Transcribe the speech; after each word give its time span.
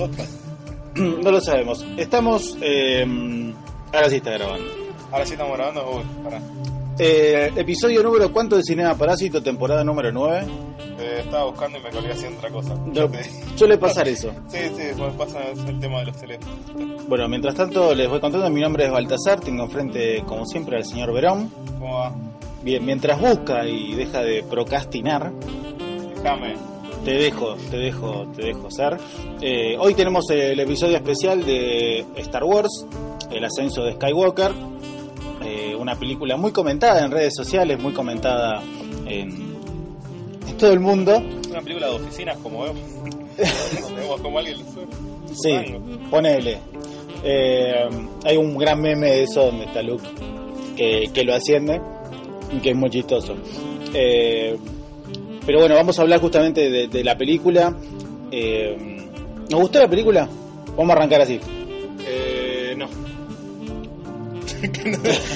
nosotros? 0.00 0.28
no 0.94 1.30
lo 1.30 1.40
sabemos. 1.40 1.84
Estamos. 1.96 2.56
eh, 2.60 3.52
ahora 3.92 4.08
sí 4.10 4.16
está 4.16 4.32
grabando. 4.32 4.66
Ahora 5.12 5.26
sí 5.26 5.32
estamos 5.32 5.56
grabando. 5.56 5.90
Uy, 5.96 6.02
pará. 6.24 6.40
Eh, 6.98 7.50
episodio 7.56 8.02
número 8.02 8.30
¿cuánto 8.30 8.56
de 8.56 8.62
Cinema 8.62 8.94
Parásito? 8.94 9.42
Temporada 9.42 9.82
número 9.82 10.12
9. 10.12 10.46
Eh, 10.98 11.20
estaba 11.24 11.44
buscando 11.44 11.78
y 11.78 11.82
me 11.82 11.90
colgué 11.90 12.12
haciendo 12.12 12.36
otra 12.38 12.50
cosa. 12.50 12.74
No, 12.74 13.08
Sí, 13.08 13.30
suele 13.56 13.78
pasar 13.78 14.06
eso. 14.06 14.30
sí, 14.48 14.58
me 14.98 15.10
pasa 15.12 15.38
el 15.66 15.80
tema 15.80 16.00
de 16.00 16.06
los 16.06 16.16
teléfonos. 16.18 17.08
Bueno, 17.08 17.26
mientras 17.28 17.54
tanto 17.54 17.94
les 17.94 18.08
voy 18.08 18.20
contando. 18.20 18.50
Mi 18.50 18.60
nombre 18.60 18.84
es 18.84 18.92
Baltasar. 18.92 19.40
Tengo 19.40 19.64
enfrente, 19.64 20.22
como 20.26 20.44
siempre, 20.44 20.76
al 20.76 20.84
señor 20.84 21.12
Verón. 21.14 21.50
¿Cómo 21.78 21.94
va? 22.00 22.14
Bien, 22.62 22.84
mientras 22.84 23.18
busca 23.18 23.66
y 23.66 23.94
deja 23.94 24.20
de 24.22 24.42
procrastinar, 24.42 25.32
Déjame. 26.14 26.54
Te 27.04 27.12
dejo, 27.12 27.56
te 27.70 27.76
dejo, 27.76 28.26
te 28.36 28.46
dejo 28.46 28.70
ser. 28.70 28.98
Eh, 29.40 29.76
hoy 29.78 29.94
tenemos 29.94 30.28
el 30.30 30.58
episodio 30.60 30.96
especial 30.96 31.44
de 31.44 32.04
Star 32.16 32.44
Wars, 32.44 32.86
el 33.30 33.44
ascenso 33.44 33.82
de 33.84 33.94
Skywalker, 33.94 34.52
eh, 35.44 35.74
una 35.74 35.98
película 35.98 36.36
muy 36.36 36.52
comentada 36.52 37.04
en 37.04 37.10
redes 37.10 37.34
sociales, 37.34 37.80
muy 37.80 37.92
comentada 37.92 38.62
en, 39.06 39.54
en 40.46 40.56
todo 40.58 40.72
el 40.72 40.80
mundo. 40.80 41.22
Una 41.50 41.60
película 41.60 41.88
de 41.88 41.94
oficinas 41.94 42.36
como 42.38 42.62
vemos. 42.64 42.82
Vemos 43.96 44.20
como 44.20 44.38
alguien. 44.38 44.58
Sí, 45.32 45.56
ponele. 46.10 46.58
Eh, 47.22 47.88
hay 48.24 48.36
un 48.36 48.56
gran 48.56 48.80
meme 48.80 49.10
de 49.10 49.22
eso 49.24 49.46
donde 49.46 49.64
está 49.66 49.82
Luke 49.82 50.06
que, 50.76 51.10
que 51.12 51.24
lo 51.24 51.34
asciende 51.34 51.80
y 52.52 52.60
que 52.60 52.70
es 52.70 52.76
muy 52.76 52.90
chistoso. 52.90 53.34
Eh, 53.94 54.56
pero 55.46 55.60
bueno, 55.60 55.74
vamos 55.74 55.98
a 55.98 56.02
hablar 56.02 56.20
justamente 56.20 56.70
de, 56.70 56.88
de 56.88 57.04
la 57.04 57.16
película. 57.16 57.74
Eh, 58.30 58.76
¿Nos 59.50 59.60
gustó 59.60 59.78
la 59.80 59.88
película? 59.88 60.28
Vamos 60.76 60.90
a 60.90 60.92
arrancar 60.98 61.22
así. 61.22 61.40
Eh, 62.06 62.74
no. 62.76 62.88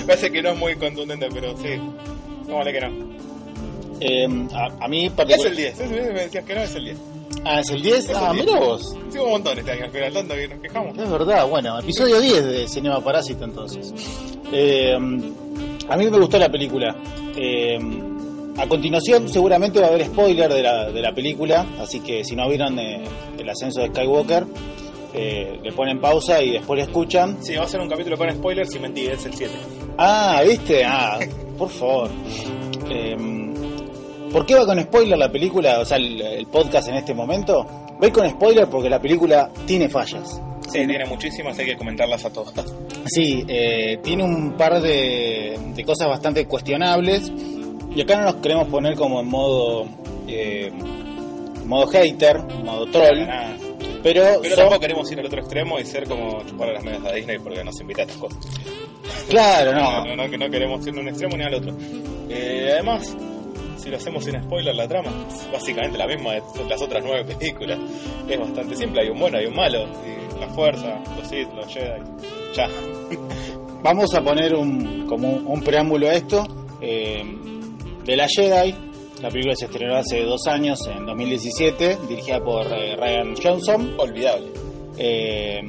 Parece 0.06 0.30
que 0.30 0.42
no 0.42 0.50
es 0.50 0.58
muy 0.58 0.74
contundente, 0.76 1.28
pero 1.32 1.56
sí. 1.56 1.76
No 2.48 2.56
vale 2.56 2.72
que 2.72 2.80
no. 2.80 3.14
Eh, 4.00 4.26
a, 4.52 4.84
a 4.84 4.88
mí 4.88 5.06
Es 5.06 5.12
particular- 5.12 5.50
el 5.50 5.56
10. 5.56 5.80
Ese 5.80 6.12
me 6.12 6.20
decías 6.20 6.44
que 6.44 6.54
no, 6.54 6.60
es 6.62 6.74
el 6.74 6.84
10. 6.84 6.96
Ah, 7.44 7.60
¿es 7.60 7.70
el 7.70 7.82
10? 7.82 7.96
Es 7.98 8.08
el 8.10 8.16
Ah, 8.16 8.32
10. 8.32 8.46
mira 8.46 8.60
vos. 8.60 8.96
Hicimos 9.08 9.26
un 9.26 9.32
montón 9.32 9.58
este 9.58 9.70
año, 9.72 9.86
pero 9.92 10.12
tanto 10.12 10.34
que 10.34 10.48
nos 10.48 10.58
quejamos. 10.60 10.98
Es 10.98 11.10
verdad, 11.10 11.48
bueno, 11.48 11.78
episodio 11.78 12.20
10 12.20 12.44
de 12.44 12.68
Cinema 12.68 13.02
Parásito 13.02 13.44
entonces. 13.44 13.92
Eh, 14.52 14.92
a 14.94 15.96
mí 15.96 16.10
me 16.10 16.18
gustó 16.18 16.38
la 16.38 16.50
película. 16.50 16.94
Eh, 17.36 17.78
a 18.56 18.66
continuación 18.68 19.28
seguramente 19.28 19.80
va 19.80 19.86
a 19.86 19.88
haber 19.90 20.06
spoiler 20.06 20.52
de 20.52 20.62
la, 20.62 20.90
de 20.90 21.02
la 21.02 21.12
película, 21.12 21.66
así 21.80 22.00
que 22.00 22.24
si 22.24 22.36
no 22.36 22.48
vieron 22.48 22.78
eh, 22.78 23.02
el 23.38 23.48
ascenso 23.48 23.80
de 23.80 23.88
Skywalker, 23.88 24.46
eh, 25.12 25.58
le 25.62 25.72
ponen 25.72 26.00
pausa 26.00 26.42
y 26.42 26.52
después 26.52 26.78
le 26.78 26.84
escuchan. 26.84 27.38
Sí, 27.42 27.54
va 27.54 27.64
a 27.64 27.68
ser 27.68 27.80
un 27.80 27.88
capítulo 27.88 28.16
con 28.16 28.30
spoilers 28.30 28.74
y 28.74 28.78
mentí, 28.78 29.06
es 29.06 29.24
el 29.26 29.34
7. 29.34 29.54
Ah, 29.98 30.42
¿viste? 30.46 30.84
Ah, 30.84 31.18
por 31.56 31.68
favor. 31.68 32.10
Eh, 32.90 33.16
¿Por 34.32 34.44
qué 34.46 34.54
va 34.56 34.66
con 34.66 34.80
spoiler 34.80 35.16
la 35.16 35.30
película, 35.30 35.78
o 35.80 35.84
sea, 35.84 35.96
el, 35.96 36.20
el 36.20 36.46
podcast 36.46 36.88
en 36.88 36.96
este 36.96 37.14
momento? 37.14 37.64
Voy 38.00 38.10
con 38.10 38.28
spoiler 38.28 38.66
porque 38.68 38.90
la 38.90 39.00
película 39.00 39.50
tiene 39.66 39.88
fallas. 39.88 40.40
Sí, 40.68 40.84
tiene 40.86 41.04
muchísimas, 41.04 41.56
hay 41.58 41.66
que 41.66 41.76
comentarlas 41.76 42.24
a 42.24 42.32
todas. 42.32 42.52
Sí, 43.06 43.44
eh, 43.46 43.98
tiene 44.02 44.24
un 44.24 44.56
par 44.56 44.80
de, 44.80 45.56
de 45.74 45.84
cosas 45.84 46.08
bastante 46.08 46.46
cuestionables 46.46 47.30
y 47.94 48.00
acá 48.02 48.16
no 48.16 48.24
nos 48.24 48.34
queremos 48.36 48.68
poner 48.68 48.94
como 48.96 49.20
en 49.20 49.28
modo 49.28 49.86
eh, 50.28 50.70
modo 51.66 51.86
hater, 51.88 52.40
modo 52.64 52.86
troll, 52.86 53.26
Nada. 53.26 53.56
pero, 54.02 54.22
Pero 54.42 54.54
son- 54.54 54.64
tampoco 54.64 54.80
queremos 54.80 55.10
ir 55.12 55.20
al 55.20 55.26
otro 55.26 55.40
extremo 55.40 55.78
y 55.78 55.84
ser 55.84 56.06
como 56.08 56.42
chupar 56.44 56.70
a 56.70 56.72
las 56.74 56.84
medias 56.84 57.04
a 57.04 57.12
Disney 57.12 57.38
porque 57.38 57.62
nos 57.64 57.80
invita 57.80 58.02
a 58.02 58.04
estas 58.04 58.18
cosas. 58.20 58.38
claro, 59.28 59.72
No, 59.72 59.80
no, 60.04 60.04
no, 60.06 60.16
no, 60.24 60.30
que 60.30 60.38
no 60.38 60.50
queremos 60.50 60.86
ir 60.86 60.94
ni 60.94 61.00
un 61.00 61.08
extremo 61.08 61.36
ni 61.36 61.44
al 61.44 61.54
otro. 61.54 61.72
Eh, 62.28 62.70
además, 62.72 63.16
si 63.78 63.90
lo 63.90 63.96
hacemos 63.96 64.24
sin 64.24 64.42
spoiler, 64.42 64.74
la 64.74 64.88
trama 64.88 65.10
es 65.28 65.50
básicamente 65.52 65.96
la 65.98 66.06
misma 66.06 66.32
de 66.32 66.42
las 66.68 66.80
otras 66.82 67.02
nueve 67.04 67.24
películas. 67.34 67.78
Es 68.28 68.38
bastante 68.38 68.76
simple, 68.76 69.02
hay 69.02 69.08
un 69.08 69.18
bueno, 69.20 69.38
hay 69.38 69.46
un 69.46 69.54
malo. 69.54 69.86
y 70.06 70.40
la 70.40 70.48
fuerza, 70.48 71.00
los 71.18 71.28
Sith, 71.28 71.48
los 71.54 71.66
Jedi. 71.72 72.02
Ya. 72.56 72.68
vamos 73.82 74.14
a 74.14 74.22
poner 74.22 74.54
un, 74.54 75.06
como 75.06 75.28
un, 75.28 75.46
un 75.46 75.62
preámbulo 75.62 76.08
a 76.08 76.14
esto 76.14 76.46
eh, 76.80 77.22
de 78.04 78.16
la 78.16 78.26
Jedi. 78.28 78.74
La 79.22 79.30
película 79.30 79.54
se 79.56 79.66
estrenó 79.66 79.96
hace 79.96 80.22
dos 80.24 80.46
años, 80.46 80.78
en 80.86 81.06
2017, 81.06 81.98
dirigida 82.08 82.42
por 82.42 82.66
eh, 82.66 82.96
Ryan 82.96 83.34
Johnson. 83.40 83.94
Olvidable. 83.98 84.48
Eh, 84.98 85.60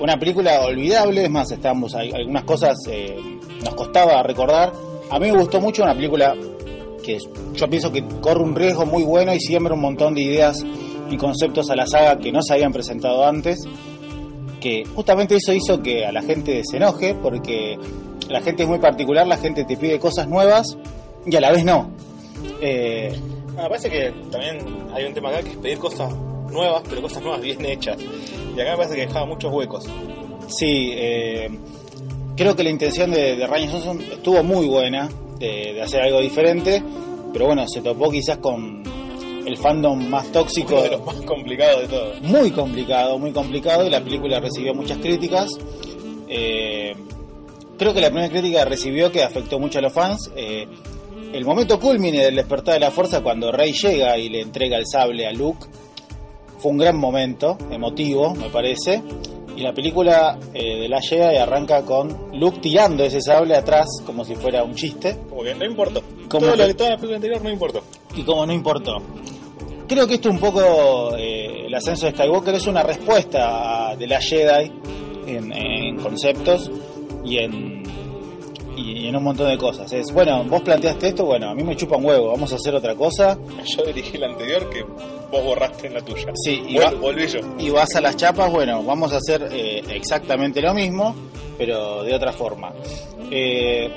una 0.00 0.18
película 0.18 0.62
olvidable, 0.62 1.24
es 1.24 1.30
más, 1.30 1.50
estábamos, 1.50 1.94
algunas 1.94 2.44
cosas 2.44 2.76
eh, 2.88 3.16
nos 3.62 3.74
costaba 3.74 4.22
recordar. 4.22 4.72
A 5.10 5.18
mí 5.18 5.30
me 5.30 5.38
gustó 5.38 5.60
mucho 5.60 5.82
una 5.82 5.94
película 5.94 6.34
que 7.02 7.18
yo 7.54 7.68
pienso 7.68 7.92
que 7.92 8.02
corre 8.20 8.42
un 8.42 8.54
riesgo 8.54 8.86
muy 8.86 9.02
bueno 9.02 9.34
y 9.34 9.40
siembra 9.40 9.74
un 9.74 9.80
montón 9.80 10.14
de 10.14 10.22
ideas 10.22 10.64
y 11.10 11.16
conceptos 11.16 11.68
a 11.70 11.76
la 11.76 11.86
saga 11.86 12.18
que 12.18 12.32
no 12.32 12.42
se 12.42 12.54
habían 12.54 12.72
presentado 12.72 13.24
antes. 13.24 13.58
Que 14.60 14.84
justamente 14.94 15.36
eso 15.36 15.52
hizo 15.52 15.82
que 15.82 16.06
a 16.06 16.12
la 16.12 16.22
gente 16.22 16.62
se 16.64 16.78
enoje, 16.78 17.14
porque 17.14 17.76
la 18.30 18.40
gente 18.40 18.62
es 18.62 18.68
muy 18.68 18.78
particular, 18.78 19.26
la 19.26 19.36
gente 19.36 19.64
te 19.64 19.76
pide 19.76 19.98
cosas 19.98 20.26
nuevas 20.26 20.78
y 21.26 21.36
a 21.36 21.40
la 21.40 21.52
vez 21.52 21.64
no. 21.64 21.90
Eh, 22.60 23.12
Ah, 23.56 23.68
parece 23.68 23.88
que 23.88 24.10
también 24.32 24.58
hay 24.92 25.04
un 25.04 25.14
tema 25.14 25.28
acá 25.28 25.40
que 25.40 25.50
es 25.50 25.56
pedir 25.58 25.78
cosas 25.78 26.12
nuevas, 26.50 26.82
pero 26.90 27.00
cosas 27.02 27.22
nuevas 27.22 27.40
bien 27.40 27.64
hechas. 27.64 27.96
Y 28.00 28.60
acá 28.60 28.72
me 28.72 28.76
parece 28.78 28.96
que 28.96 29.06
dejaba 29.06 29.26
muchos 29.26 29.52
huecos. 29.52 29.84
Sí, 30.48 30.90
eh, 30.92 31.48
creo 32.36 32.56
que 32.56 32.64
la 32.64 32.70
intención 32.70 33.12
de, 33.12 33.36
de 33.36 33.46
Ryan 33.46 33.70
Johnson 33.70 34.00
estuvo 34.00 34.42
muy 34.42 34.66
buena, 34.66 35.08
de, 35.38 35.72
de 35.72 35.80
hacer 35.82 36.00
algo 36.02 36.20
diferente, 36.20 36.82
pero 37.32 37.46
bueno, 37.46 37.64
se 37.68 37.80
topó 37.80 38.10
quizás 38.10 38.38
con 38.38 38.82
el 39.46 39.56
fandom 39.56 40.04
más 40.08 40.32
tóxico, 40.32 40.74
Uno 40.74 40.82
de 40.82 40.90
los 40.90 41.04
más 41.06 41.20
complicados 41.22 41.82
de 41.82 41.86
todos. 41.88 42.20
muy 42.22 42.50
complicado, 42.50 43.18
muy 43.20 43.30
complicado, 43.30 43.86
y 43.86 43.90
la 43.90 44.02
película 44.02 44.40
recibió 44.40 44.74
muchas 44.74 44.98
críticas. 44.98 45.48
Eh, 46.28 46.92
creo 47.78 47.94
que 47.94 48.00
la 48.00 48.08
primera 48.08 48.28
crítica 48.30 48.64
que 48.64 48.70
recibió 48.70 49.12
que 49.12 49.22
afectó 49.22 49.60
mucho 49.60 49.78
a 49.78 49.82
los 49.82 49.92
fans. 49.92 50.28
eh, 50.34 50.66
el 51.34 51.44
momento 51.44 51.78
culmine 51.78 52.22
del 52.24 52.36
despertar 52.36 52.74
de 52.74 52.80
la 52.80 52.90
fuerza 52.90 53.22
cuando 53.22 53.50
Rey 53.52 53.72
llega 53.72 54.16
y 54.18 54.28
le 54.28 54.40
entrega 54.40 54.76
el 54.78 54.86
sable 54.86 55.26
a 55.26 55.32
Luke 55.32 55.66
fue 56.58 56.70
un 56.72 56.78
gran 56.78 56.96
momento, 56.96 57.58
emotivo, 57.70 58.34
me 58.34 58.48
parece. 58.48 59.02
Y 59.56 59.60
la 59.60 59.72
película 59.72 60.38
eh, 60.54 60.80
de 60.80 60.88
la 60.88 61.00
Jedi 61.00 61.36
arranca 61.36 61.82
con 61.84 62.30
Luke 62.32 62.58
tirando 62.60 63.04
ese 63.04 63.20
sable 63.20 63.54
atrás 63.54 63.86
como 64.06 64.24
si 64.24 64.34
fuera 64.34 64.64
un 64.64 64.74
chiste. 64.74 65.16
Como 65.28 65.42
que 65.42 65.54
no 65.54 65.64
importó. 65.64 66.02
Como 66.28 66.46
Todo 66.46 66.52
que- 66.52 66.56
lo 66.62 66.66
que 66.68 66.74
toda 66.74 66.90
la 66.90 66.96
película 66.96 67.16
anterior 67.16 67.42
no 67.42 67.50
importó. 67.50 67.82
y 68.16 68.22
como 68.22 68.46
no 68.46 68.52
importó. 68.52 69.02
Creo 69.86 70.06
que 70.06 70.14
esto 70.14 70.30
un 70.30 70.38
poco, 70.38 71.14
eh, 71.18 71.66
el 71.66 71.74
ascenso 71.74 72.06
de 72.06 72.12
Skywalker 72.12 72.54
es 72.54 72.66
una 72.66 72.82
respuesta 72.82 73.90
a- 73.90 73.96
de 73.96 74.06
la 74.06 74.20
Jedi 74.20 74.72
en, 75.26 75.52
en 75.52 75.96
conceptos 75.98 76.70
y 77.24 77.38
en, 77.38 77.73
y 78.92 79.08
en 79.08 79.16
un 79.16 79.24
montón 79.24 79.48
de 79.48 79.56
cosas. 79.58 79.92
Es, 79.92 80.12
bueno, 80.12 80.44
vos 80.44 80.62
planteaste 80.62 81.08
esto, 81.08 81.24
bueno, 81.24 81.48
a 81.50 81.54
mí 81.54 81.62
me 81.62 81.76
chupa 81.76 81.96
un 81.96 82.04
huevo, 82.04 82.28
vamos 82.28 82.52
a 82.52 82.56
hacer 82.56 82.74
otra 82.74 82.94
cosa. 82.94 83.38
Yo 83.76 83.82
dirigí 83.84 84.18
la 84.18 84.26
anterior 84.26 84.68
que 84.70 84.82
vos 84.82 85.44
borraste 85.44 85.86
en 85.88 85.94
la 85.94 86.00
tuya. 86.02 86.32
Sí, 86.34 86.62
y, 86.68 86.74
Vol- 86.76 86.84
va- 86.94 87.00
volví 87.00 87.26
yo. 87.26 87.40
y 87.58 87.70
vas 87.70 87.94
a 87.94 88.00
las 88.00 88.16
chapas, 88.16 88.50
bueno, 88.50 88.82
vamos 88.82 89.12
a 89.12 89.16
hacer 89.16 89.48
eh, 89.52 89.82
exactamente 89.90 90.60
lo 90.60 90.74
mismo, 90.74 91.14
pero 91.58 92.02
de 92.02 92.14
otra 92.14 92.32
forma. 92.32 92.72
Eh, 93.30 93.90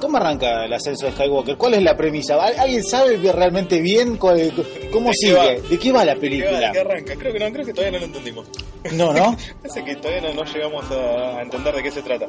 ¿Cómo 0.00 0.16
arranca 0.16 0.64
el 0.64 0.72
ascenso 0.72 1.06
de 1.06 1.12
Skywalker? 1.12 1.56
¿Cuál 1.56 1.74
es 1.74 1.82
la 1.82 1.96
premisa? 1.96 2.34
¿Al- 2.42 2.58
¿Alguien 2.58 2.82
sabe 2.82 3.16
realmente 3.32 3.80
bien 3.80 4.16
cuál- 4.16 4.52
cómo 4.92 5.10
¿De 5.10 5.12
qué 5.20 5.26
sigue? 5.28 5.60
¿De 5.68 5.78
qué 5.78 5.92
va 5.92 6.04
la 6.04 6.14
¿Qué, 6.14 6.20
película? 6.20 6.72
qué 6.72 6.78
arranca? 6.80 7.14
Creo 7.16 7.32
que 7.32 7.38
no, 7.38 7.52
creo 7.52 7.66
que 7.66 7.72
todavía 7.72 7.92
no 7.92 7.98
lo 7.98 8.04
entendimos. 8.06 8.48
No, 8.92 9.12
¿no? 9.12 9.36
Parece 9.62 9.84
que 9.84 9.96
todavía 9.96 10.22
no, 10.22 10.34
no 10.34 10.44
llegamos 10.44 10.90
a, 10.90 11.38
a 11.38 11.42
entender 11.42 11.74
de 11.74 11.82
qué 11.82 11.90
se 11.90 12.02
trata. 12.02 12.26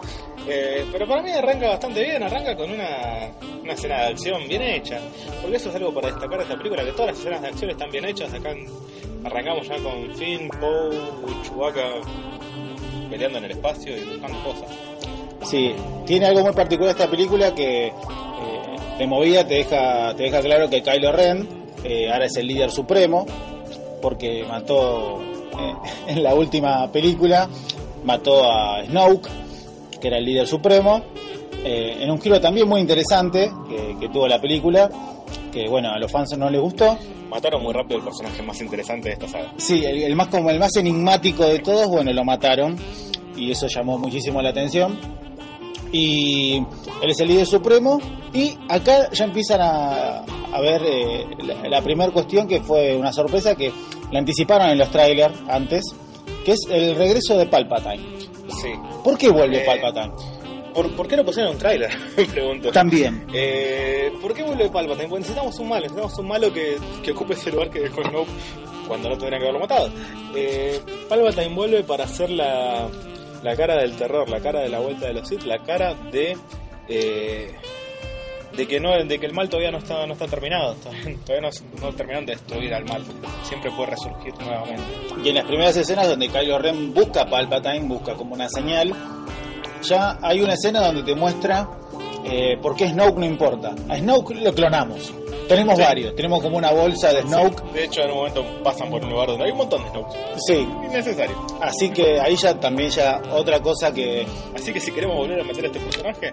Eh, 0.47 0.85
pero 0.91 1.07
para 1.07 1.21
mí 1.21 1.31
arranca 1.31 1.69
bastante 1.69 2.03
bien, 2.03 2.21
arranca 2.23 2.55
con 2.55 2.71
una, 2.71 3.31
una 3.63 3.73
escena 3.73 4.01
de 4.01 4.07
acción 4.07 4.47
bien 4.47 4.61
hecha. 4.61 4.99
Porque 5.41 5.57
eso 5.57 5.69
es 5.69 5.75
algo 5.75 5.93
para 5.93 6.07
destacar 6.07 6.37
de 6.37 6.43
esta 6.43 6.57
película, 6.57 6.83
que 6.83 6.91
todas 6.91 7.07
las 7.11 7.19
escenas 7.19 7.41
de 7.41 7.47
acción 7.47 7.69
están 7.71 7.89
bien 7.91 8.05
hechas. 8.05 8.33
Acá 8.33 8.53
arrancamos 9.23 9.67
ya 9.67 9.75
con 9.77 10.15
Finn, 10.15 10.49
Poe 10.59 10.97
Chewbacca 11.43 11.83
peleando 13.09 13.37
en 13.37 13.45
el 13.45 13.51
espacio 13.51 13.95
y 13.97 14.03
buscando 14.03 14.43
cosas. 14.43 14.69
Sí, 15.49 15.73
tiene 16.05 16.25
algo 16.25 16.41
muy 16.41 16.53
particular 16.53 16.91
esta 16.91 17.09
película 17.09 17.53
que 17.53 17.87
eh, 17.87 17.93
de 18.97 19.07
movida 19.07 19.47
te 19.47 19.55
deja, 19.55 20.13
te 20.15 20.23
deja 20.23 20.41
claro 20.41 20.69
que 20.69 20.81
Kylo 20.81 21.11
Ren 21.11 21.47
eh, 21.83 22.11
ahora 22.11 22.25
es 22.25 22.35
el 22.37 22.47
líder 22.47 22.71
supremo 22.71 23.25
porque 24.01 24.43
mató 24.47 25.21
eh, 25.21 25.73
en 26.07 26.23
la 26.23 26.35
última 26.35 26.91
película 26.91 27.49
mató 28.03 28.43
a 28.43 28.83
Snoke 28.85 29.29
que 30.01 30.07
era 30.07 30.17
el 30.17 30.25
líder 30.25 30.47
supremo 30.47 31.01
eh, 31.63 31.97
en 32.01 32.11
un 32.11 32.19
giro 32.19 32.41
también 32.41 32.67
muy 32.67 32.81
interesante 32.81 33.51
que, 33.69 33.97
que 33.99 34.09
tuvo 34.09 34.27
la 34.27 34.41
película 34.41 34.89
que 34.89 35.17
que 35.57 35.67
bueno, 35.67 35.89
a 35.89 35.97
los 35.97 36.11
fans 36.11 36.37
no 36.37 36.49
les 36.49 36.61
gustó. 36.61 36.97
Mataron 37.29 37.63
muy 37.63 37.73
rápido 37.73 37.97
el 37.97 38.03
personaje 38.03 38.41
más 38.43 38.61
interesante 38.61 39.09
de 39.09 39.13
esta 39.13 39.27
saga. 39.27 39.53
Sí, 39.57 39.83
el, 39.83 40.03
el 40.03 40.15
más 40.15 40.27
como 40.27 40.49
el 40.49 40.59
más 40.59 40.75
enigmático 40.75 41.43
de 41.45 41.59
todos, 41.59 41.87
bueno, 41.87 42.13
lo 42.13 42.23
mataron 42.23 42.77
y 43.35 43.51
eso 43.51 43.67
llamó 43.67 43.97
muchísimo 43.97 44.41
la 44.41 44.49
atención. 44.49 44.97
Y 45.91 46.57
él 46.57 47.09
es 47.09 47.19
el 47.19 47.27
líder 47.29 47.45
supremo 47.47 47.99
y 48.33 48.57
acá 48.69 49.09
ya 49.11 49.25
empiezan 49.25 49.61
a, 49.61 50.19
a 50.51 50.61
ver 50.61 50.81
eh, 50.85 51.25
la, 51.43 51.69
la 51.69 51.81
primera 51.81 52.11
cuestión 52.11 52.47
que 52.47 52.61
fue 52.61 52.95
una 52.95 53.13
sorpresa 53.13 53.55
que 53.55 53.71
la 54.11 54.19
anticiparon 54.19 54.69
en 54.69 54.77
los 54.77 54.89
trailers 54.91 55.33
antes, 55.49 55.83
que 56.45 56.51
es 56.53 56.59
el 56.69 56.95
regreso 56.95 57.37
de 57.37 57.45
Palpatine. 57.47 58.03
Sí. 58.61 58.69
¿Por 59.03 59.17
qué 59.17 59.29
vuelve 59.29 59.61
Eh, 59.61 59.65
Palpatine? 59.65 60.13
¿Por, 60.73 60.95
por 60.95 61.07
qué 61.07 61.17
no 61.17 61.25
pusieron 61.25 61.53
un 61.53 61.57
tráiler? 61.57 61.89
Me 62.17 62.25
pregunto. 62.33 62.71
También. 62.71 63.25
Eh, 63.33 64.11
¿Por 64.21 64.33
qué 64.33 64.43
vuelve 64.43 64.69
Palpatine? 64.69 65.07
Porque 65.07 65.21
necesitamos 65.21 65.57
un 65.59 65.69
malo, 65.69 65.81
necesitamos 65.83 66.17
un 66.19 66.27
malo 66.27 66.53
que, 66.53 66.77
que 67.03 67.11
ocupe 67.11 67.33
ese 67.33 67.51
lugar 67.51 67.69
que 67.69 67.79
dejó 67.79 68.03
Snoke 68.03 68.29
cuando 68.87 69.09
no 69.09 69.17
tendrían 69.17 69.41
que 69.41 69.47
haberlo 69.47 69.59
matado. 69.61 69.89
Eh, 70.35 70.79
Palpatine 71.09 71.55
vuelve 71.55 71.83
para 71.83 72.03
hacer 72.05 72.29
la, 72.29 72.87
la 73.43 73.55
cara 73.55 73.75
del 73.75 73.95
terror, 73.95 74.29
la 74.29 74.39
cara 74.39 74.59
de 74.61 74.69
la 74.69 74.79
vuelta 74.79 75.07
de 75.07 75.13
los 75.13 75.27
Sith, 75.27 75.43
la 75.43 75.59
cara 75.59 75.93
de 76.11 76.37
eh, 76.87 77.51
de 78.55 78.67
que 78.67 78.79
no 78.79 78.91
de 78.91 79.19
que 79.19 79.25
el 79.25 79.33
mal 79.33 79.49
todavía 79.49 79.71
no 79.71 79.77
está 79.77 80.05
no 80.05 80.13
está 80.13 80.27
terminado, 80.27 80.75
todavía, 80.75 81.49
no 81.81 81.93
terminaron 81.93 82.25
de 82.25 82.33
destruir 82.33 82.73
al 82.73 82.85
mal, 82.85 83.03
siempre 83.43 83.71
puede 83.71 83.91
resurgir 83.91 84.33
nuevamente. 84.39 84.83
Y 85.23 85.29
en 85.29 85.35
las 85.35 85.45
primeras 85.45 85.75
escenas 85.77 86.07
donde 86.07 86.29
Kylo 86.29 86.57
Ren 86.59 86.93
busca 86.93 87.23
a 87.23 87.29
Palpatine, 87.29 87.87
busca 87.87 88.15
como 88.15 88.33
una 88.33 88.49
señal, 88.49 88.93
ya 89.83 90.17
hay 90.21 90.41
una 90.41 90.53
escena 90.53 90.81
donde 90.81 91.03
te 91.03 91.15
muestra 91.15 91.69
eh, 92.25 92.57
por 92.61 92.75
qué 92.75 92.89
Snoke 92.89 93.17
no 93.17 93.25
importa. 93.25 93.73
A 93.89 93.97
Snoke 93.97 94.35
lo 94.35 94.53
clonamos. 94.53 95.13
Tenemos 95.47 95.75
Sí. 95.77 95.81
varios, 95.81 96.15
tenemos 96.15 96.41
como 96.41 96.57
una 96.57 96.71
bolsa 96.71 97.13
de 97.13 97.21
Snoke. 97.23 97.61
De 97.73 97.83
hecho, 97.85 98.01
en 98.01 98.11
un 98.11 98.17
momento 98.17 98.43
pasan 98.63 98.89
por 98.89 99.03
un 99.03 99.09
lugar 99.11 99.27
donde 99.29 99.45
hay 99.45 99.51
un 99.51 99.57
montón 99.57 99.83
de 99.83 99.89
Snoke. 99.89 100.15
Sí, 100.47 100.67
Innecesario. 100.85 101.35
así 101.61 101.89
que 101.89 102.19
ahí 102.19 102.35
ya 102.35 102.59
también 102.59 102.89
ya 102.89 103.21
otra 103.33 103.59
cosa 103.61 103.93
que 103.93 104.25
Así 104.55 104.73
que 104.73 104.79
si 104.79 104.91
queremos 104.91 105.15
volver 105.17 105.39
a 105.39 105.43
meter 105.43 105.63
a 105.65 105.67
este 105.67 105.79
personaje, 105.79 106.31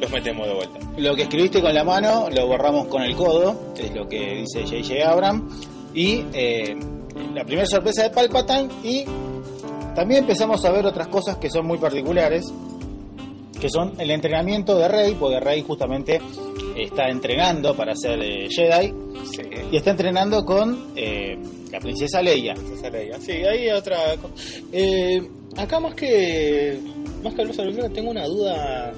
los 0.00 0.10
metemos 0.10 0.46
de 0.46 0.54
vuelta. 0.54 0.78
lo 0.96 1.14
que 1.16 1.22
escribiste 1.22 1.62
con 1.62 1.72
la 1.74 1.84
mano 1.84 2.28
lo 2.30 2.46
borramos 2.46 2.86
con 2.88 3.02
el 3.02 3.14
codo, 3.16 3.54
es 3.76 3.94
lo 3.94 4.06
que 4.08 4.44
dice 4.46 4.62
J.J. 4.64 5.10
Abram. 5.10 5.48
Y 5.94 6.24
eh, 6.34 6.76
la 7.34 7.44
primera 7.44 7.66
sorpresa 7.66 8.02
de 8.02 8.10
Palpatine 8.10 8.68
y 8.82 9.04
también 9.94 10.20
empezamos 10.20 10.62
a 10.66 10.70
ver 10.70 10.84
otras 10.84 11.08
cosas 11.08 11.36
que 11.38 11.48
son 11.48 11.66
muy 11.66 11.78
particulares, 11.78 12.52
que 13.60 13.68
son 13.70 13.94
el 13.98 14.10
entrenamiento 14.10 14.78
de 14.78 14.88
Rey, 14.88 15.16
porque 15.18 15.40
Rey 15.40 15.62
justamente 15.62 16.20
está 16.76 17.08
entrenando 17.08 17.74
para 17.74 17.94
ser 17.94 18.20
eh, 18.22 18.48
Jedi 18.50 18.92
Sí. 19.34 19.42
y 19.72 19.76
está 19.76 19.90
entrenando 19.90 20.44
con 20.44 20.92
eh, 20.94 21.36
la 21.72 21.80
princesa 21.80 22.22
Leia. 22.22 22.52
Esa 22.52 22.90
Leia. 22.90 23.18
Sí, 23.18 23.32
ahí 23.32 23.68
otra 23.70 24.14
eh, 24.72 25.20
acá 25.56 25.80
más 25.80 25.94
que 25.94 26.78
más 27.24 27.34
que 27.34 27.42
hablar 27.42 27.90
tengo 27.92 28.10
una 28.10 28.26
duda 28.26 28.92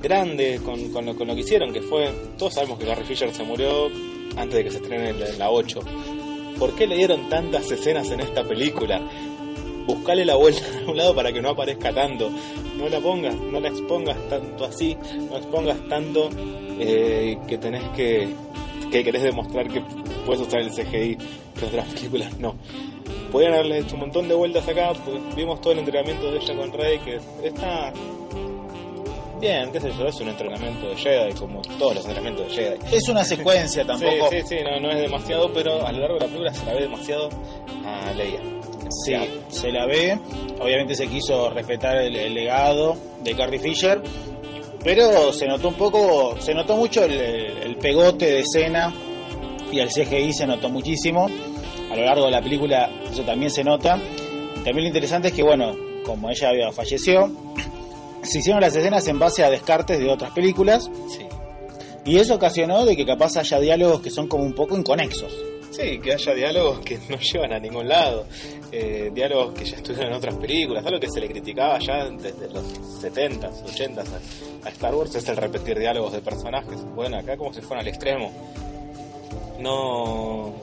grande 0.00 0.60
con, 0.64 0.90
con, 0.92 1.04
lo, 1.04 1.16
con 1.16 1.26
lo 1.26 1.34
que 1.34 1.40
hicieron, 1.40 1.72
que 1.72 1.82
fue, 1.82 2.10
todos 2.38 2.54
sabemos 2.54 2.78
que 2.78 2.86
Carrie 2.86 3.04
Fisher 3.04 3.34
se 3.34 3.42
murió 3.42 3.88
antes 4.36 4.54
de 4.54 4.64
que 4.64 4.70
se 4.70 4.76
estrene 4.78 5.10
en 5.10 5.20
la, 5.20 5.26
la 5.38 5.50
8. 5.50 5.80
¿Por 6.58 6.74
qué 6.74 6.86
le 6.86 6.96
dieron 6.96 7.28
tantas 7.28 7.70
escenas 7.70 8.10
en 8.10 8.20
esta 8.20 8.44
película? 8.44 9.00
Buscale 9.86 10.24
la 10.24 10.36
vuelta 10.36 10.62
a 10.86 10.90
un 10.90 10.96
lado 10.96 11.14
para 11.14 11.32
que 11.32 11.40
no 11.40 11.50
aparezca 11.50 11.92
tanto. 11.92 12.30
No 12.76 12.88
la 12.88 13.00
pongas, 13.00 13.34
no 13.34 13.60
la 13.60 13.68
expongas 13.68 14.16
tanto 14.28 14.64
así, 14.64 14.96
no 15.30 15.36
expongas 15.36 15.78
tanto 15.88 16.28
eh, 16.78 17.38
que 17.48 17.56
tenés 17.56 17.84
que, 17.90 18.28
que 18.90 19.02
querés 19.02 19.22
demostrar 19.22 19.68
que 19.68 19.82
puedes 20.26 20.46
usar 20.46 20.60
el 20.60 20.70
CGI 20.70 21.16
que 21.58 21.64
otras 21.64 21.86
películas 21.94 22.38
no. 22.38 22.56
Podrían 23.32 23.54
haberle 23.54 23.78
hecho 23.78 23.94
un 23.94 24.00
montón 24.00 24.28
de 24.28 24.34
vueltas 24.34 24.68
acá, 24.68 24.92
porque 24.92 25.20
vimos 25.34 25.60
todo 25.60 25.72
el 25.72 25.80
entrenamiento 25.80 26.30
de 26.30 26.38
ella 26.38 26.56
con 26.56 26.72
Rey, 26.72 26.98
que 26.98 27.18
está 27.42 27.92
bien, 29.40 29.70
qué 29.70 29.80
sé 29.80 29.90
yo, 29.98 30.06
es 30.06 30.20
un 30.20 30.28
entrenamiento 30.28 30.88
de 30.88 30.96
Jedi, 30.96 31.32
como 31.34 31.60
todos 31.78 31.96
los 31.96 32.04
entrenamientos 32.06 32.48
de 32.48 32.54
Jedi. 32.54 32.96
Es 32.96 33.08
una 33.08 33.24
secuencia 33.24 33.84
tampoco. 33.86 34.30
Sí, 34.30 34.40
sí, 34.42 34.58
sí, 34.58 34.64
no, 34.64 34.80
no 34.80 34.90
es 34.90 35.00
demasiado, 35.00 35.52
pero 35.52 35.86
a 35.86 35.92
lo 35.92 36.00
largo 36.00 36.14
de 36.14 36.20
la 36.20 36.26
película 36.26 36.54
se 36.54 36.66
la 36.66 36.74
ve 36.74 36.82
demasiado 36.82 37.28
a 37.84 38.12
Leia. 38.12 38.40
Sí, 38.88 39.14
se 39.48 39.72
la 39.72 39.86
ve. 39.86 40.18
Obviamente 40.60 40.94
se 40.94 41.06
quiso 41.06 41.50
respetar 41.50 41.96
el, 41.98 42.16
el 42.16 42.34
legado 42.34 42.96
de 43.22 43.34
Carrie 43.34 43.58
Fisher, 43.58 44.00
pero 44.84 45.32
se 45.32 45.46
notó 45.46 45.68
un 45.68 45.74
poco, 45.74 46.36
se 46.40 46.54
notó 46.54 46.76
mucho 46.76 47.04
el, 47.04 47.12
el 47.20 47.76
pegote 47.76 48.26
de 48.26 48.40
escena 48.40 48.94
y 49.72 49.80
el 49.80 49.88
CGI 49.88 50.32
se 50.32 50.46
notó 50.46 50.68
muchísimo. 50.68 51.28
A 51.90 51.96
lo 51.96 52.04
largo 52.04 52.26
de 52.26 52.30
la 52.30 52.42
película 52.42 52.90
eso 53.10 53.22
también 53.22 53.50
se 53.50 53.64
nota. 53.64 54.00
También 54.56 54.76
lo 54.82 54.86
interesante 54.86 55.28
es 55.28 55.34
que, 55.34 55.42
bueno, 55.42 55.74
como 56.04 56.30
ella 56.30 56.48
había 56.50 56.72
falleció, 56.72 57.30
se 58.22 58.38
hicieron 58.38 58.60
las 58.60 58.74
escenas 58.74 59.06
en 59.08 59.18
base 59.18 59.44
a 59.44 59.50
descartes 59.50 59.98
de 59.98 60.08
otras 60.10 60.32
películas 60.32 60.90
Sí. 61.08 61.26
y 62.04 62.18
eso 62.18 62.34
ocasionó 62.36 62.84
de 62.84 62.96
que 62.96 63.04
capaz 63.06 63.36
haya 63.36 63.60
diálogos 63.60 64.00
que 64.00 64.10
son 64.10 64.26
como 64.28 64.44
un 64.44 64.52
poco 64.54 64.76
inconexos. 64.76 65.32
Sí, 65.76 65.98
que 65.98 66.12
haya 66.14 66.32
diálogos 66.34 66.80
que 66.80 66.98
no 67.10 67.18
llevan 67.32 67.52
a 67.52 67.58
ningún 67.58 67.86
lado, 67.86 68.26
eh, 68.72 69.10
diálogos 69.12 69.52
que 69.54 69.64
ya 69.66 69.76
estuvieron 69.76 70.08
en 70.10 70.14
otras 70.14 70.34
películas, 70.36 70.86
algo 70.86 70.98
que 70.98 71.10
se 71.10 71.20
le 71.20 71.28
criticaba 71.28 71.78
ya 71.78 72.08
desde 72.08 72.48
los 72.48 72.64
70s, 73.02 73.62
80s 73.64 74.06
a, 74.64 74.68
Star 74.70 74.94
Wars 74.94 75.14
es 75.14 75.28
el 75.28 75.36
repetir 75.36 75.78
diálogos 75.78 76.12
de 76.14 76.20
personajes. 76.20 76.82
Bueno, 76.94 77.18
acá 77.18 77.36
como 77.36 77.52
se 77.52 77.60
fueron 77.60 77.80
al 77.80 77.88
extremo. 77.88 78.32
No, 79.60 80.54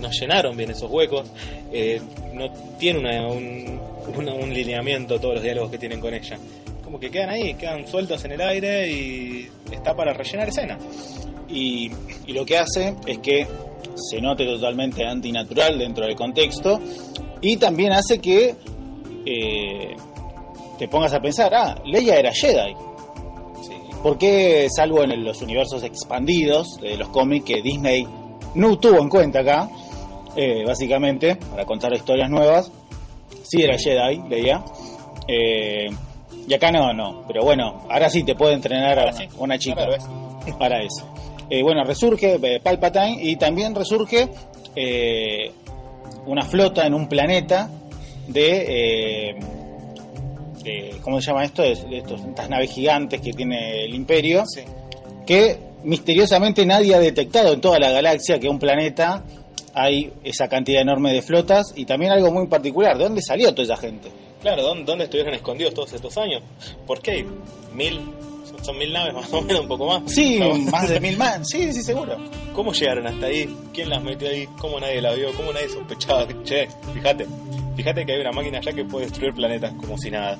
no 0.00 0.10
llenaron 0.10 0.56
bien 0.56 0.70
esos 0.70 0.90
huecos, 0.90 1.30
eh, 1.72 2.00
no 2.32 2.50
tiene 2.78 3.26
un, 3.26 3.80
una- 4.14 4.34
un 4.34 4.52
lineamiento 4.52 5.18
todos 5.20 5.34
los 5.34 5.42
diálogos 5.42 5.70
que 5.70 5.78
tienen 5.78 6.00
con 6.00 6.12
ella. 6.14 6.38
Como 6.84 6.98
que 7.00 7.10
quedan 7.10 7.30
ahí, 7.30 7.54
quedan 7.54 7.86
sueltos 7.86 8.24
en 8.24 8.32
el 8.32 8.40
aire 8.40 8.90
y 8.90 9.48
está 9.70 9.94
para 9.94 10.12
rellenar 10.12 10.48
escena. 10.48 10.78
Y, 11.52 11.90
y 12.26 12.32
lo 12.32 12.44
que 12.44 12.58
hace 12.58 12.96
es 13.06 13.18
que 13.18 13.46
se 13.94 14.20
note 14.20 14.44
totalmente 14.44 15.06
antinatural 15.06 15.78
dentro 15.78 16.06
del 16.06 16.16
contexto 16.16 16.80
y 17.40 17.56
también 17.56 17.92
hace 17.92 18.20
que 18.20 18.54
eh, 19.26 19.96
te 20.78 20.88
pongas 20.88 21.12
a 21.12 21.20
pensar, 21.20 21.52
ah, 21.54 21.74
Leia 21.84 22.16
era 22.16 22.32
Jedi. 22.32 22.74
Sí. 23.62 23.74
¿Por 24.02 24.18
qué, 24.18 24.68
salvo 24.74 25.02
en 25.02 25.24
los 25.24 25.42
universos 25.42 25.82
expandidos 25.82 26.78
de 26.80 26.96
los 26.96 27.08
cómics 27.08 27.44
que 27.44 27.62
Disney 27.62 28.06
no 28.54 28.78
tuvo 28.78 28.98
en 28.98 29.08
cuenta 29.08 29.40
acá, 29.40 29.68
eh, 30.36 30.62
básicamente, 30.66 31.36
para 31.36 31.64
contar 31.64 31.92
historias 31.92 32.30
nuevas, 32.30 32.70
sí 33.42 33.62
era 33.62 33.76
Jedi, 33.76 34.22
Leia. 34.28 34.64
Eh, 35.28 35.88
y 36.46 36.54
acá 36.54 36.70
no, 36.70 36.92
no. 36.92 37.24
Pero 37.26 37.42
bueno, 37.44 37.86
ahora 37.88 38.08
sí 38.08 38.24
te 38.24 38.34
puede 38.34 38.54
entrenar 38.54 38.98
a 38.98 39.02
una, 39.04 39.12
sí, 39.12 39.28
una 39.38 39.58
chica 39.58 39.86
para 40.58 40.82
eso. 40.82 41.11
Eh, 41.50 41.62
bueno, 41.62 41.84
resurge 41.84 42.38
eh, 42.42 42.60
Palpatine 42.62 43.18
y 43.22 43.36
también 43.36 43.74
resurge 43.74 44.28
eh, 44.74 45.50
una 46.26 46.42
flota 46.42 46.86
en 46.86 46.94
un 46.94 47.08
planeta 47.08 47.68
de, 48.28 49.30
eh, 49.30 49.34
de- 50.62 50.96
¿cómo 51.02 51.20
se 51.20 51.26
llama 51.26 51.44
esto? 51.44 51.62
De, 51.62 51.74
de 51.74 51.98
estos, 51.98 52.20
estas 52.22 52.48
naves 52.48 52.70
gigantes 52.72 53.20
que 53.20 53.32
tiene 53.32 53.84
el 53.84 53.94
Imperio, 53.94 54.44
Sí. 54.46 54.62
que 55.26 55.58
misteriosamente 55.84 56.64
nadie 56.64 56.94
ha 56.94 57.00
detectado 57.00 57.52
en 57.52 57.60
toda 57.60 57.78
la 57.78 57.90
galaxia 57.90 58.38
que 58.38 58.48
un 58.48 58.58
planeta 58.58 59.24
hay 59.74 60.12
esa 60.22 60.48
cantidad 60.48 60.82
enorme 60.82 61.12
de 61.12 61.22
flotas 61.22 61.72
y 61.76 61.84
también 61.86 62.12
algo 62.12 62.30
muy 62.30 62.46
particular, 62.46 62.96
¿de 62.96 63.04
dónde 63.04 63.22
salió 63.22 63.50
toda 63.52 63.64
esa 63.64 63.76
gente? 63.76 64.08
Claro, 64.40 64.62
¿dónde, 64.62 64.84
dónde 64.84 65.04
estuvieron 65.04 65.34
escondidos 65.34 65.74
todos 65.74 65.92
estos 65.92 66.16
años? 66.18 66.42
¿Por 66.86 67.00
qué 67.00 67.10
hay 67.12 67.26
mil? 67.74 68.00
Son, 68.62 68.78
mil 68.78 68.92
naves 68.92 69.14
más 69.14 69.32
o 69.32 69.42
menos, 69.42 69.62
un 69.62 69.68
poco 69.68 69.86
más. 69.86 70.02
Sí, 70.12 70.38
No. 70.38 70.54
más 70.70 70.88
de 70.88 71.00
mil 71.00 71.16
más, 71.16 71.40
sí, 71.48 71.72
sí, 71.72 71.82
seguro. 71.82 72.16
¿Cómo 72.54 72.72
llegaron 72.72 73.06
hasta 73.06 73.26
ahí? 73.26 73.54
¿Quién 73.72 73.88
las 73.90 74.02
metió 74.02 74.28
ahí? 74.28 74.46
¿Cómo 74.58 74.78
nadie 74.80 75.00
la 75.00 75.12
vio? 75.14 75.32
¿Cómo 75.34 75.52
nadie 75.52 75.68
sospechaba? 75.68 76.26
Che, 76.44 76.68
fíjate, 76.94 77.26
fíjate 77.76 78.04
que 78.06 78.12
hay 78.12 78.20
una 78.20 78.32
máquina 78.32 78.58
allá 78.58 78.72
que 78.72 78.84
puede 78.84 79.06
destruir 79.06 79.34
planetas 79.34 79.72
como 79.74 79.96
si 79.98 80.10
nada. 80.10 80.38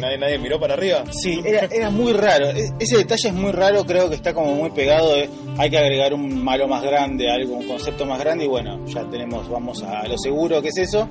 Nadie, 0.00 0.18
nadie 0.18 0.38
miró 0.38 0.60
para 0.60 0.74
arriba. 0.74 1.02
Sí, 1.10 1.40
era, 1.44 1.66
era 1.68 1.90
muy 1.90 2.12
raro. 2.12 2.50
E- 2.50 2.70
Ese 2.78 2.98
detalle 2.98 3.28
es 3.28 3.34
muy 3.34 3.50
raro, 3.50 3.84
creo 3.84 4.08
que 4.08 4.14
está 4.14 4.32
como 4.32 4.54
muy 4.54 4.70
pegado. 4.70 5.14
de, 5.16 5.28
hay 5.58 5.68
que 5.68 5.78
agregar 5.78 6.14
un 6.14 6.44
malo 6.44 6.68
más 6.68 6.80
grande, 6.84 7.28
algo, 7.28 7.54
un 7.56 7.66
concepto 7.66 8.06
más 8.06 8.20
grande 8.20 8.44
y 8.44 8.48
bueno, 8.48 8.86
ya 8.86 9.02
tenemos, 9.10 9.48
vamos 9.48 9.82
a 9.82 10.06
lo 10.06 10.16
seguro 10.16 10.62
que 10.62 10.68
es 10.68 10.76
eso. 10.78 11.08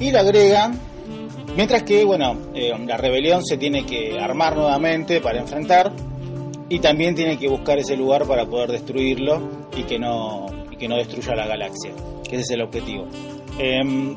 Y 0.00 0.10
lo 0.10 0.20
agregan, 0.20 0.80
mientras 1.56 1.82
que, 1.82 2.04
bueno, 2.04 2.36
eh, 2.54 2.72
la 2.86 2.96
rebelión 2.96 3.44
se 3.44 3.56
tiene 3.58 3.84
que 3.84 4.18
armar 4.18 4.56
nuevamente 4.56 5.20
para 5.20 5.40
enfrentar 5.40 5.92
y 6.68 6.78
también 6.78 7.14
tiene 7.14 7.38
que 7.38 7.48
buscar 7.48 7.78
ese 7.78 7.96
lugar 7.96 8.24
para 8.26 8.46
poder 8.46 8.70
destruirlo 8.72 9.66
y 9.76 9.82
que 9.84 9.98
no, 9.98 10.46
y 10.70 10.76
que 10.76 10.88
no 10.88 10.96
destruya 10.96 11.34
la 11.34 11.46
galaxia, 11.46 11.92
que 12.28 12.36
ese 12.36 12.42
es 12.44 12.50
el 12.50 12.62
objetivo. 12.62 13.06
Em, 13.58 14.16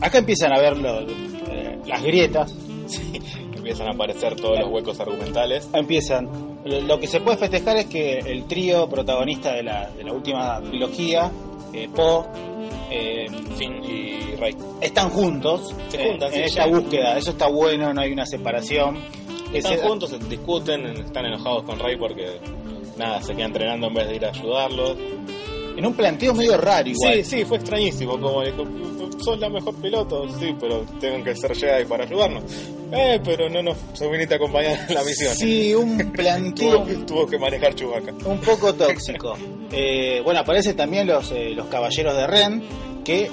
acá 0.00 0.18
empiezan 0.18 0.52
a 0.52 0.60
ver 0.60 0.76
lo- 0.76 1.00
eh, 1.02 1.78
las 1.86 2.02
grietas 2.02 2.54
Sí, 2.86 3.12
empiezan 3.54 3.86
a 3.86 3.92
aparecer 3.92 4.34
todos 4.34 4.58
los 4.58 4.68
huecos 4.68 4.98
argumentales. 4.98 5.68
empiezan 5.72 6.28
lo, 6.64 6.80
lo 6.80 6.98
que 6.98 7.06
se 7.06 7.20
puede 7.20 7.36
festejar 7.36 7.76
es 7.76 7.86
que 7.86 8.18
el 8.18 8.44
trío 8.46 8.88
protagonista 8.88 9.52
de 9.54 9.62
la, 9.62 9.88
de 9.90 10.02
la 10.04 10.12
última 10.12 10.60
trilogía, 10.60 11.30
eh, 11.72 11.88
Poe, 11.94 12.24
eh, 12.90 13.26
Finn 13.56 13.84
y 13.84 14.34
Rey. 14.36 14.56
están 14.80 15.10
juntos 15.10 15.74
Se 15.88 16.00
eh, 16.02 16.08
juntan, 16.10 16.28
en 16.28 16.34
sí, 16.34 16.40
esta 16.42 16.66
ya. 16.66 16.72
búsqueda. 16.76 17.18
Eso 17.18 17.30
está 17.30 17.48
bueno, 17.48 17.92
no 17.92 18.00
hay 18.00 18.12
una 18.12 18.26
separación. 18.26 18.98
Están 19.52 19.78
juntos, 19.78 20.16
discuten, 20.28 20.86
están 20.86 21.26
enojados 21.26 21.64
con 21.64 21.78
Rey 21.78 21.96
porque 21.96 22.38
nada, 22.96 23.20
se 23.22 23.34
queda 23.34 23.46
entrenando 23.46 23.88
en 23.88 23.94
vez 23.94 24.08
de 24.08 24.16
ir 24.16 24.24
a 24.24 24.28
ayudarlos. 24.28 24.96
En 25.76 25.86
un 25.86 25.94
planteo 25.94 26.34
medio 26.34 26.56
raro 26.56 26.88
igual. 26.88 27.14
Sí, 27.14 27.24
sí, 27.38 27.44
fue 27.44 27.56
extrañísimo. 27.58 28.20
Como 28.20 28.42
dijo, 28.44 28.64
sos 29.18 29.38
la 29.38 29.48
mejor 29.48 29.74
piloto, 29.76 30.28
sí, 30.38 30.54
pero 30.60 30.84
tengo 31.00 31.22
que 31.24 31.34
ser 31.34 31.54
Jedi 31.56 31.84
para 31.86 32.04
ayudarnos. 32.04 32.42
Eh, 32.92 33.20
pero 33.24 33.48
no 33.48 33.62
nos 33.62 33.76
viniste 34.10 34.34
a 34.34 34.36
acompañar 34.36 34.78
en 34.88 34.94
la 34.94 35.04
misión. 35.04 35.34
Sí, 35.34 35.74
un 35.74 35.96
planteo 36.12 36.82
Tuvo, 36.82 37.06
tuvo 37.06 37.26
que 37.26 37.38
manejar 37.38 37.74
Chewbacca. 37.74 38.12
un 38.26 38.38
poco 38.40 38.74
tóxico. 38.74 39.36
Eh, 39.72 40.20
bueno, 40.24 40.40
aparecen 40.40 40.74
también 40.74 41.06
los, 41.06 41.30
eh, 41.30 41.50
los 41.54 41.68
caballeros 41.68 42.16
de 42.16 42.26
Ren, 42.26 42.60
que 43.04 43.30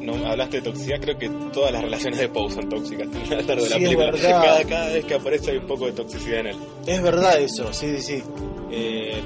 No, 0.00 0.14
hablaste 0.26 0.56
de 0.56 0.62
toxicidad, 0.64 1.00
creo 1.00 1.16
que 1.16 1.28
todas 1.52 1.70
las 1.70 1.82
relaciones 1.82 2.18
de 2.18 2.28
Poe 2.28 2.50
son 2.50 2.68
tóxicas 2.68 3.06
la 3.30 3.42
Sí, 3.44 3.62
es 3.62 3.72
película. 3.74 4.06
verdad. 4.10 4.42
Cada, 4.42 4.64
cada 4.64 4.88
vez 4.88 5.04
que 5.04 5.14
aparece 5.14 5.52
hay 5.52 5.58
un 5.58 5.68
poco 5.68 5.86
de 5.86 5.92
toxicidad 5.92 6.40
en 6.40 6.46
él. 6.48 6.56
es 6.84 7.00
verdad 7.00 7.38
eso, 7.40 7.72
sí, 7.72 7.96
sí, 7.98 8.02
sí. 8.02 8.22
Eh, 8.72 9.22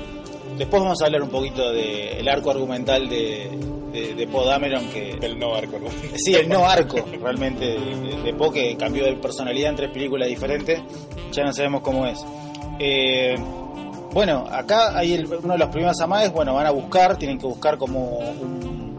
después 0.57 0.83
vamos 0.83 1.01
a 1.03 1.07
hablar 1.07 1.23
un 1.23 1.31
poquito 1.31 1.71
del 1.73 2.27
arco 2.29 2.51
argumental 2.51 3.09
de, 3.09 3.51
de, 3.93 4.15
de 4.15 4.27
Poe 4.27 4.47
Dameron, 4.47 4.89
que 4.91 5.11
El 5.21 5.39
no 5.39 5.55
arco. 5.55 5.79
¿no? 5.79 5.89
Sí, 6.17 6.35
el 6.35 6.49
no 6.49 6.67
arco 6.67 6.99
realmente 7.23 7.65
de, 7.79 8.23
de 8.25 8.35
Poe 8.35 8.53
que 8.53 8.77
cambió 8.77 9.05
de 9.05 9.15
personalidad 9.17 9.71
en 9.71 9.77
tres 9.77 9.91
películas 9.91 10.29
diferentes, 10.29 10.81
ya 11.33 11.45
no 11.45 11.53
sabemos 11.53 11.81
cómo 11.83 12.07
es. 12.07 12.19
Eh, 12.79 13.35
bueno, 14.13 14.47
acá 14.51 14.97
hay 14.99 15.13
el- 15.15 15.27
uno 15.27 15.53
de 15.55 15.59
los 15.59 15.69
primeros 15.69 16.01
amades, 16.01 16.33
bueno, 16.33 16.55
van 16.55 16.67
a 16.67 16.71
buscar, 16.71 17.17
tienen 17.17 17.39
que 17.39 17.47
buscar 17.47 17.77
como 17.79 18.19
un, 18.19 18.97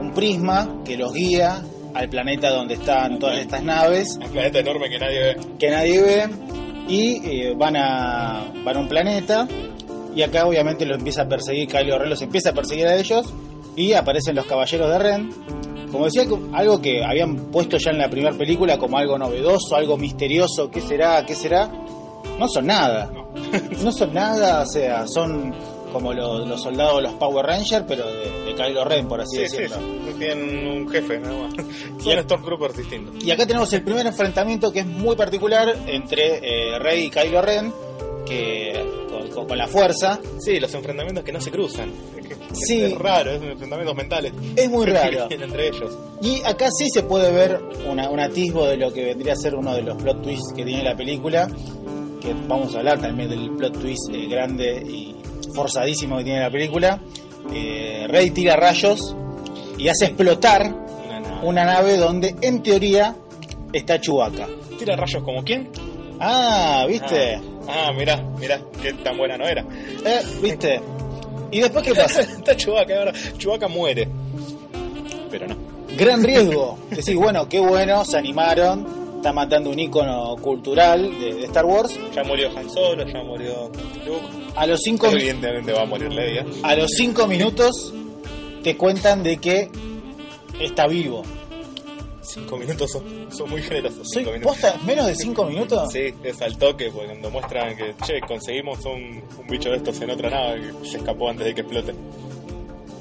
un 0.00 0.12
prisma 0.14 0.82
que 0.84 0.96
los 0.96 1.12
guía 1.12 1.62
al 1.94 2.08
planeta 2.08 2.50
donde 2.50 2.74
están 2.74 3.18
todas 3.20 3.38
estas 3.38 3.62
naves 3.62 4.18
Un 4.20 4.30
planeta 4.30 4.58
enorme 4.58 4.88
que 4.90 4.98
nadie 4.98 5.18
ve. 5.20 5.36
que 5.60 5.70
nadie 5.70 6.02
ve 6.02 6.28
y 6.88 7.22
eh, 7.24 7.54
van 7.56 7.76
a 7.76 8.44
van 8.64 8.76
a 8.76 8.80
un 8.80 8.88
planeta 8.88 9.46
y 10.14 10.22
acá 10.22 10.46
obviamente 10.46 10.84
los 10.86 10.98
empieza 10.98 11.22
a 11.22 11.28
perseguir 11.28 11.68
Kylo 11.68 11.98
Ren 11.98 12.10
los 12.10 12.22
empieza 12.22 12.50
a 12.50 12.52
perseguir 12.54 12.86
a 12.86 12.96
ellos 12.96 13.26
y 13.76 13.92
aparecen 13.92 14.34
los 14.36 14.46
caballeros 14.46 14.88
de 14.90 14.98
Ren. 14.98 15.30
Como 15.90 16.06
decía 16.06 16.24
algo 16.52 16.80
que 16.82 17.04
habían 17.04 17.36
puesto 17.52 17.76
ya 17.76 17.90
en 17.92 17.98
la 17.98 18.08
primera 18.10 18.36
película 18.36 18.78
como 18.78 18.98
algo 18.98 19.16
novedoso 19.18 19.76
algo 19.76 19.96
misterioso 19.96 20.70
qué 20.70 20.80
será 20.80 21.24
qué 21.24 21.34
será 21.34 21.70
no 22.38 22.48
son 22.48 22.66
nada. 22.66 23.10
No. 23.12 23.24
Son 23.92 24.12
nada 24.14 24.62
o 24.62 24.66
sea 24.66 25.06
son 25.06 25.54
como 25.92 26.12
los, 26.12 26.48
los 26.48 26.60
soldados 26.62 27.00
los 27.02 27.12
Power 27.14 27.46
Rangers 27.46 27.84
pero 27.86 28.04
de, 28.06 28.44
de 28.46 28.54
Kylo 28.56 28.84
Ren 28.84 29.06
por 29.06 29.20
así 29.20 29.36
Sí, 29.38 29.48
sí, 29.48 29.56
decirlo. 29.58 29.76
sí. 29.76 30.14
Tienen 30.18 30.66
un 30.66 30.88
jefe 30.88 31.18
nada 31.20 31.34
más. 31.42 31.54
Son 32.02 32.22
Stormtroopers 32.22 32.76
distintos. 32.76 33.22
Y 33.24 33.30
acá 33.30 33.46
tenemos 33.46 33.72
el 33.72 33.82
primer 33.82 34.06
enfrentamiento 34.06 34.72
que 34.72 34.80
es 34.80 34.86
muy 34.86 35.14
particular 35.16 35.74
entre 35.86 36.38
eh, 36.74 36.78
Rey 36.80 37.04
y 37.04 37.10
Kylo 37.10 37.42
Ren, 37.42 37.72
que 38.24 38.84
con, 39.10 39.28
con- 39.30 39.46
con 39.48 39.58
la 39.58 39.66
fuerza. 39.66 40.18
Sí, 40.40 40.58
los 40.60 40.72
enfrentamientos 40.74 41.24
que 41.24 41.32
no 41.32 41.40
se 41.40 41.50
cruzan. 41.50 41.90
Sí. 42.52 42.80
es 42.82 42.94
raro, 42.98 43.32
es 43.32 43.42
enfrentamientos 43.42 43.96
mentales. 43.96 44.32
Es 44.56 44.70
muy 44.70 44.86
raro. 44.90 45.26
entre 45.30 45.68
ellos. 45.68 45.96
Y 46.22 46.40
acá 46.44 46.68
sí 46.76 46.88
se 46.90 47.02
puede 47.02 47.32
ver 47.32 47.60
una, 47.90 48.08
un 48.10 48.20
atisbo 48.20 48.66
de 48.66 48.76
lo 48.76 48.92
que 48.92 49.04
vendría 49.04 49.32
a 49.32 49.36
ser 49.36 49.54
uno 49.54 49.74
de 49.74 49.82
los 49.82 50.00
plot 50.00 50.22
twists 50.22 50.52
que 50.54 50.64
tiene 50.64 50.82
la 50.84 50.96
película, 50.96 51.48
que 52.20 52.32
vamos 52.48 52.74
a 52.74 52.78
hablar 52.78 53.00
también 53.00 53.28
del 53.28 53.50
plot 53.56 53.78
twist 53.80 54.08
eh, 54.12 54.26
grande 54.28 54.82
y 54.88 55.14
forzadísimo 55.54 56.16
que 56.18 56.24
tiene 56.24 56.40
la 56.40 56.50
película. 56.50 57.00
Eh, 57.52 58.06
Rey 58.08 58.30
tira 58.30 58.56
rayos 58.56 59.14
y 59.76 59.88
hace 59.88 60.06
explotar 60.06 60.62
Una 61.06 61.20
nave. 61.20 61.46
una 61.46 61.64
nave 61.64 61.96
donde 61.98 62.34
en 62.40 62.62
teoría 62.62 63.16
está 63.72 64.00
Chewbacca. 64.00 64.46
¿Tira 64.78 64.96
rayos 64.96 65.22
como 65.22 65.42
quién? 65.42 65.68
Ah, 66.20 66.86
¿viste? 66.88 67.34
Ah, 67.34 67.40
ah, 67.68 67.92
mirá, 67.96 68.16
mirá, 68.38 68.60
qué 68.82 68.92
tan 68.94 69.16
buena 69.16 69.36
no 69.36 69.46
era. 69.46 69.62
Eh, 70.04 70.20
¿Viste? 70.42 70.80
¿Y 71.50 71.60
después 71.60 71.84
qué 71.84 71.94
pasa? 71.94 72.20
Está 72.22 72.56
Chewbacca 72.56 72.98
ahora. 72.98 73.12
Chewbacca 73.38 73.68
muere. 73.68 74.08
Pero 75.30 75.46
no. 75.48 75.56
Gran 75.96 76.22
riesgo. 76.24 76.78
Decís, 76.90 77.14
bueno, 77.14 77.48
qué 77.48 77.60
bueno, 77.60 78.04
se 78.04 78.18
animaron. 78.18 79.04
Está 79.16 79.32
matando 79.32 79.70
un 79.70 79.78
ícono 79.78 80.36
cultural 80.36 81.18
de, 81.18 81.34
de 81.34 81.44
Star 81.46 81.64
Wars. 81.64 81.98
Ya 82.14 82.22
murió 82.24 82.50
Han 82.56 82.68
Solo, 82.68 83.06
ya 83.06 83.22
murió 83.22 83.70
Luke. 84.04 84.26
A 84.56 84.66
los 84.66 84.80
cinco, 84.82 85.06
Evidentemente 85.08 85.72
va 85.72 85.82
a 85.82 85.86
morir 85.86 86.12
Leia. 86.12 86.44
a 86.62 86.76
los 86.76 86.90
cinco 86.90 87.26
minutos 87.26 87.92
te 88.62 88.76
cuentan 88.76 89.22
de 89.22 89.38
que 89.38 89.70
está 90.60 90.86
vivo. 90.86 91.22
Cinco 92.24 92.56
minutos 92.56 92.90
son, 92.90 93.28
son 93.30 93.50
muy 93.50 93.62
generosos. 93.62 94.08
¿Soy 94.10 94.24
posta 94.40 94.76
menos 94.84 95.06
de 95.06 95.14
cinco 95.14 95.44
minutos? 95.44 95.92
Sí, 95.92 96.14
es 96.22 96.40
al 96.40 96.56
toque, 96.56 96.90
porque 96.90 97.08
cuando 97.08 97.30
muestran 97.30 97.76
que, 97.76 97.94
che, 98.04 98.20
conseguimos 98.26 98.84
un, 98.86 99.22
un 99.38 99.46
bicho 99.48 99.70
de 99.70 99.76
estos 99.76 100.00
en 100.00 100.10
otra 100.10 100.30
nave 100.30 100.72
que 100.82 100.88
se 100.88 100.96
escapó 100.96 101.28
antes 101.28 101.46
de 101.46 101.54
que 101.54 101.60
explote. 101.60 101.94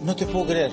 No 0.03 0.13
te 0.15 0.25
puedo 0.25 0.47
creer. 0.47 0.71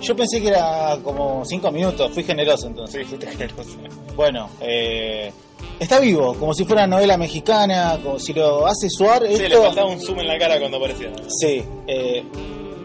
Yo 0.00 0.16
pensé 0.16 0.40
que 0.40 0.48
era 0.48 0.96
como 1.04 1.44
cinco 1.44 1.70
minutos. 1.70 2.10
Fui 2.12 2.24
generoso 2.24 2.66
entonces. 2.66 3.02
Sí, 3.02 3.08
fuiste 3.08 3.26
generoso. 3.26 3.76
Bueno, 4.16 4.48
eh, 4.62 5.30
está 5.78 6.00
vivo, 6.00 6.34
como 6.34 6.54
si 6.54 6.64
fuera 6.64 6.86
novela 6.86 7.18
mexicana, 7.18 7.98
como 8.02 8.18
si 8.18 8.32
lo 8.32 8.66
hace 8.66 8.88
suar. 8.88 9.22
Sí, 9.26 9.48
le 9.48 9.56
faltaba 9.58 9.88
un 9.88 10.00
zoom 10.00 10.20
en 10.20 10.28
la 10.28 10.38
cara 10.38 10.58
cuando 10.58 10.78
aparecía. 10.78 11.12
Sí, 11.28 11.62
eh, 11.86 12.24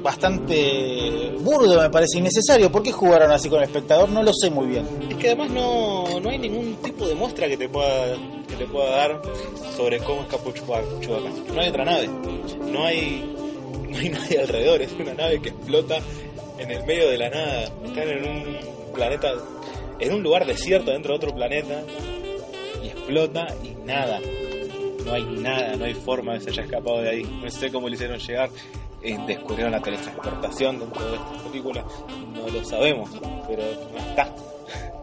bastante 0.01 1.33
burdo 1.39 1.81
me 1.81 1.89
parece 1.89 2.19
innecesario. 2.19 2.71
¿Por 2.71 2.83
qué 2.83 2.91
jugaron 2.91 3.31
así 3.31 3.49
con 3.49 3.59
el 3.59 3.65
espectador? 3.65 4.09
No 4.09 4.23
lo 4.23 4.33
sé 4.33 4.49
muy 4.49 4.67
bien. 4.67 4.87
Es 5.09 5.15
que 5.17 5.27
además 5.27 5.51
no, 5.51 6.19
no 6.19 6.29
hay 6.29 6.37
ningún 6.37 6.75
tipo 6.77 7.07
de 7.07 7.15
muestra 7.15 7.47
que 7.47 7.57
te 7.57 7.69
pueda 7.69 8.15
que 8.47 8.55
te 8.55 8.65
pueda 8.65 8.89
dar 8.89 9.21
sobre 9.75 9.99
cómo 9.99 10.21
escapó 10.21 10.51
Chewbacca. 10.51 10.87
No 11.53 11.61
hay 11.61 11.69
otra 11.69 11.85
nave. 11.85 12.09
No 12.71 12.85
hay 12.85 13.35
no 13.89 13.97
hay 13.97 14.09
nadie 14.09 14.39
alrededor. 14.39 14.81
Es 14.81 14.93
una 14.93 15.13
nave 15.13 15.41
que 15.41 15.49
explota 15.49 15.99
en 16.57 16.71
el 16.71 16.85
medio 16.85 17.09
de 17.09 17.17
la 17.17 17.29
nada. 17.29 17.63
Están 17.63 18.09
en 18.09 18.27
un 18.27 18.57
planeta, 18.93 19.33
en 19.99 20.13
un 20.13 20.23
lugar 20.23 20.45
desierto 20.45 20.91
dentro 20.91 21.11
de 21.11 21.17
otro 21.17 21.35
planeta 21.35 21.83
y 22.83 22.87
explota 22.87 23.47
y 23.63 23.75
nada. 23.85 24.19
No 25.05 25.13
hay 25.13 25.23
nada, 25.23 25.75
no 25.75 25.85
hay 25.85 25.93
forma 25.93 26.33
de 26.33 26.39
que 26.39 26.45
se 26.45 26.49
haya 26.51 26.63
escapado 26.63 27.01
de 27.01 27.09
ahí. 27.09 27.23
No 27.23 27.49
sé 27.49 27.71
cómo 27.71 27.89
le 27.89 27.95
hicieron 27.95 28.19
llegar. 28.19 28.49
Eh, 29.01 29.17
descubrieron 29.27 29.71
la 29.71 29.79
teletransportación 29.81 30.79
dentro 30.79 31.05
de 31.09 31.15
esta 31.15 31.43
película. 31.49 31.83
No 32.33 32.47
lo 32.49 32.65
sabemos, 32.65 33.09
pero 33.47 33.63
no 33.93 33.97
está. 33.97 34.29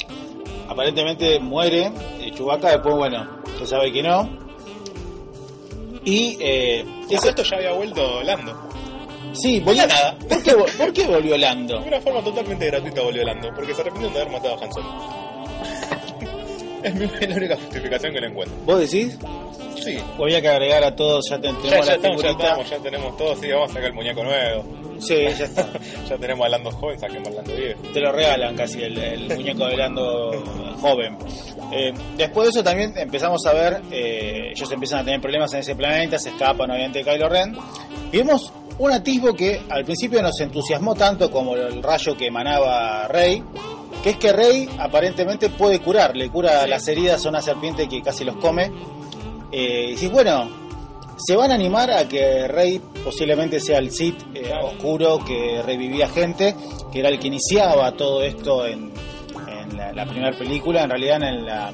Aparentemente 0.68 1.38
muere 1.40 1.92
eh, 2.20 2.30
Chewbacca, 2.34 2.70
después, 2.72 2.94
bueno, 2.96 3.26
se 3.58 3.66
sabe 3.66 3.92
que 3.92 4.02
no. 4.02 4.28
Y 6.04 6.36
eh, 6.40 6.84
ese- 7.10 7.30
esto 7.30 7.42
ya 7.42 7.56
había 7.56 7.72
vuelto 7.72 8.22
Lando. 8.22 8.68
sí, 9.32 9.60
volvió, 9.60 9.86
nada. 9.86 10.16
¿por 10.28 10.42
qué, 10.42 10.52
vol- 10.56 10.76
por 10.76 10.92
qué 10.92 11.06
volvió 11.06 11.36
Lando? 11.38 11.80
De 11.80 11.88
una 11.88 12.00
forma 12.00 12.22
totalmente 12.22 12.66
gratuita 12.66 13.02
volvió 13.02 13.24
Lando, 13.24 13.48
porque 13.54 13.74
se 13.74 13.80
arrepintieron 13.80 14.14
de 14.14 14.20
haber 14.20 14.32
matado 14.32 14.54
a 14.60 14.64
Han 14.64 14.72
Solo. 14.72 15.25
Es 16.86 17.28
la 17.28 17.36
única 17.36 17.56
justificación 17.56 18.12
que 18.12 18.20
le 18.20 18.26
encuentro. 18.28 18.56
¿Vos 18.64 18.78
decís? 18.80 19.18
Sí. 19.82 19.96
O 20.18 20.24
había 20.24 20.40
que 20.40 20.48
agregar 20.48 20.82
a 20.84 20.94
todos, 20.96 21.28
ya 21.30 21.38
ten- 21.40 21.54
Ya, 21.56 21.62
tenemos 21.62 21.86
ya 21.86 21.92
la 21.92 21.96
estamos, 21.96 22.22
ya 22.22 22.30
estamos, 22.30 22.70
ya 22.70 22.78
tenemos 22.78 23.16
todo, 23.16 23.36
sí, 23.36 23.50
vamos 23.50 23.70
a 23.70 23.74
sacar 23.74 23.88
el 23.88 23.94
muñeco 23.94 24.24
nuevo. 24.24 24.64
Sí, 24.98 25.14
ya 25.38 25.44
está. 25.44 25.68
Ya 26.08 26.16
tenemos 26.16 26.46
a 26.46 26.48
Lando 26.48 26.70
joven, 26.70 26.98
saquemos 26.98 27.28
a 27.28 27.32
Lando 27.32 27.54
viejo. 27.54 27.80
te 27.92 28.00
lo 28.00 28.12
regalan 28.12 28.56
casi 28.56 28.82
el, 28.82 28.96
el 28.98 29.28
muñeco 29.36 29.66
de 29.66 29.76
Lando 29.76 30.30
joven. 30.80 31.18
Eh, 31.72 31.92
después 32.16 32.46
de 32.46 32.50
eso 32.50 32.64
también 32.64 32.94
empezamos 32.96 33.44
a 33.46 33.52
ver, 33.52 33.82
eh, 33.92 34.50
ellos 34.54 34.70
empiezan 34.72 35.00
a 35.00 35.04
tener 35.04 35.20
problemas 35.20 35.52
en 35.54 35.60
ese 35.60 35.74
planeta, 35.76 36.18
se 36.18 36.30
escapan 36.30 36.70
obviamente 36.70 37.00
de 37.00 37.04
Kylo 37.04 37.28
Ren. 37.28 37.56
Y 38.12 38.18
vemos 38.18 38.52
un 38.78 38.92
atisbo 38.92 39.34
que 39.34 39.60
al 39.68 39.84
principio 39.84 40.22
nos 40.22 40.38
entusiasmó 40.40 40.94
tanto 40.94 41.30
como 41.30 41.54
el 41.56 41.82
rayo 41.82 42.16
que 42.16 42.26
emanaba 42.28 43.06
Rey, 43.08 43.42
que 44.06 44.10
es 44.12 44.16
que 44.18 44.32
Rey 44.32 44.68
aparentemente 44.78 45.48
puede 45.48 45.80
curar, 45.80 46.16
le 46.16 46.28
cura 46.30 46.62
Sí. 46.62 46.70
las 46.70 46.86
heridas 46.86 47.26
a 47.26 47.28
una 47.28 47.42
serpiente 47.42 47.88
que 47.88 48.02
casi 48.02 48.24
los 48.24 48.36
come. 48.36 48.70
Eh, 49.50 49.86
y 49.88 49.90
dices, 49.92 50.12
bueno, 50.12 50.48
se 51.16 51.34
van 51.34 51.50
a 51.50 51.54
animar 51.54 51.90
a 51.90 52.06
que 52.06 52.46
Rey 52.46 52.80
posiblemente 53.02 53.58
sea 53.58 53.78
el 53.78 53.90
Sith 53.90 54.16
eh, 54.32 54.52
oscuro 54.62 55.18
que 55.26 55.60
revivía 55.60 56.08
gente, 56.08 56.54
que 56.92 57.00
era 57.00 57.08
el 57.08 57.18
que 57.18 57.26
iniciaba 57.26 57.90
todo 57.96 58.22
esto 58.22 58.64
en, 58.64 58.92
en 59.48 59.76
la, 59.76 59.92
la 59.92 60.06
primera 60.06 60.30
película, 60.38 60.84
en 60.84 60.90
realidad 60.90 61.22
en 61.24 61.44
la 61.44 61.72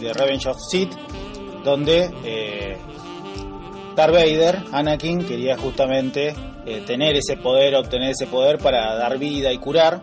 de 0.00 0.12
Revenge 0.12 0.48
of 0.48 0.56
Sith, 0.58 0.90
donde 1.62 2.10
eh, 2.24 2.76
Darth 3.94 4.12
Vader, 4.12 4.58
Anakin, 4.72 5.24
quería 5.24 5.56
justamente 5.56 6.34
eh, 6.66 6.82
tener 6.84 7.14
ese 7.14 7.36
poder, 7.36 7.76
obtener 7.76 8.10
ese 8.10 8.26
poder 8.26 8.58
para 8.58 8.96
dar 8.96 9.18
vida 9.18 9.52
y 9.52 9.58
curar. 9.58 10.02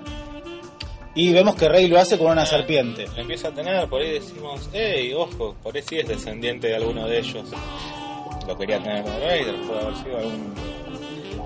Y 1.17 1.33
vemos 1.33 1.55
que 1.55 1.67
Rey 1.67 1.87
lo 1.87 1.99
hace 1.99 2.15
con 2.15 2.27
una 2.27 2.45
serpiente. 2.45 3.07
Lo 3.15 3.21
empieza 3.23 3.47
a 3.47 3.51
tener, 3.51 3.87
por 3.87 4.03
ahí 4.03 4.11
decimos, 4.11 4.69
hey, 4.71 5.11
ojo, 5.17 5.55
por 5.63 5.75
ahí 5.75 5.81
sí 5.81 5.97
es 5.97 6.07
descendiente 6.07 6.67
de 6.67 6.75
alguno 6.75 7.07
de 7.07 7.17
ellos. 7.17 7.43
lo 8.45 8.55
quería 8.55 8.77
tener 8.77 9.03
Darth 9.03 9.23
Vader, 9.23 9.55
puede 9.67 9.79
haber 9.81 9.95
sido 9.95 10.17
algún, 10.19 10.53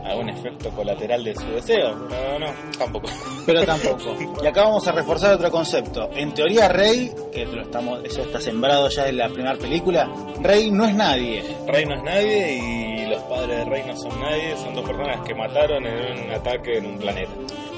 algún 0.03 0.29
efecto 0.29 0.69
colateral 0.71 1.23
de 1.23 1.35
su 1.35 1.47
deseo, 1.47 2.05
pero 2.09 2.39
no, 2.39 2.47
tampoco. 2.77 3.07
Pero 3.45 3.63
tampoco. 3.65 4.17
Y 4.43 4.45
acá 4.45 4.63
vamos 4.63 4.85
a 4.89 4.91
reforzar 4.91 5.35
otro 5.35 5.49
concepto. 5.49 6.09
En 6.15 6.33
teoría, 6.33 6.67
Rey, 6.67 7.09
que 7.31 7.45
lo 7.45 7.61
estamos, 7.61 8.03
eso 8.03 8.23
está 8.23 8.41
sembrado 8.41 8.89
ya 8.89 9.07
en 9.07 9.19
la 9.19 9.29
primera 9.29 9.55
película, 9.55 10.11
Rey 10.41 10.69
no 10.69 10.83
es 10.83 10.93
nadie. 10.93 11.45
Rey 11.65 11.85
no 11.85 11.95
es 11.95 12.03
nadie 12.03 12.55
y 12.55 13.05
los 13.05 13.23
padres 13.23 13.59
de 13.59 13.63
Rey 13.63 13.83
no 13.87 13.95
son 13.95 14.19
nadie, 14.19 14.57
son 14.57 14.75
dos 14.75 14.85
personas 14.85 15.25
que 15.25 15.33
mataron 15.33 15.87
en 15.87 16.25
un 16.25 16.31
ataque 16.31 16.77
en 16.77 16.87
un 16.87 16.97
planeta. 16.97 17.31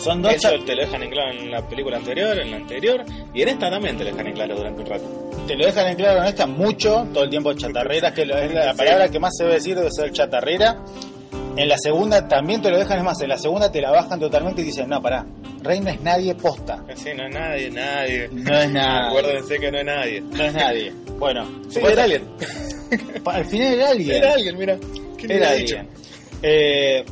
Son 0.03 0.21
dos 0.21 0.33
Eso 0.33 0.49
te 0.65 0.75
lo 0.75 0.81
dejan 0.81 1.03
en 1.03 1.09
claro 1.11 1.31
en 1.31 1.51
la 1.51 1.67
película 1.67 1.97
anterior, 1.97 2.37
en 2.37 2.51
la 2.51 2.57
anterior, 2.57 3.03
y 3.33 3.41
en 3.41 3.49
esta 3.49 3.69
también 3.69 3.97
te 3.97 4.03
lo 4.03 4.09
dejan 4.11 4.27
en 4.27 4.33
claro 4.33 4.55
durante 4.57 4.81
un 4.81 4.87
rato. 4.87 5.29
te 5.47 5.55
lo 5.55 5.65
dejan 5.65 5.87
en 5.87 5.95
claro 5.95 6.19
en 6.21 6.25
esta 6.25 6.45
mucho, 6.45 7.07
todo 7.13 7.23
el 7.23 7.29
tiempo 7.29 7.53
chatarreras, 7.53 8.11
que 8.11 8.23
es 8.23 8.27
la 8.27 8.73
palabra 8.73 9.07
que 9.09 9.19
más 9.19 9.31
se 9.37 9.43
debe 9.43 9.55
decir 9.55 9.75
debe 9.75 9.89
ser 9.91 10.11
chatarrera. 10.11 10.83
En 11.55 11.69
la 11.69 11.77
segunda 11.77 12.27
también 12.27 12.61
te 12.61 12.69
lo 12.71 12.77
dejan, 12.79 12.97
es 12.97 13.03
más, 13.03 13.21
en 13.21 13.29
la 13.29 13.37
segunda 13.37 13.71
te 13.71 13.79
la 13.79 13.91
bajan 13.91 14.19
totalmente 14.19 14.61
y 14.61 14.65
dicen, 14.65 14.89
no, 14.89 15.01
pará, 15.01 15.25
Rey 15.61 15.79
no 15.79 15.89
es 15.91 16.01
nadie 16.01 16.35
posta. 16.35 16.83
Sí, 16.95 17.09
no 17.15 17.25
es 17.27 17.33
nadie, 17.33 17.69
nadie. 17.71 18.27
No 18.31 18.57
es 18.57 18.71
nada. 18.71 19.07
Acuérdense 19.07 19.57
que 19.59 19.71
no 19.71 19.77
es 19.77 19.85
nadie. 19.85 20.21
No 20.21 20.43
es 20.43 20.53
nadie. 20.53 20.91
Bueno, 21.17 21.47
Sí, 21.69 21.79
era 21.79 22.03
alguien. 22.03 22.23
al 23.25 23.45
final 23.45 23.73
era 23.73 23.89
alguien. 23.89 24.17
Era 24.17 24.33
alguien, 24.33 24.57
mira. 24.57 24.77
¿Quién 25.17 25.31
Era 25.31 25.51
alguien. 25.51 25.87
Eh, 26.41 27.05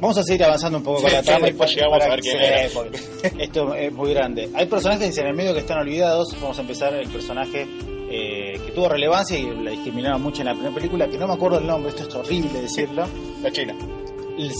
vamos 0.00 0.18
a 0.18 0.22
seguir 0.22 0.44
avanzando 0.44 0.78
un 0.78 0.84
poco 0.84 1.02
con 1.02 1.12
la 1.12 1.20
y 1.20 1.42
después 1.42 1.74
llegamos 1.74 2.02
a 2.02 2.08
ver 2.08 2.20
quién 2.20 2.36
era. 2.40 2.62
Esto 3.38 3.74
es 3.74 3.92
muy 3.92 4.12
grande. 4.14 4.48
Hay 4.54 4.66
personajes 4.66 5.16
en 5.18 5.26
el 5.26 5.34
medio 5.34 5.52
que 5.54 5.60
están 5.60 5.78
olvidados. 5.78 6.36
Vamos 6.40 6.58
a 6.58 6.60
empezar 6.62 6.94
el 6.94 7.08
personaje 7.08 7.66
eh, 8.10 8.60
que 8.64 8.72
tuvo 8.72 8.88
relevancia 8.88 9.38
y 9.38 9.46
la 9.62 9.70
discriminaron 9.70 10.22
mucho 10.22 10.42
en 10.42 10.46
la 10.46 10.52
primera 10.54 10.74
película, 10.74 11.08
que 11.08 11.18
no 11.18 11.26
me 11.26 11.34
acuerdo 11.34 11.58
el 11.58 11.66
nombre, 11.66 11.90
esto 11.90 12.08
es 12.08 12.14
horrible 12.14 12.62
decirlo. 12.62 13.06
La 13.42 13.50
China. 13.50 13.74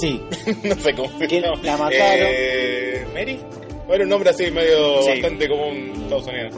Sí, 0.00 0.20
no 0.64 0.74
sé 0.74 0.94
cómo 0.94 1.10
se 1.18 1.26
llama. 1.28 1.58
la 1.62 1.76
mataron. 1.76 2.28
Eh, 2.30 3.06
¿Mary? 3.14 3.38
Bueno, 3.86 4.04
un 4.04 4.10
nombre 4.10 4.30
así 4.30 4.50
medio 4.50 5.02
Sí. 5.02 5.10
bastante 5.10 5.48
común 5.48 5.76
en 5.94 6.02
Estados 6.02 6.26
Unidos. 6.26 6.54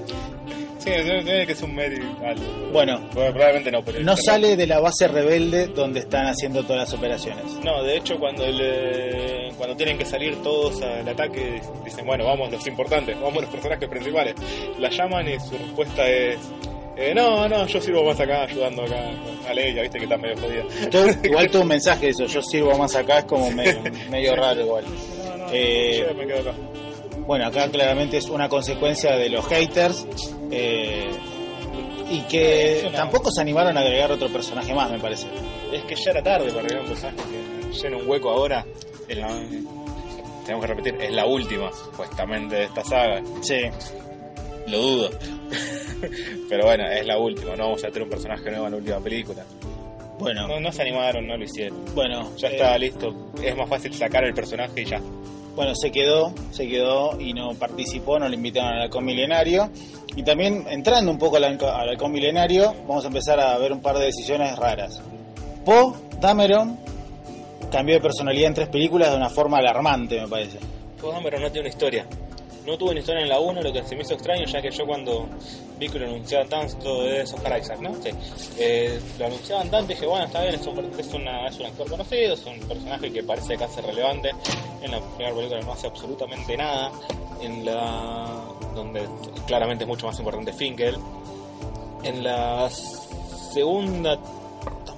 Tiene 1.24 1.46
que 1.46 1.52
es 1.52 1.62
un 1.62 1.78
algo. 1.78 2.44
bueno, 2.72 3.00
probablemente 3.12 3.70
no, 3.70 3.82
pero 3.82 4.00
no 4.00 4.16
sale 4.16 4.56
de 4.56 4.66
la 4.66 4.80
base 4.80 5.06
rebelde 5.08 5.66
donde 5.68 6.00
están 6.00 6.26
haciendo 6.26 6.62
todas 6.64 6.90
las 6.90 6.98
operaciones. 6.98 7.44
No, 7.64 7.82
de 7.82 7.96
hecho 7.96 8.18
cuando 8.18 8.46
le- 8.46 9.48
cuando 9.56 9.76
tienen 9.76 9.98
que 9.98 10.04
salir 10.04 10.36
todos 10.42 10.80
al 10.82 11.08
ataque 11.08 11.60
dicen, 11.84 12.06
bueno, 12.06 12.24
vamos 12.24 12.50
los 12.50 12.66
importantes, 12.66 13.16
vamos 13.20 13.42
los 13.42 13.50
personajes 13.50 13.88
principales. 13.88 14.34
La 14.78 14.88
llaman 14.90 15.28
y 15.28 15.38
su 15.40 15.56
respuesta 15.58 16.08
es, 16.08 16.38
eh, 16.96 17.12
no, 17.14 17.48
no, 17.48 17.66
yo 17.66 17.80
sirvo 17.80 18.04
más 18.04 18.18
acá 18.20 18.42
ayudando 18.44 18.82
acá 18.84 19.10
a 19.48 19.54
Leia, 19.54 19.82
viste 19.82 19.98
que 19.98 20.04
está 20.04 20.16
medio 20.16 20.36
jodida. 20.36 21.18
Igual 21.24 21.50
tuvo 21.50 21.62
un 21.62 21.68
mensaje 21.68 22.06
de 22.06 22.10
eso, 22.12 22.26
yo 22.26 22.42
sirvo 22.42 22.76
más 22.78 22.94
acá, 22.94 23.18
es 23.20 23.24
como 23.24 23.50
medio, 23.50 23.80
medio 24.10 24.34
raro 24.36 24.60
igual. 24.60 24.84
No, 24.84 25.36
no, 25.38 25.46
Eh, 25.52 26.04
yo 26.08 26.14
me 26.14 26.26
quedo 26.26 26.40
acá. 26.50 26.54
Bueno, 27.28 27.46
acá 27.46 27.70
claramente 27.70 28.16
es 28.16 28.28
una 28.28 28.48
consecuencia 28.48 29.12
de 29.16 29.28
los 29.28 29.46
haters 29.46 30.06
eh, 30.50 31.10
y 32.10 32.22
que 32.22 32.84
una- 32.88 32.96
tampoco 32.96 33.30
se 33.30 33.40
animaron 33.42 33.76
a 33.76 33.80
agregar 33.82 34.10
otro 34.10 34.28
personaje 34.30 34.72
más, 34.74 34.90
me 34.90 34.98
parece. 34.98 35.26
Es 35.70 35.82
que 35.84 35.94
ya 35.94 36.10
era 36.12 36.22
tarde 36.22 36.48
para 36.48 36.60
agregar 36.62 36.82
un 36.82 36.88
personaje 36.88 37.16
que 37.18 37.72
llena 37.76 37.96
un 37.98 38.08
hueco 38.08 38.30
ahora. 38.30 38.64
en 39.08 39.20
la- 39.20 39.28
tenemos 40.44 40.64
que 40.66 40.74
repetir, 40.74 40.94
es 41.00 41.12
la 41.12 41.26
última, 41.26 41.70
supuestamente, 41.72 42.56
de 42.56 42.64
esta 42.64 42.82
saga. 42.84 43.22
Sí, 43.42 43.60
Lo 44.66 44.78
dudo. 44.78 45.10
Pero 46.48 46.64
bueno, 46.64 46.86
es 46.90 47.06
la 47.06 47.18
última, 47.18 47.56
no 47.56 47.64
vamos 47.64 47.84
a 47.84 47.88
tener 47.88 48.02
un 48.04 48.08
personaje 48.10 48.50
nuevo 48.50 48.66
en 48.66 48.72
la 48.72 48.76
última 48.78 49.00
película. 49.00 49.44
bueno, 50.18 50.46
No, 50.48 50.60
no 50.60 50.72
se 50.72 50.80
animaron, 50.82 51.26
no 51.26 51.36
lo 51.36 51.44
hicieron. 51.44 51.84
bueno, 51.94 52.30
Ya 52.36 52.48
eh, 52.48 52.52
está 52.52 52.78
listo. 52.78 53.14
Es 53.42 53.54
más 53.56 53.68
fácil 53.68 53.92
sacar 53.94 54.24
el 54.24 54.32
personaje 54.34 54.80
y 54.82 54.84
ya. 54.86 55.00
Bueno, 55.58 55.74
se 55.74 55.90
quedó, 55.90 56.32
se 56.52 56.68
quedó 56.68 57.20
y 57.20 57.32
no 57.32 57.52
participó, 57.54 58.16
no 58.16 58.28
le 58.28 58.36
invitaron 58.36 58.74
al 58.74 58.82
halcón 58.82 59.04
milenario. 59.04 59.68
Y 60.14 60.22
también 60.22 60.64
entrando 60.70 61.10
un 61.10 61.18
poco 61.18 61.36
al, 61.36 61.44
al 61.44 62.10
milenario, 62.10 62.76
vamos 62.86 63.02
a 63.02 63.08
empezar 63.08 63.40
a 63.40 63.58
ver 63.58 63.72
un 63.72 63.80
par 63.80 63.98
de 63.98 64.04
decisiones 64.04 64.56
raras. 64.56 65.02
Poe 65.64 65.94
Dameron 66.20 66.78
cambió 67.72 67.96
de 67.96 68.00
personalidad 68.00 68.46
en 68.46 68.54
tres 68.54 68.68
películas 68.68 69.10
de 69.10 69.16
una 69.16 69.30
forma 69.30 69.58
alarmante, 69.58 70.20
me 70.20 70.28
parece. 70.28 70.60
Poe 71.00 71.12
Dameron 71.12 71.42
no 71.42 71.50
tiene 71.50 71.66
una 71.66 71.70
historia. 71.70 72.06
No 72.68 72.76
tuvo 72.76 72.90
una 72.90 73.00
historia 73.00 73.22
en 73.22 73.28
la 73.30 73.40
1, 73.40 73.62
lo 73.62 73.72
que 73.72 73.82
se 73.82 73.96
me 73.96 74.02
hizo 74.02 74.12
extraño, 74.14 74.44
ya 74.44 74.60
que 74.60 74.70
yo 74.70 74.86
cuando 74.86 75.26
vi 75.78 75.88
que 75.88 75.98
lo 75.98 76.06
anunciaban 76.06 76.48
tanto 76.48 77.02
de 77.02 77.22
Oscar 77.22 77.58
Isaac, 77.60 77.80
¿no? 77.80 77.94
Sí. 77.94 78.10
Eh, 78.58 79.00
lo 79.18 79.26
anunciaban 79.26 79.70
tanto 79.70 79.90
y 79.92 79.94
dije, 79.94 80.06
bueno, 80.06 80.26
está 80.26 80.42
bien, 80.42 80.54
es 80.54 80.66
un, 80.66 80.78
es, 80.98 81.14
una- 81.14 81.46
es 81.48 81.58
un 81.58 81.66
actor 81.66 81.88
conocido, 81.88 82.34
es 82.34 82.44
un 82.44 82.58
personaje 82.60 83.10
que 83.10 83.22
parece 83.22 83.54
hace 83.54 83.80
relevante. 83.80 84.30
En 84.82 84.90
la 84.90 85.00
primera 85.00 85.34
película 85.34 85.60
no 85.62 85.72
hace 85.72 85.86
absolutamente 85.86 86.56
nada. 86.56 86.92
En 87.40 87.64
la. 87.64 88.44
donde 88.74 89.08
claramente 89.46 89.84
es 89.84 89.88
mucho 89.88 90.06
más 90.06 90.18
importante 90.18 90.52
Finkel. 90.52 90.96
En 92.04 92.22
la 92.22 92.68
segunda 92.70 94.18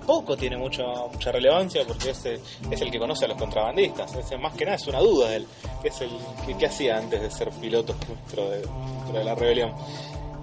tampoco 0.00 0.36
tiene 0.36 0.56
mucha 0.56 0.82
mucha 1.12 1.30
relevancia 1.32 1.82
porque 1.86 2.10
es, 2.10 2.24
el- 2.24 2.40
es 2.70 2.80
el 2.80 2.90
que 2.90 2.98
conoce 2.98 3.24
a 3.26 3.28
los 3.28 3.36
contrabandistas. 3.36 4.14
Es, 4.16 4.38
más 4.40 4.54
que 4.54 4.64
nada 4.64 4.76
es 4.76 4.86
una 4.88 4.98
duda 5.00 5.28
de 5.30 5.36
él. 5.36 5.46
que 5.82 5.88
es 5.88 6.00
el 6.00 6.10
que, 6.58 6.66
hacía 6.66 6.96
antes 6.98 7.20
de 7.20 7.30
ser 7.30 7.50
piloto 7.50 7.94
dentro 8.08 8.50
de, 8.50 8.58
dentro 8.58 9.18
de 9.18 9.24
la 9.24 9.34
rebelión? 9.34 9.72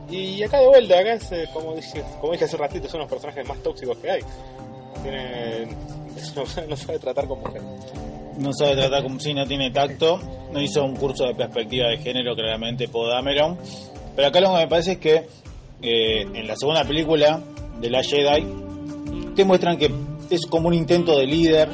Y 0.10 0.42
acá 0.44 0.60
de 0.62 0.68
vuelta, 0.68 1.00
acá 1.00 1.14
es, 1.14 1.32
eh, 1.34 1.50
como, 1.52 1.76
dije, 1.76 2.02
como 2.22 2.32
dije 2.32 2.46
hace 2.46 2.56
un 2.56 2.62
ratito, 2.62 2.88
son 2.88 3.02
los 3.02 3.10
personajes 3.10 3.46
más 3.48 3.62
tóxicos 3.62 3.98
que 3.98 4.12
hay. 4.12 4.22
No, 6.68 6.76
sabe 6.76 6.98
tratar 6.98 7.28
con 7.28 7.40
mujeres. 7.40 7.64
No 8.40 8.52
sabe 8.54 8.76
tratar 8.76 9.04
como 9.04 9.20
si 9.20 9.34
no 9.36 9.46
tiene 9.46 9.70
tacto. 9.70 10.20
No 10.52 10.60
hizo 10.62 10.84
un 10.84 10.96
curso 10.96 11.26
de 11.26 11.36
perspectiva 11.36 11.90
de 11.90 11.98
género, 11.98 12.36
claramente, 12.36 12.88
Poe 12.88 13.08
Dameron. 13.10 13.58
Pero 14.16 14.28
acá 14.28 14.40
lo 14.42 14.52
que 14.54 14.58
me 14.58 14.68
parece 14.68 14.94
es 14.94 14.98
que 14.98 15.28
eh, 15.82 16.22
en 16.22 16.48
la 16.48 16.56
segunda 16.56 16.84
película 16.84 17.40
de 17.80 17.90
la 17.92 18.02
Jedi 18.02 18.48
te 19.38 19.46
muestran 19.46 19.78
que 19.78 19.90
es 20.30 20.46
como 20.48 20.68
un 20.68 20.74
intento 20.74 21.18
de 21.18 21.26
líder 21.26 21.70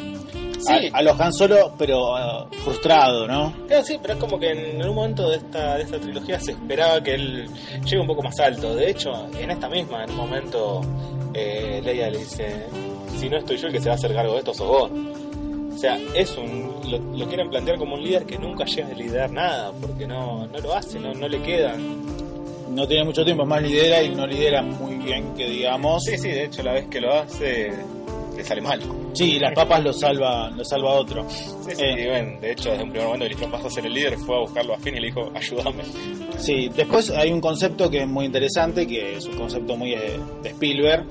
Sí. 0.59 0.89
a, 0.93 0.99
a 0.99 1.01
los 1.01 1.19
Han 1.19 1.33
Solo, 1.33 1.73
pero 1.77 2.15
ah, 2.15 2.47
frustrado, 2.63 3.27
¿no? 3.27 3.53
Claro, 3.67 3.83
sí, 3.83 3.97
pero 4.01 4.13
es 4.13 4.19
como 4.21 4.39
que 4.39 4.51
en 4.51 4.81
un 4.87 4.95
momento 4.95 5.29
de 5.29 5.35
esta, 5.37 5.75
de 5.75 5.83
esta 5.83 5.99
trilogía 5.99 6.39
se 6.39 6.51
esperaba 6.51 7.03
que 7.03 7.15
él 7.15 7.49
llegue 7.83 7.99
un 7.99 8.07
poco 8.07 8.21
más 8.23 8.39
alto. 8.39 8.73
De 8.73 8.89
hecho, 8.89 9.11
en 9.37 9.51
esta 9.51 9.67
misma, 9.67 10.05
en 10.05 10.11
un 10.11 10.15
momento, 10.15 10.79
eh, 11.33 11.81
Leia 11.83 12.09
le 12.09 12.19
dice: 12.19 12.67
Si 13.19 13.27
no 13.29 13.39
estoy 13.39 13.57
yo 13.57 13.67
el 13.67 13.73
que 13.73 13.81
se 13.81 13.89
va 13.89 13.95
a 13.95 13.97
hacer 13.97 14.13
cargo 14.13 14.33
de 14.33 14.39
esto, 14.39 14.53
sos 14.53 14.67
vos. 14.69 14.91
O 15.73 15.77
sea, 15.77 15.97
es 16.15 16.37
un, 16.37 16.71
lo, 16.89 16.97
lo 17.17 17.27
quieren 17.27 17.49
plantear 17.49 17.77
como 17.77 17.95
un 17.95 18.03
líder 18.03 18.25
que 18.25 18.37
nunca 18.37 18.63
llega 18.63 18.87
a 18.87 18.93
liderar 18.93 19.31
nada, 19.31 19.73
porque 19.81 20.07
no, 20.07 20.47
no 20.47 20.59
lo 20.59 20.73
hace, 20.75 20.97
no, 20.97 21.13
no 21.13 21.27
le 21.27 21.41
queda. 21.41 21.75
No 22.73 22.87
tiene 22.87 23.03
mucho 23.03 23.23
tiempo, 23.23 23.45
más 23.45 23.61
lidera 23.61 24.01
y 24.01 24.09
no 24.09 24.25
lidera 24.25 24.61
muy 24.61 24.95
bien, 24.95 25.33
que 25.35 25.47
digamos. 25.49 26.03
Sí, 26.03 26.17
sí, 26.17 26.29
de 26.29 26.45
hecho, 26.45 26.63
la 26.63 26.73
vez 26.73 26.87
que 26.87 26.99
lo 27.01 27.13
hace, 27.13 27.71
le 28.35 28.43
sale 28.43 28.61
mal. 28.61 28.81
Sí, 29.13 29.37
las 29.39 29.53
papas 29.53 29.83
lo 29.83 29.93
salva, 29.93 30.49
lo 30.49 30.65
salva 30.65 30.91
otro. 30.95 31.25
Sí, 31.29 31.75
sí, 31.75 31.83
Eh. 31.83 32.37
de 32.41 32.51
hecho, 32.51 32.71
desde 32.71 32.83
un 32.83 32.89
primer 32.89 33.05
momento 33.07 33.25
eligió 33.27 33.49
pasó 33.51 33.67
a 33.67 33.69
ser 33.69 33.85
el 33.85 33.93
líder, 33.93 34.17
fue 34.17 34.35
a 34.35 34.39
buscarlo 34.39 34.73
a 34.73 34.79
Finn 34.79 34.97
y 34.97 35.01
le 35.01 35.07
dijo: 35.07 35.31
Ayúdame. 35.35 35.83
Sí, 36.37 36.69
después 36.75 37.11
hay 37.11 37.31
un 37.31 37.39
concepto 37.41 37.89
que 37.91 38.01
es 38.01 38.07
muy 38.07 38.25
interesante, 38.25 38.87
que 38.87 39.17
es 39.17 39.25
un 39.27 39.37
concepto 39.37 39.75
muy 39.77 39.93
eh, 39.93 40.19
de 40.41 40.49
Spielberg 40.49 41.05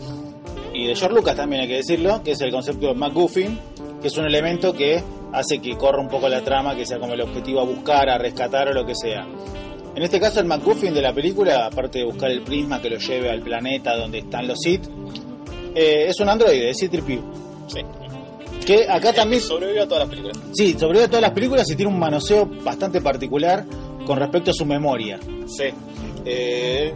y 0.74 0.86
de 0.88 0.96
George 0.96 1.14
Lucas 1.14 1.36
también 1.36 1.62
hay 1.62 1.68
que 1.68 1.76
decirlo, 1.76 2.22
que 2.24 2.32
es 2.32 2.40
el 2.40 2.50
concepto 2.50 2.88
de 2.88 2.94
MacGuffin, 2.94 3.58
que 4.00 4.08
es 4.08 4.16
un 4.16 4.24
elemento 4.24 4.72
que 4.72 5.00
hace 5.32 5.60
que 5.60 5.76
corra 5.76 6.00
un 6.00 6.08
poco 6.08 6.28
la 6.28 6.40
trama, 6.42 6.74
que 6.74 6.84
sea 6.86 6.98
como 6.98 7.12
el 7.14 7.20
objetivo 7.20 7.60
a 7.60 7.64
buscar, 7.64 8.08
a 8.10 8.18
rescatar 8.18 8.68
o 8.68 8.72
lo 8.72 8.84
que 8.84 8.94
sea. 8.96 9.26
En 9.94 10.02
este 10.02 10.18
caso 10.18 10.40
el 10.40 10.46
MacGuffin 10.46 10.94
de 10.94 11.02
la 11.02 11.12
película, 11.12 11.66
aparte 11.66 11.98
de 11.98 12.04
buscar 12.04 12.30
el 12.30 12.42
prisma 12.42 12.80
que 12.80 12.88
lo 12.88 12.98
lleve 12.98 13.30
al 13.30 13.42
planeta 13.42 13.96
donde 13.96 14.18
están 14.18 14.48
los 14.48 14.58
Sith, 14.58 14.84
eh, 15.74 16.06
es 16.08 16.18
un 16.20 16.28
androide, 16.28 16.70
es 16.70 16.78
C-3PO. 16.78 17.22
Sí. 17.68 17.80
Que 18.64 18.88
acá 18.88 19.12
también 19.12 19.42
Sobrevivió 19.42 19.82
a 19.82 19.86
todas 19.86 20.00
las 20.04 20.08
películas. 20.08 20.38
Sí, 20.54 20.76
sobrevive 20.78 21.04
a 21.04 21.08
todas 21.08 21.22
las 21.22 21.32
películas 21.32 21.70
y 21.70 21.76
tiene 21.76 21.90
un 21.90 21.98
manoseo 21.98 22.46
bastante 22.62 23.00
particular 23.00 23.64
con 24.06 24.18
respecto 24.18 24.50
a 24.50 24.54
su 24.54 24.64
memoria. 24.64 25.18
Sí. 25.46 25.64
Eh, 26.24 26.94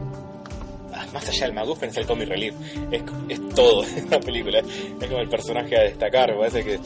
más 1.16 1.29
allá 1.29 1.46
del 1.46 1.55
MacGuffin 1.55 1.88
es 1.88 1.96
el 1.96 2.07
comic 2.07 2.29
relief. 2.29 2.55
Es, 2.90 3.02
es 3.29 3.48
todo 3.55 3.85
en 3.96 4.11
la 4.11 4.20
película. 4.20 4.59
Es 4.61 5.07
como 5.09 5.20
el 5.20 5.29
personaje 5.29 5.76
a 5.76 5.83
destacar. 5.83 6.37
Parece 6.37 6.62
que 6.62 6.79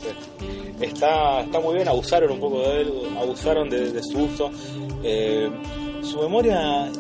está, 0.84 1.40
está 1.40 1.60
muy 1.60 1.74
bien. 1.74 1.88
Abusaron 1.88 2.30
un 2.30 2.40
poco 2.40 2.60
de 2.68 2.80
él, 2.82 2.92
abusaron 3.18 3.68
de, 3.68 3.90
de 3.92 4.02
su 4.02 4.18
uso. 4.20 4.50
Eh, 5.02 5.48
su 6.02 6.18
memoria 6.20 6.90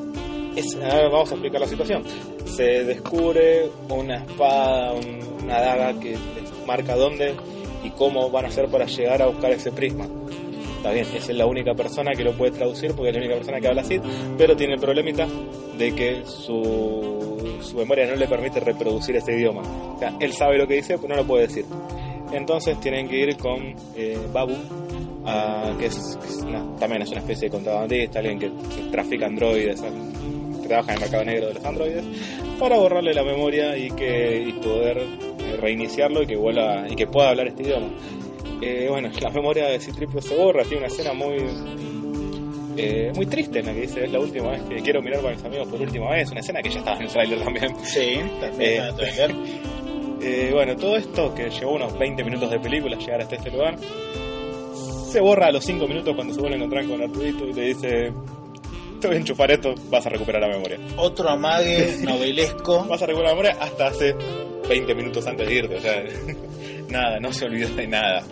es. 0.56 0.74
a 0.76 0.94
ver, 0.96 1.10
vamos 1.10 1.30
a 1.30 1.34
explicar 1.34 1.60
la 1.60 1.66
situación. 1.68 2.02
Se 2.46 2.84
descubre 2.84 3.70
una 3.88 4.16
espada, 4.24 4.92
un- 4.94 5.20
una 5.44 5.60
daga 5.60 5.98
que 6.00 6.16
marca 6.66 6.94
dónde 6.96 7.34
y 7.84 7.90
cómo 7.90 8.28
van 8.30 8.44
a 8.44 8.48
hacer 8.48 8.66
para 8.68 8.86
llegar 8.86 9.22
a 9.22 9.26
buscar 9.26 9.52
ese 9.52 9.72
prisma. 9.72 10.06
Está 10.76 10.92
bien, 10.92 11.06
es 11.14 11.28
la 11.28 11.44
única 11.46 11.74
persona 11.74 12.12
que 12.16 12.24
lo 12.24 12.32
puede 12.32 12.52
traducir 12.52 12.92
porque 12.94 13.10
es 13.10 13.14
la 13.14 13.20
única 13.20 13.34
persona 13.36 13.60
que 13.60 13.68
habla 13.68 13.82
así, 13.82 14.00
pero 14.38 14.56
tiene 14.56 14.74
el 14.74 14.80
problemita 14.80 15.26
de 15.76 15.94
que 15.94 16.22
su 16.24 17.19
su 17.62 17.76
memoria 17.76 18.06
no 18.06 18.16
le 18.16 18.26
permite 18.26 18.60
reproducir 18.60 19.16
ese 19.16 19.32
idioma. 19.34 19.62
O 19.62 19.98
sea, 19.98 20.14
él 20.20 20.32
sabe 20.32 20.58
lo 20.58 20.66
que 20.66 20.74
dice, 20.74 20.96
pero 20.98 21.08
no 21.08 21.16
lo 21.22 21.26
puede 21.26 21.46
decir. 21.46 21.64
Entonces 22.32 22.78
tienen 22.80 23.08
que 23.08 23.16
ir 23.18 23.36
con 23.36 23.74
eh, 23.96 24.18
Babu, 24.32 24.54
a- 25.26 25.72
que 25.78 25.86
es, 25.86 26.18
que 26.22 26.28
es 26.28 26.36
una- 26.42 26.76
también 26.76 27.02
es 27.02 27.10
una 27.10 27.20
especie 27.20 27.48
de 27.48 27.52
contrabandista, 27.52 28.18
alguien 28.20 28.38
que, 28.38 28.46
que 28.48 28.90
trafica 28.90 29.26
androides, 29.26 29.80
que 29.80 30.68
trabaja 30.68 30.92
en 30.92 30.96
el 30.98 31.00
mercado 31.02 31.24
negro 31.24 31.48
de 31.48 31.54
los 31.54 31.64
androides, 31.64 32.04
para 32.58 32.76
borrarle 32.78 33.12
la 33.14 33.24
memoria 33.24 33.76
y 33.76 33.90
que 33.90 34.44
y 34.48 34.52
poder 34.52 34.98
eh, 34.98 35.56
reiniciarlo 35.60 36.22
y 36.22 36.26
que 36.26 36.36
vuelva 36.36 36.86
y 36.88 36.94
que 36.94 37.06
pueda 37.06 37.30
hablar 37.30 37.48
este 37.48 37.62
idioma. 37.64 37.88
Eh, 38.62 38.86
bueno, 38.90 39.10
la 39.20 39.30
memoria 39.30 39.66
de 39.68 39.80
Citripio 39.80 40.20
se 40.20 40.36
borra, 40.36 40.62
tiene 40.62 40.78
una 40.78 40.86
escena 40.88 41.12
muy 41.14 41.36
eh, 42.76 43.12
muy 43.14 43.26
triste 43.26 43.60
en 43.60 43.66
la 43.66 43.72
que 43.74 43.80
dice 43.82 44.04
es 44.04 44.12
la 44.12 44.20
última 44.20 44.50
vez 44.50 44.62
que 44.62 44.76
quiero 44.76 45.02
mirar 45.02 45.20
con 45.20 45.32
mis 45.32 45.44
amigos 45.44 45.68
por 45.68 45.80
última 45.80 46.10
vez, 46.10 46.30
una 46.30 46.40
escena 46.40 46.62
que 46.62 46.70
ya 46.70 46.78
estaba 46.78 46.96
en 46.96 47.02
el 47.02 47.08
trailer 47.08 47.40
también. 47.42 47.76
Sí, 47.84 48.20
también 48.40 48.60
Eh, 48.60 48.76
está 48.76 48.82
en 48.82 48.88
el 48.88 48.94
trailer. 48.96 49.34
Eh, 50.22 50.50
bueno, 50.52 50.76
todo 50.76 50.98
esto 50.98 51.34
que 51.34 51.48
llevó 51.48 51.76
unos 51.76 51.98
20 51.98 52.22
minutos 52.24 52.50
de 52.50 52.60
película 52.60 52.94
llegar 52.98 53.22
hasta 53.22 53.36
este 53.36 53.50
lugar, 53.50 53.74
se 55.10 55.18
borra 55.18 55.46
a 55.46 55.50
los 55.50 55.64
5 55.64 55.88
minutos 55.88 56.14
cuando 56.14 56.34
se 56.34 56.40
vuelve 56.40 56.56
a 56.56 56.58
encontrar 56.58 56.86
con 56.86 57.00
Arturito 57.02 57.46
y 57.46 57.54
le 57.54 57.62
dice, 57.68 58.12
te 59.00 59.06
voy 59.06 59.16
a 59.16 59.18
enchufar 59.18 59.50
esto, 59.50 59.74
vas 59.88 60.04
a 60.04 60.10
recuperar 60.10 60.42
la 60.42 60.48
memoria. 60.48 60.78
Otro 60.96 61.26
amague 61.30 61.96
novelesco. 62.02 62.84
Vas 62.84 63.00
a 63.02 63.06
recuperar 63.06 63.34
la 63.34 63.42
memoria 63.42 63.62
hasta 63.64 63.86
hace 63.86 64.14
20 64.68 64.94
minutos 64.94 65.26
antes 65.26 65.48
de 65.48 65.54
irte, 65.54 65.76
o 65.76 65.80
sea, 65.80 66.04
nada, 66.90 67.18
no 67.18 67.32
se 67.32 67.46
olvidó 67.46 67.74
de 67.74 67.86
nada. 67.86 68.22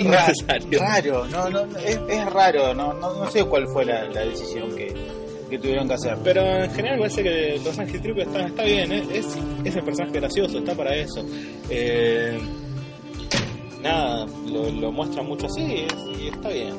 Innecesario. 0.04 0.78
raro, 0.80 1.26
no, 1.26 1.50
no, 1.50 1.66
no, 1.66 1.78
es, 1.78 1.98
es 2.08 2.26
raro, 2.32 2.74
no, 2.74 2.92
no, 2.94 3.14
no 3.24 3.30
sé 3.30 3.44
cuál 3.44 3.66
fue 3.72 3.84
la, 3.84 4.04
la 4.04 4.24
decisión 4.24 4.74
que, 4.74 4.94
que 5.48 5.58
tuvieron 5.58 5.86
que 5.88 5.94
hacer. 5.94 6.16
Pero 6.24 6.42
en 6.64 6.70
general 6.72 6.98
parece 6.98 7.22
que 7.22 7.54
el 7.54 7.60
personaje 7.60 7.92
de 7.92 7.98
Tripio 8.00 8.22
está, 8.22 8.46
está 8.46 8.62
bien, 8.64 8.92
¿eh? 8.92 9.02
es, 9.12 9.26
es 9.64 9.76
el 9.76 9.82
personaje 9.84 10.18
gracioso, 10.18 10.58
está 10.58 10.74
para 10.74 10.94
eso. 10.94 11.24
Eh, 11.68 12.38
nada, 13.82 14.26
lo, 14.46 14.70
lo 14.70 14.92
muestra 14.92 15.22
mucho 15.22 15.46
así 15.46 15.62
es- 15.86 16.18
y 16.20 16.28
está 16.28 16.48
bien. 16.48 16.74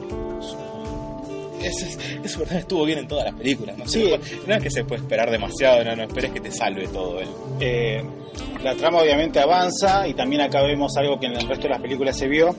Ese, 1.61 1.85
ese 1.89 2.17
personaje 2.39 2.57
estuvo 2.57 2.85
bien 2.85 2.97
en 2.99 3.07
todas 3.07 3.25
las 3.25 3.35
películas, 3.35 3.77
no, 3.77 3.87
Sí. 3.87 4.11
no 4.47 4.55
es 4.55 4.63
que 4.63 4.71
se 4.71 4.83
puede 4.83 5.03
esperar 5.03 5.29
demasiado, 5.29 5.83
no, 5.83 5.95
no 5.95 6.03
esperes 6.03 6.31
que 6.31 6.39
te 6.39 6.51
salve 6.51 6.87
todo 6.87 7.19
él. 7.19 7.27
Eh, 7.59 8.03
la 8.63 8.73
trama 8.73 8.99
obviamente 9.03 9.39
avanza 9.39 10.07
y 10.07 10.15
también 10.15 10.41
acá 10.41 10.63
vemos 10.63 10.97
algo 10.97 11.19
que 11.19 11.27
en 11.27 11.33
el 11.33 11.47
resto 11.47 11.63
de 11.65 11.69
las 11.69 11.81
películas 11.81 12.17
se 12.17 12.27
vio, 12.27 12.55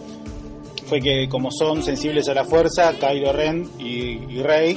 fue 0.93 1.01
que 1.01 1.27
como 1.27 1.51
son 1.51 1.83
sensibles 1.83 2.29
a 2.29 2.35
la 2.35 2.45
fuerza, 2.45 2.93
Kylo 3.01 3.33
Ren 3.33 3.67
y, 3.79 4.31
y 4.31 4.43
Rey 4.43 4.77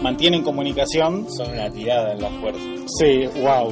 mantienen 0.00 0.42
comunicación. 0.42 1.30
Son 1.30 1.50
una 1.50 1.70
tirada 1.70 2.12
en 2.12 2.22
la 2.22 2.30
fuerza. 2.30 2.62
Sí, 2.98 3.26
wow. 3.42 3.70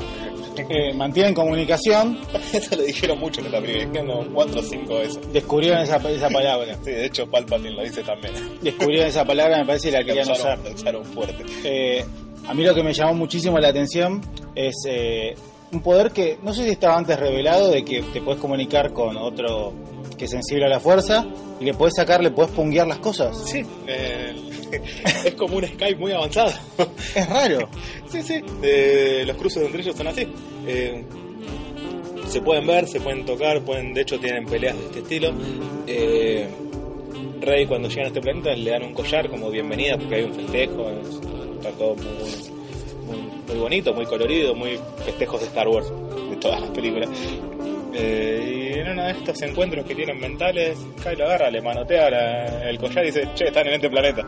mantienen 0.94 1.32
comunicación, 1.32 2.18
Eso 2.52 2.76
lo 2.76 2.82
dijeron 2.82 3.18
mucho 3.18 3.40
en 3.40 3.50
la 3.50 3.62
película, 3.62 4.02
dijeron 4.02 4.30
4 4.34 4.60
o 4.60 4.62
5 4.62 4.94
veces. 4.94 5.32
descubrieron 5.32 5.80
esa, 5.80 5.96
esa 6.10 6.28
palabra. 6.28 6.76
Sí, 6.84 6.90
de 6.90 7.06
hecho 7.06 7.30
Palpatine 7.30 7.70
lo 7.70 7.82
dice 7.82 8.02
también. 8.02 8.34
Descubrieron 8.60 9.08
esa 9.08 9.24
palabra, 9.24 9.56
me 9.56 9.64
parece, 9.64 9.88
y 9.88 9.92
la 9.92 10.04
querían 10.04 10.30
usar. 10.30 10.58
fuerte. 11.14 11.46
Eh, 11.64 12.04
a 12.46 12.52
mí 12.52 12.62
lo 12.62 12.74
que 12.74 12.82
me 12.82 12.92
llamó 12.92 13.14
muchísimo 13.14 13.58
la 13.58 13.68
atención 13.68 14.20
es 14.54 14.74
eh, 14.86 15.34
un 15.74 15.80
poder 15.82 16.10
que 16.12 16.38
no 16.42 16.54
sé 16.54 16.64
si 16.64 16.70
estaba 16.70 16.96
antes 16.96 17.18
revelado 17.18 17.70
de 17.70 17.84
que 17.84 18.02
te 18.02 18.20
puedes 18.22 18.40
comunicar 18.40 18.92
con 18.92 19.16
otro 19.16 19.72
que 20.16 20.24
es 20.26 20.30
sensible 20.30 20.64
a 20.66 20.68
la 20.68 20.80
fuerza 20.80 21.26
y 21.60 21.64
le 21.64 21.74
puedes 21.74 21.94
sacar, 21.96 22.22
le 22.22 22.30
puedes 22.30 22.52
punguear 22.52 22.86
las 22.86 22.98
cosas. 22.98 23.36
Sí, 23.48 23.64
eh, 23.86 24.32
es 25.24 25.34
como 25.34 25.56
un 25.56 25.64
Skype 25.66 25.96
muy 25.96 26.12
avanzado. 26.12 26.52
Es 27.14 27.28
raro. 27.28 27.68
sí, 28.08 28.22
sí, 28.22 28.40
eh, 28.62 29.24
los 29.26 29.36
cruces 29.36 29.64
entre 29.64 29.82
ellos 29.82 29.96
son 29.96 30.06
así. 30.08 30.26
Eh, 30.66 31.04
se 32.28 32.40
pueden 32.40 32.66
ver, 32.66 32.86
se 32.88 33.00
pueden 33.00 33.24
tocar, 33.26 33.60
pueden, 33.62 33.92
de 33.92 34.00
hecho 34.00 34.18
tienen 34.18 34.46
peleas 34.46 34.76
de 34.78 34.84
este 34.86 34.98
estilo. 35.00 35.32
Rey 37.40 37.66
cuando 37.66 37.88
llegan 37.88 38.04
a 38.04 38.08
este 38.08 38.20
planeta 38.20 38.54
le 38.54 38.70
dan 38.70 38.82
un 38.84 38.94
collar 38.94 39.28
como 39.28 39.50
bienvenida 39.50 39.98
porque 39.98 40.14
hay 40.16 40.22
un 40.24 40.32
festejo, 40.34 40.88
es- 40.90 41.20
está 41.56 41.70
todo 41.78 41.94
muy, 41.96 42.06
muy 42.06 42.30
bonito, 43.64 43.94
muy 43.94 44.04
colorido, 44.04 44.54
muy 44.54 44.78
festejos 45.06 45.40
de 45.40 45.46
Star 45.46 45.66
Wars, 45.66 45.90
de 46.28 46.36
todas 46.36 46.60
las 46.60 46.70
películas. 46.70 47.08
Eh, 47.94 48.72
y 48.74 48.78
en 48.78 48.90
uno 48.90 49.04
de 49.04 49.12
estos 49.12 49.40
encuentros 49.40 49.86
que 49.86 49.94
tienen 49.94 50.20
mentales, 50.20 50.78
Kylo 51.02 51.24
agarra, 51.24 51.50
le 51.50 51.62
manotea 51.62 52.68
el 52.68 52.78
collar 52.78 53.04
y 53.04 53.06
dice, 53.06 53.30
che, 53.34 53.46
están 53.46 53.66
en 53.68 53.74
este 53.74 53.88
planeta. 53.88 54.22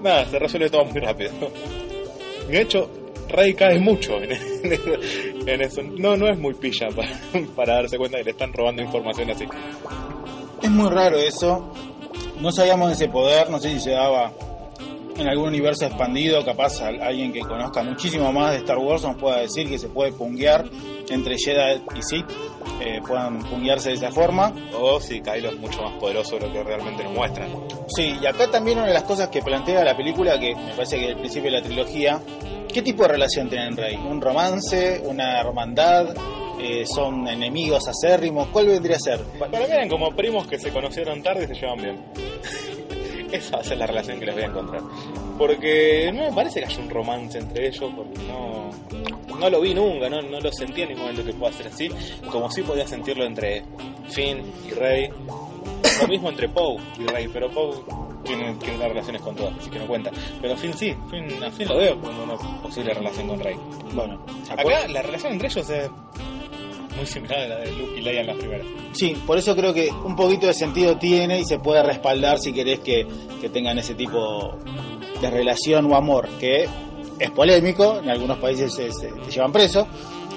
Nada, 0.00 0.24
se 0.24 0.38
resuelve 0.38 0.70
todo 0.70 0.86
muy 0.86 0.98
rápido. 0.98 1.30
De 2.48 2.62
hecho, 2.62 2.88
Rey 3.28 3.52
cae 3.52 3.78
mucho 3.78 4.16
en, 4.16 4.32
en 4.32 4.72
eso, 4.72 4.94
en 5.46 5.60
eso. 5.60 5.82
No, 5.82 6.16
no 6.16 6.26
es 6.28 6.38
muy 6.38 6.54
pilla 6.54 6.88
para, 6.88 7.10
para 7.54 7.74
darse 7.74 7.98
cuenta 7.98 8.16
que 8.16 8.24
le 8.24 8.30
están 8.30 8.50
robando 8.54 8.80
información 8.80 9.30
así. 9.30 9.44
Es 10.62 10.70
muy 10.70 10.88
raro 10.88 11.18
eso. 11.18 11.70
No 12.40 12.50
sabíamos 12.50 12.88
de 12.88 12.94
ese 12.94 13.08
poder, 13.08 13.50
no 13.50 13.60
sé 13.60 13.72
si 13.74 13.80
se 13.80 13.90
daba 13.90 14.32
en 15.22 15.28
algún 15.28 15.48
universo 15.48 15.86
expandido, 15.86 16.44
capaz 16.44 16.80
alguien 16.82 17.32
que 17.32 17.40
conozca 17.40 17.82
muchísimo 17.82 18.32
más 18.32 18.52
de 18.52 18.58
Star 18.58 18.78
Wars 18.78 19.02
nos 19.02 19.16
pueda 19.16 19.38
decir 19.38 19.68
que 19.68 19.78
se 19.78 19.88
puede 19.88 20.12
punguear 20.12 20.68
entre 21.08 21.36
Jedi 21.38 21.80
y 21.96 22.02
Sith, 22.02 22.26
eh, 22.80 23.00
puedan 23.06 23.38
punguearse 23.38 23.90
de 23.90 23.94
esa 23.94 24.10
forma. 24.10 24.52
O 24.74 25.00
si 25.00 25.20
Kylo 25.20 25.50
es 25.50 25.58
mucho 25.58 25.82
más 25.82 25.94
poderoso 25.98 26.36
de 26.36 26.46
lo 26.46 26.52
que 26.52 26.64
realmente 26.64 27.04
nos 27.04 27.14
muestran. 27.14 27.48
Sí, 27.94 28.16
y 28.20 28.26
acá 28.26 28.50
también 28.50 28.78
una 28.78 28.88
de 28.88 28.94
las 28.94 29.04
cosas 29.04 29.28
que 29.28 29.42
plantea 29.42 29.84
la 29.84 29.96
película, 29.96 30.38
que 30.38 30.54
me 30.54 30.72
parece 30.72 30.98
que 30.98 31.08
al 31.08 31.18
principio 31.18 31.50
de 31.50 31.58
la 31.58 31.62
trilogía, 31.62 32.20
¿qué 32.72 32.82
tipo 32.82 33.02
de 33.02 33.08
relación 33.08 33.48
tienen 33.48 33.76
Rey? 33.76 33.94
¿Un 33.96 34.20
romance? 34.20 35.02
¿Una 35.04 35.40
hermandad? 35.40 36.14
Eh, 36.60 36.84
¿Son 36.86 37.26
enemigos 37.28 37.88
acérrimos? 37.88 38.48
¿Cuál 38.48 38.66
vendría 38.66 38.96
a 38.96 39.00
ser? 39.00 39.20
Para 39.38 39.58
mí 39.58 39.64
eran 39.68 39.88
como 39.88 40.10
primos 40.10 40.46
que 40.46 40.58
se 40.58 40.70
conocieron 40.70 41.22
tarde 41.22 41.44
y 41.44 41.46
se 41.48 41.54
llevan 41.54 41.78
bien. 41.78 42.04
Esa 43.32 43.56
va 43.56 43.62
a 43.62 43.64
ser 43.64 43.78
la 43.78 43.86
relación 43.86 44.18
que 44.20 44.26
les 44.26 44.34
voy 44.34 44.44
a 44.44 44.46
encontrar. 44.46 44.82
Porque 45.38 46.10
no 46.12 46.24
me 46.24 46.32
parece 46.32 46.60
que 46.60 46.66
haya 46.66 46.78
un 46.78 46.90
romance 46.90 47.38
entre 47.38 47.68
ellos, 47.68 47.90
porque 47.96 48.18
no, 48.28 48.70
no 49.38 49.50
lo 49.50 49.60
vi 49.60 49.74
nunca, 49.74 50.08
no, 50.08 50.20
no 50.22 50.38
lo 50.38 50.52
sentí 50.52 50.82
en 50.82 50.90
ningún 50.90 51.04
momento 51.04 51.24
que 51.24 51.32
pueda 51.32 51.52
ser 51.52 51.68
así, 51.68 51.88
como 52.30 52.50
sí 52.50 52.62
podía 52.62 52.86
sentirlo 52.86 53.24
entre 53.24 53.64
Finn 54.08 54.52
y 54.66 54.70
Rey. 54.70 55.08
Lo 56.00 56.08
mismo 56.08 56.28
entre 56.28 56.48
Poe 56.48 56.76
y 56.98 57.06
Rey, 57.06 57.28
pero 57.32 57.50
Poe 57.50 57.74
tiene, 58.24 58.54
tiene 58.54 58.76
unas 58.76 58.88
relaciones 58.88 59.22
con 59.22 59.34
todas, 59.34 59.56
así 59.58 59.70
que 59.70 59.78
no 59.78 59.86
cuenta. 59.86 60.10
Pero 60.40 60.56
Finn 60.56 60.74
sí, 60.74 60.94
Finn, 61.10 61.42
a 61.42 61.50
Finn 61.50 61.68
lo 61.68 61.76
veo 61.76 62.00
como 62.00 62.22
una 62.22 62.36
posible 62.62 62.94
relación 62.94 63.28
con 63.28 63.40
Rey. 63.40 63.56
Bueno, 63.94 64.24
Acá 64.50 64.88
la 64.88 65.02
relación 65.02 65.32
entre 65.32 65.48
ellos 65.48 65.68
es 65.70 65.90
muy 66.96 67.06
similar 67.06 67.38
a 67.40 67.48
la 67.48 67.56
de 67.60 67.72
Luke 67.72 67.92
y 67.98 68.00
Leia 68.02 68.20
en 68.20 68.26
la 68.28 68.34
primera. 68.34 68.64
Sí, 68.92 69.16
por 69.26 69.38
eso 69.38 69.54
creo 69.56 69.72
que 69.72 69.90
un 69.90 70.14
poquito 70.16 70.46
de 70.46 70.54
sentido 70.54 70.96
tiene 70.98 71.40
y 71.40 71.44
se 71.44 71.58
puede 71.58 71.82
respaldar 71.82 72.38
si 72.38 72.52
querés 72.52 72.80
que, 72.80 73.06
que 73.40 73.48
tengan 73.48 73.78
ese 73.78 73.94
tipo 73.94 74.56
de 75.20 75.30
relación 75.30 75.90
o 75.90 75.96
amor, 75.96 76.28
que 76.40 76.66
es 77.18 77.30
polémico, 77.30 77.98
en 78.02 78.10
algunos 78.10 78.38
países 78.38 78.74
se, 78.74 78.90
se- 78.92 79.12
te 79.12 79.30
llevan 79.30 79.52
preso, 79.52 79.86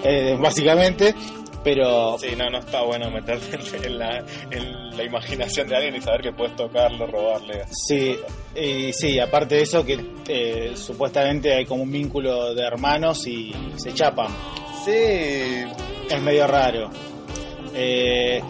eh, 0.04 0.38
básicamente, 0.40 1.16
pero 1.64 2.16
Sí, 2.20 2.28
no, 2.38 2.48
no 2.52 2.60
está 2.60 2.84
bueno 2.84 3.10
meterte 3.10 3.58
en 3.88 3.98
la, 3.98 4.24
en 4.52 4.96
la 4.96 5.04
imaginación 5.04 5.68
de 5.68 5.76
alguien 5.76 5.96
y 5.96 6.02
saber 6.02 6.22
que 6.22 6.32
puedes 6.32 6.56
tocarlo, 6.56 7.08
robarle. 7.08 7.64
sí, 7.72 8.16
y 8.56 8.94
sí, 8.94 9.18
aparte 9.20 9.56
de 9.56 9.62
eso 9.64 9.84
que 9.84 10.00
eh, 10.28 10.74
supuestamente 10.76 11.54
hay 11.56 11.66
como 11.66 11.82
un 11.82 11.92
vínculo 11.92 12.54
de 12.54 12.62
hermanos 12.64 13.26
y 13.26 13.52
se 13.78 13.92
chapan, 13.94 14.28
Sí, 14.86 15.64
es 16.10 16.22
medio 16.22 16.48
raro. 16.48 16.90
Eh, 17.74 18.42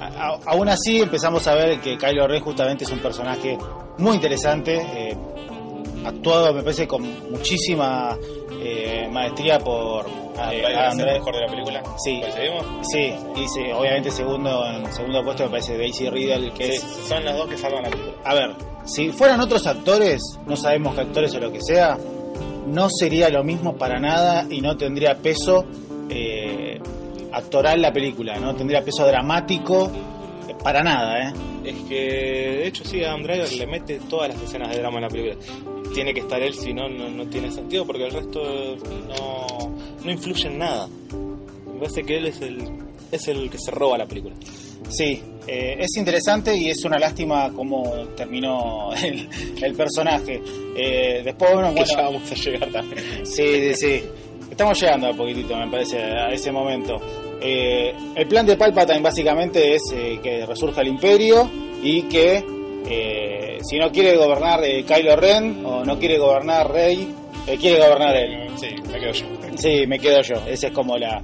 a- 0.00 0.38
aún 0.46 0.68
así 0.68 1.00
empezamos 1.00 1.46
a 1.46 1.54
ver 1.54 1.80
que 1.80 1.96
Kylo 1.96 2.26
Ren 2.26 2.42
justamente 2.42 2.84
es 2.84 2.90
un 2.90 2.98
personaje 2.98 3.56
muy 3.98 4.16
interesante, 4.16 4.74
eh, 4.76 5.16
actuado 6.04 6.52
me 6.52 6.62
parece 6.62 6.86
con 6.88 7.02
muchísima 7.30 8.16
eh, 8.64 9.08
maestría 9.12 9.58
por 9.60 10.06
ah, 10.38 10.52
eh, 10.52 10.60
¿es 10.60 10.66
Adam 10.76 10.90
el 10.92 10.96
Driver. 10.98 11.12
mejor 11.14 11.34
de 11.34 11.40
la 11.40 11.46
película? 11.48 11.82
Sí. 12.04 12.22
Sí, 12.92 13.14
y 13.36 13.48
sí, 13.48 13.60
obviamente 13.74 14.10
segundo 14.10 14.64
en 14.66 14.92
segundo 14.92 15.22
puesto 15.24 15.44
me 15.44 15.50
parece 15.50 15.76
Daisy 15.78 16.08
Riddle, 16.10 16.52
que 16.52 16.64
Sí, 16.66 16.72
es... 16.72 16.82
son 17.08 17.24
las 17.24 17.36
dos 17.36 17.48
que 17.48 17.56
salvan 17.58 17.82
la 17.84 17.90
película. 17.90 18.14
A 18.24 18.34
ver, 18.34 18.50
si 18.84 19.10
fueran 19.10 19.40
otros 19.40 19.66
actores, 19.66 20.20
no 20.46 20.56
sabemos 20.56 20.94
qué 20.94 21.02
actores 21.02 21.34
o 21.34 21.40
lo 21.40 21.52
que 21.52 21.60
sea, 21.60 21.96
no 22.66 22.88
sería 22.90 23.28
lo 23.28 23.44
mismo 23.44 23.76
para 23.76 24.00
nada 24.00 24.46
y 24.50 24.60
no 24.60 24.76
tendría 24.76 25.14
peso 25.16 25.64
eh, 26.08 26.80
actoral 27.32 27.80
la 27.80 27.92
película, 27.92 28.38
no 28.38 28.54
tendría 28.54 28.82
peso 28.82 29.06
dramático 29.06 29.90
eh, 30.48 30.54
para 30.62 30.82
nada, 30.82 31.28
¿eh? 31.28 31.32
Es 31.64 31.76
que, 31.88 31.94
de 31.94 32.66
hecho, 32.66 32.84
sí, 32.84 33.02
Adam 33.04 33.22
Driver 33.22 33.52
le 33.52 33.66
mete 33.66 34.00
todas 34.08 34.34
las 34.34 34.42
escenas 34.42 34.70
de 34.70 34.78
drama 34.80 34.96
en 34.96 35.02
la 35.02 35.08
película. 35.08 35.36
Tiene 35.94 36.12
que 36.12 36.20
estar 36.20 36.42
él, 36.42 36.54
si 36.54 36.72
no, 36.72 36.88
no, 36.88 37.08
no 37.08 37.26
tiene 37.26 37.50
sentido, 37.50 37.86
porque 37.86 38.04
el 38.04 38.12
resto 38.12 38.76
no, 39.08 39.76
no 40.04 40.10
influye 40.10 40.48
en 40.48 40.58
nada. 40.58 40.88
Me 41.66 41.78
parece 41.78 42.02
que 42.02 42.16
él 42.16 42.26
es 42.26 42.40
el, 42.40 42.64
es 43.12 43.28
el 43.28 43.50
que 43.50 43.58
se 43.58 43.70
roba 43.70 43.98
la 43.98 44.06
película. 44.06 44.34
Sí, 44.88 45.22
eh, 45.46 45.76
es 45.78 45.96
interesante 45.96 46.56
y 46.56 46.68
es 46.70 46.84
una 46.84 46.98
lástima 46.98 47.50
cómo 47.54 47.82
terminó 48.16 48.92
el, 49.02 49.28
el 49.62 49.74
personaje. 49.74 50.42
Eh, 50.76 51.22
después, 51.24 51.52
bueno, 51.54 51.74
ya 51.74 52.02
vamos 52.02 52.30
a 52.30 52.34
llegar 52.34 52.70
también. 52.70 53.26
Sí, 53.26 53.74
sí, 53.74 53.74
sí. 53.74 54.02
Estamos 54.52 54.78
llegando 54.78 55.06
a 55.06 55.14
poquitito, 55.14 55.56
me 55.56 55.66
parece, 55.66 55.96
a 55.98 56.30
ese 56.30 56.52
momento. 56.52 57.00
Eh, 57.40 57.94
el 58.14 58.28
plan 58.28 58.44
de 58.44 58.58
Palpatine 58.58 59.00
básicamente 59.00 59.76
es 59.76 59.82
eh, 59.94 60.20
que 60.22 60.44
resurja 60.44 60.82
el 60.82 60.88
imperio 60.88 61.50
y 61.82 62.02
que 62.02 62.44
eh, 62.86 63.58
si 63.62 63.78
no 63.78 63.90
quiere 63.90 64.14
gobernar 64.14 64.60
Kylo 64.60 65.16
Ren 65.16 65.64
o 65.64 65.82
no 65.86 65.98
quiere 65.98 66.18
gobernar 66.18 66.70
Rey, 66.70 67.08
quiere 67.58 67.78
gobernar 67.78 68.14
él. 68.14 68.50
Sí, 68.56 68.74
me 68.92 69.00
quedo 69.00 69.12
yo. 69.12 69.26
Sí, 69.56 69.86
me 69.86 69.98
quedo 69.98 70.20
yo. 70.20 70.34
Ese 70.46 70.66
es 70.66 70.72
como 70.74 70.98
la 70.98 71.22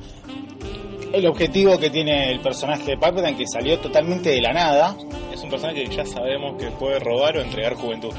el 1.12 1.26
objetivo 1.26 1.78
que 1.78 1.90
tiene 1.90 2.32
el 2.32 2.40
personaje 2.40 2.92
de 2.92 2.96
Palpatine 2.96 3.36
que 3.36 3.46
salió 3.46 3.78
totalmente 3.78 4.30
de 4.30 4.40
la 4.40 4.54
nada. 4.54 4.96
Es 5.30 5.42
un 5.42 5.50
personaje 5.50 5.84
que 5.84 5.94
ya 5.94 6.06
sabemos 6.06 6.56
que 6.58 6.70
puede 6.70 6.98
robar 6.98 7.36
o 7.36 7.42
entregar 7.42 7.74
juventud. 7.74 8.14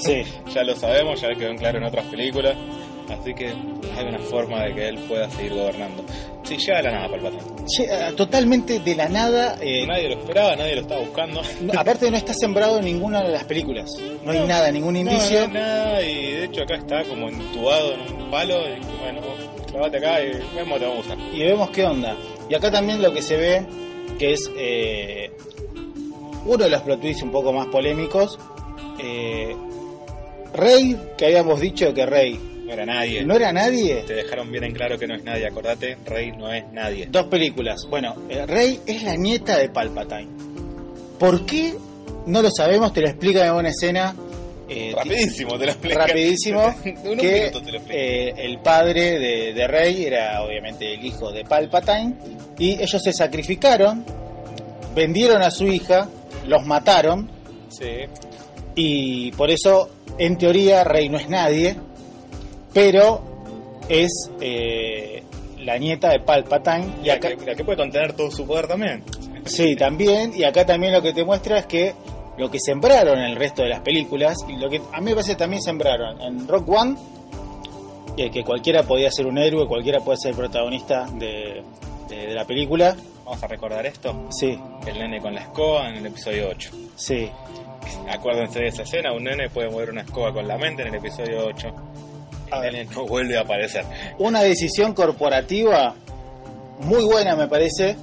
Sí. 0.00 0.24
Ya 0.52 0.64
lo 0.64 0.74
sabemos, 0.74 1.20
ya 1.20 1.28
quedó 1.28 1.50
en 1.50 1.58
claro 1.58 1.78
en 1.78 1.84
otras 1.84 2.04
películas. 2.06 2.56
Así 3.08 3.34
que 3.34 3.48
hay 3.48 4.06
una 4.06 4.18
forma 4.18 4.64
de 4.64 4.74
que 4.74 4.88
él 4.88 4.98
pueda 5.08 5.28
seguir 5.30 5.54
gobernando. 5.54 6.04
Sí, 6.44 6.56
llega 6.56 6.76
de 6.78 6.82
la 6.84 6.90
nada 6.92 7.08
Palpatine. 7.10 7.42
Llega 7.78 8.12
totalmente 8.16 8.78
de 8.80 8.94
la 8.94 9.08
nada. 9.08 9.56
eh, 9.60 9.84
Nadie 9.86 10.08
lo 10.08 10.20
esperaba, 10.20 10.56
nadie 10.56 10.74
lo 10.76 10.80
estaba 10.82 11.00
buscando. 11.02 11.42
aparte 11.76 12.10
no 12.10 12.16
está 12.16 12.32
sembrado 12.34 12.78
en 12.78 12.84
ninguna 12.84 13.22
de 13.22 13.30
las 13.32 13.44
películas. 13.44 13.90
No, 14.24 14.32
hay 14.32 14.38
No, 14.40 14.46
nada, 14.46 14.70
ningún 14.72 14.94
No, 14.94 15.00
indicio. 15.00 15.40
no 15.40 15.44
hay 15.46 15.52
nada, 15.52 16.02
y 16.02 16.32
de 16.32 16.44
hecho 16.44 16.62
acá 16.62 16.74
está 16.76 17.04
como 17.04 17.28
entubado 17.28 17.92
en 17.94 18.00
un 18.00 18.30
palo. 18.30 18.54
Y 18.68 18.80
bueno, 19.02 19.20
clavate 19.70 19.96
acá 19.98 20.22
y 20.22 20.30
vemos, 20.54 20.78
te 20.78 20.86
vamos 20.86 21.06
a 21.06 21.14
usar. 21.14 21.18
y 21.34 21.38
vemos 21.40 21.70
qué 21.70 21.84
onda. 21.84 22.16
Y 22.48 22.54
acá 22.54 22.70
también 22.70 23.02
lo 23.02 23.12
que 23.12 23.22
se 23.22 23.36
ve, 23.36 23.62
que 24.18 24.32
es 24.32 24.50
eh, 24.56 25.30
uno 26.46 26.64
de 26.64 26.70
los 26.70 26.82
plot 26.82 27.00
twists 27.00 27.22
un 27.22 27.30
poco 27.30 27.52
más 27.52 27.66
polémicos. 27.68 28.38
eh, 28.98 29.54
Rey, 30.52 30.96
que 31.16 31.26
habíamos 31.26 31.60
dicho 31.60 31.94
que 31.94 32.04
Rey 32.06 32.38
No 32.70 32.74
era 32.74 32.86
nadie. 32.86 33.24
no 33.24 33.34
era 33.34 33.52
nadie. 33.52 33.96
Te 34.06 34.14
dejaron 34.14 34.50
bien 34.52 34.62
en 34.62 34.72
claro 34.72 34.96
que 34.96 35.06
no 35.08 35.16
es 35.16 35.24
nadie. 35.24 35.44
Acordate, 35.46 35.96
Rey 36.06 36.30
no 36.32 36.52
es 36.52 36.64
nadie. 36.72 37.06
Dos 37.10 37.26
películas. 37.26 37.84
Bueno, 37.90 38.14
eh, 38.28 38.46
Rey 38.46 38.78
es 38.86 39.02
la 39.02 39.16
nieta 39.16 39.58
de 39.58 39.68
Palpatine. 39.70 40.28
¿Por 41.18 41.44
qué? 41.46 41.74
No 42.26 42.42
lo 42.42 42.50
sabemos, 42.50 42.92
te 42.92 43.00
lo 43.00 43.08
explica 43.08 43.44
en 43.46 43.54
una 43.54 43.70
escena. 43.70 44.14
eh, 44.68 44.92
Rapidísimo 44.94 45.58
te 45.58 45.64
lo 45.66 45.72
explico. 45.72 45.98
rapidísimo 45.98 46.74
que 46.84 47.50
te 47.52 47.72
lo 47.72 47.80
eh, 47.88 48.34
el 48.38 48.58
padre 48.60 49.18
de, 49.18 49.52
de 49.52 49.66
Rey 49.66 50.04
era 50.04 50.40
obviamente 50.42 50.94
el 50.94 51.04
hijo 51.04 51.32
de 51.32 51.44
Palpatine 51.44 52.14
y 52.56 52.74
ellos 52.80 53.02
se 53.02 53.12
sacrificaron, 53.12 54.04
vendieron 54.94 55.42
a 55.42 55.50
su 55.50 55.66
hija, 55.66 56.08
los 56.46 56.64
mataron 56.64 57.28
sí. 57.68 58.06
y 58.76 59.32
por 59.32 59.50
eso 59.50 59.90
en 60.18 60.36
teoría 60.38 60.84
Rey 60.84 61.08
no 61.08 61.18
es 61.18 61.28
nadie, 61.28 61.76
pero 62.72 63.20
es 63.88 64.30
eh, 64.40 65.22
la 65.58 65.78
nieta 65.78 66.10
de 66.10 66.20
Palpatine 66.20 66.92
y 67.02 67.06
La 67.06 67.14
acá 67.14 67.36
que, 67.36 67.44
la 67.46 67.54
que 67.54 67.64
puede 67.64 67.78
contener 67.78 68.12
todo 68.14 68.30
su 68.30 68.46
poder 68.46 68.66
también. 68.68 69.02
Sí, 69.44 69.74
también, 69.76 70.32
y 70.36 70.44
acá 70.44 70.64
también 70.66 70.92
lo 70.92 71.02
que 71.02 71.12
te 71.12 71.24
muestra 71.24 71.58
es 71.58 71.66
que 71.66 71.94
lo 72.38 72.50
que 72.50 72.58
sembraron 72.60 73.18
en 73.18 73.24
el 73.26 73.36
resto 73.36 73.62
de 73.62 73.68
las 73.68 73.80
películas, 73.80 74.36
y 74.48 74.56
lo 74.56 74.68
que 74.70 74.80
a 74.92 74.98
mí 75.00 75.06
me 75.06 75.12
parece 75.14 75.34
también 75.34 75.60
sembraron 75.62 76.20
en 76.22 76.46
Rock 76.48 76.68
One, 76.68 76.96
eh, 78.16 78.30
que 78.30 78.44
cualquiera 78.44 78.82
podía 78.82 79.10
ser 79.10 79.26
un 79.26 79.38
héroe, 79.38 79.66
cualquiera 79.66 80.00
puede 80.00 80.18
ser 80.18 80.34
protagonista 80.34 81.06
de, 81.14 81.62
de- 82.08 82.26
de 82.26 82.34
la 82.34 82.44
película. 82.44 82.96
Vamos 83.24 83.42
a 83.42 83.46
recordar 83.46 83.86
esto. 83.86 84.26
Sí, 84.30 84.58
El 84.86 84.98
nene 84.98 85.20
con 85.20 85.34
la 85.34 85.42
escoba 85.42 85.88
en 85.88 85.96
el 85.96 86.06
episodio 86.06 86.48
8. 86.50 86.70
sí, 86.96 87.30
Acuérdense 88.08 88.58
de 88.60 88.68
esa 88.68 88.82
escena, 88.82 89.12
un 89.12 89.24
nene 89.24 89.48
puede 89.48 89.68
mover 89.70 89.90
una 89.90 90.02
escoba 90.02 90.32
con 90.32 90.46
la 90.46 90.56
mente 90.58 90.82
en 90.82 90.88
el 90.88 90.94
episodio 90.96 91.46
8. 91.46 91.68
A 92.50 92.60
ver. 92.60 92.86
no 92.90 93.06
vuelve 93.06 93.36
a 93.38 93.42
aparecer. 93.42 93.84
una 94.18 94.42
decisión 94.42 94.94
corporativa 94.94 95.94
muy 96.80 97.04
buena 97.04 97.36
me 97.36 97.46
parece, 97.48 97.96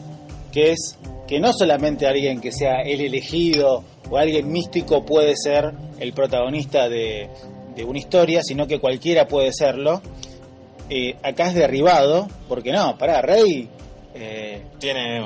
que 0.52 0.72
es 0.72 0.98
que 1.28 1.40
no 1.40 1.52
solamente 1.54 2.08
alguien 2.08 2.40
que 2.40 2.52
sea 2.52 2.82
el 2.82 3.02
elegido 3.02 3.84
o 4.10 4.18
alguien 4.18 4.50
místico 4.52 5.04
puede 5.06 5.36
ser 5.36 5.74
el 6.00 6.14
protagonista 6.14 6.88
de, 6.88 7.30
de 7.76 7.84
una 7.84 7.98
historia, 8.00 8.42
sino 8.44 8.68
que 8.68 8.80
cualquiera 8.80 9.28
puede 9.28 9.52
serlo. 9.52 10.02
Eh, 10.90 11.18
acá 11.24 11.48
es 11.50 11.56
derribado, 11.56 12.30
porque 12.48 12.72
no, 12.72 12.98
pará, 12.98 13.22
Rey, 13.22 13.68
eh, 14.16 14.62
Tiene. 14.80 15.26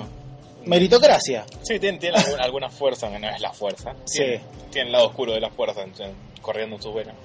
meritocracia. 0.65 1.45
Sí, 1.61 1.77
tiene, 1.79 1.97
tiene 1.99 2.17
alguna, 2.17 2.43
alguna 2.43 2.69
fuerza, 2.69 3.09
que 3.11 3.19
no 3.19 3.29
es 3.29 3.39
la 3.41 3.51
fuerza. 3.53 3.93
Sí. 4.05 4.19
Tiene, 4.23 4.41
tiene 4.71 4.87
el 4.87 4.93
lado 4.93 5.07
oscuro 5.07 5.33
de 5.33 5.41
la 5.41 5.49
fuerza 5.51 5.83
en- 5.83 5.93
en- 6.03 6.15
corriendo 6.41 6.77
en 6.77 6.81
sus 6.81 6.93
venas. 6.95 7.15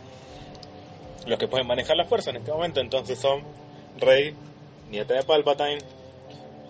Los 1.27 1.39
que 1.39 1.49
pueden 1.49 1.67
manejar 1.67 1.97
la 1.97 2.05
fuerza 2.05 2.31
en 2.31 2.37
este 2.37 2.53
momento 2.53 2.81
entonces 2.81 3.19
son 3.19 3.43
Rey, 3.99 4.35
nieta 4.91 5.15
de 5.15 5.23
Palpatine, 5.23 5.79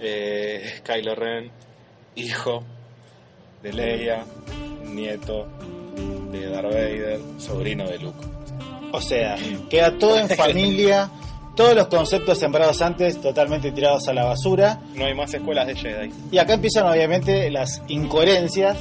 eh, 0.00 0.80
Kylo 0.84 1.14
Ren, 1.14 1.50
hijo 2.14 2.62
de 3.62 3.72
Leia, 3.72 4.24
nieto 4.84 5.46
de 6.30 6.48
Darth 6.48 6.72
Vader, 6.72 7.20
sobrino 7.38 7.84
de 7.88 7.98
Luke. 7.98 8.26
O 8.92 9.00
sea, 9.00 9.36
queda 9.68 9.98
todo 9.98 10.18
en 10.18 10.28
familia, 10.36 11.10
todos 11.54 11.74
los 11.74 11.88
conceptos 11.88 12.38
sembrados 12.38 12.80
antes 12.82 13.20
totalmente 13.20 13.72
tirados 13.72 14.08
a 14.08 14.12
la 14.12 14.24
basura. 14.24 14.80
No 14.94 15.04
hay 15.06 15.14
más 15.14 15.32
escuelas 15.34 15.66
de 15.66 15.74
Jedi. 15.74 16.12
Y 16.30 16.38
acá 16.38 16.54
empiezan 16.54 16.86
obviamente 16.86 17.50
las 17.50 17.82
incoherencias, 17.88 18.78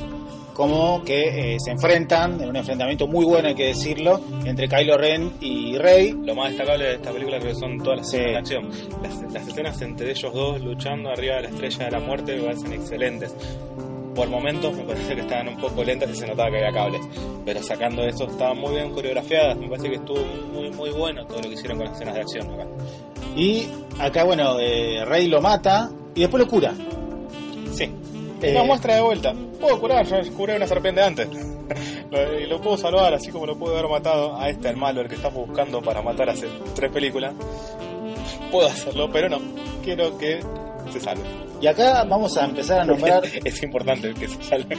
como 0.55 1.03
que 1.03 1.53
eh, 1.55 1.57
se 1.59 1.69
enfrentan, 1.71 2.41
en 2.41 2.47
un 2.49 2.55
enfrentamiento 2.55 3.07
muy 3.07 3.25
bueno 3.25 3.49
hay 3.49 3.55
que 3.55 3.65
decirlo, 3.67 4.21
entre 4.45 4.69
Kylo 4.69 4.97
Ren 4.97 5.33
y 5.41 5.77
Rey. 5.77 6.15
Lo 6.23 6.33
más 6.33 6.47
destacable 6.49 6.85
de 6.85 6.93
esta 6.95 7.11
película 7.11 7.39
creo 7.39 7.53
que 7.53 7.59
son 7.59 7.77
todas 7.79 7.97
las 7.99 8.09
Sí. 8.09 8.17
escenas 8.17 8.31
de 8.31 8.37
acción. 8.37 8.69
Las, 9.03 9.33
las 9.33 9.47
escenas 9.49 9.81
entre 9.81 10.11
ellos 10.11 10.33
dos 10.33 10.61
luchando 10.61 11.09
arriba 11.09 11.35
de 11.35 11.41
la 11.43 11.49
estrella 11.49 11.85
de 11.85 11.91
la 11.91 11.99
muerte 11.99 12.35
me 12.37 12.43
parecen 12.43 12.71
excelentes. 12.73 13.35
Por 14.15 14.29
momentos 14.29 14.73
me 14.77 14.83
parece 14.85 15.13
que 15.13 15.21
estaban 15.21 15.49
un 15.49 15.57
poco 15.57 15.83
lentas 15.83 16.09
y 16.09 16.15
se 16.15 16.25
notaba 16.25 16.49
que 16.49 16.57
había 16.59 16.71
cables. 16.71 17.01
Pero 17.43 17.61
sacando 17.61 18.03
eso 18.05 18.25
estaban 18.25 18.57
muy 18.57 18.75
bien 18.75 18.91
coreografiadas. 18.91 19.57
Me 19.57 19.67
parece 19.67 19.89
que 19.89 19.95
estuvo 19.95 20.23
muy 20.53 20.71
muy 20.71 20.89
bueno 20.91 21.25
todo 21.25 21.41
lo 21.41 21.49
que 21.49 21.55
hicieron 21.55 21.77
con 21.77 21.87
las 21.87 21.95
escenas 21.95 22.15
de 22.15 22.21
acción 22.21 22.49
acá. 22.53 22.65
Y 23.35 23.67
acá, 23.99 24.23
bueno, 24.23 24.57
eh, 24.61 25.03
Rey 25.03 25.27
lo 25.27 25.41
mata 25.41 25.91
y 26.15 26.21
después 26.21 26.41
lo 26.41 26.49
cura. 26.49 26.73
Sí. 27.73 27.91
Eh, 28.41 28.51
Una 28.51 28.63
muestra 28.63 28.95
de 28.95 29.01
vuelta. 29.01 29.33
Puedo 29.59 29.79
curar, 29.79 30.05
yo 30.05 30.33
curé 30.33 30.55
una 30.55 30.67
serpiente 30.67 31.01
antes. 31.01 31.27
Lo- 32.11 32.39
y 32.39 32.45
lo 32.45 32.61
puedo 32.61 32.77
salvar, 32.77 33.13
así 33.15 33.31
como 33.31 33.45
lo 33.47 33.57
puedo 33.57 33.75
haber 33.77 33.89
matado 33.89 34.35
a 34.37 34.49
este, 34.49 34.69
el 34.69 34.77
malo, 34.77 35.01
el 35.01 35.07
que 35.07 35.15
estamos 35.15 35.47
buscando 35.47 35.81
para 35.81 36.01
matar 36.01 36.29
hace 36.29 36.47
tres 36.75 36.91
películas. 36.91 37.33
Puedo 38.51 38.67
hacerlo, 38.67 39.09
pero 39.11 39.29
no. 39.29 39.39
Quiero 39.83 40.17
que 40.17 40.39
se 40.91 40.99
salve. 40.99 41.23
Y 41.61 41.67
acá 41.67 42.03
vamos 42.03 42.37
a 42.37 42.45
empezar 42.45 42.81
a 42.81 42.85
nombrar, 42.85 43.23
es 43.43 43.63
importante 43.63 44.13
que 44.13 44.27
se 44.27 44.41
salve. 44.43 44.77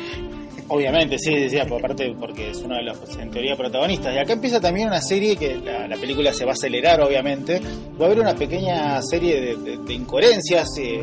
obviamente, 0.68 1.18
sí, 1.18 1.34
decía, 1.34 1.64
por 1.66 1.80
parte 1.82 2.14
porque 2.18 2.50
es 2.50 2.58
uno 2.58 2.76
de 2.76 2.82
los, 2.84 2.98
en 3.18 3.30
teoría, 3.30 3.56
protagonistas. 3.56 4.14
Y 4.14 4.18
acá 4.18 4.34
empieza 4.34 4.60
también 4.60 4.86
una 4.88 5.00
serie 5.00 5.36
que 5.36 5.56
la, 5.56 5.88
la 5.88 5.96
película 5.96 6.32
se 6.32 6.44
va 6.44 6.52
a 6.52 6.54
acelerar, 6.54 7.00
obviamente. 7.00 7.60
Va 8.00 8.04
a 8.04 8.06
haber 8.06 8.20
una 8.20 8.34
pequeña 8.36 9.02
serie 9.02 9.40
de, 9.40 9.56
de- 9.56 9.76
de 9.78 9.94
incoherencias 9.94 10.68
eh, 10.78 11.00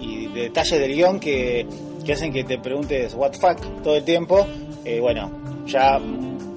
y 0.00 0.26
de 0.26 0.42
detalles 0.42 0.78
del 0.80 0.94
guion 0.94 1.18
que, 1.20 1.66
que 2.04 2.12
hacen 2.14 2.32
que 2.32 2.44
te 2.44 2.58
preguntes 2.58 3.14
what 3.14 3.32
fuck 3.34 3.58
todo 3.82 3.96
el 3.96 4.04
tiempo. 4.04 4.46
Eh, 4.84 4.98
bueno, 5.00 5.30
ya 5.66 6.00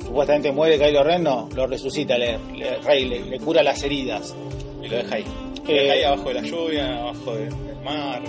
supuestamente 0.04 0.52
muere 0.52 0.78
Kylo 0.80 1.04
Ren, 1.04 1.24
no, 1.24 1.48
lo 1.56 1.68
resucita, 1.68 2.18
le, 2.18 2.38
le- 2.56 2.78
Rey 2.80 3.06
le, 3.06 3.20
le 3.26 3.40
cura 3.40 3.62
las 3.64 3.82
heridas. 3.84 4.36
Y 4.84 4.88
lo 4.88 4.98
deja 4.98 5.16
ahí. 5.16 5.26
Lo 5.66 5.72
Eh, 5.72 5.82
deja 5.82 5.94
ahí 5.94 6.04
abajo 6.04 6.30
de 6.30 6.34
la 6.36 6.42
lluvia, 6.42 6.98
abajo 7.02 7.34
de- 7.36 7.46
del 7.46 7.82
mar. 7.84 8.22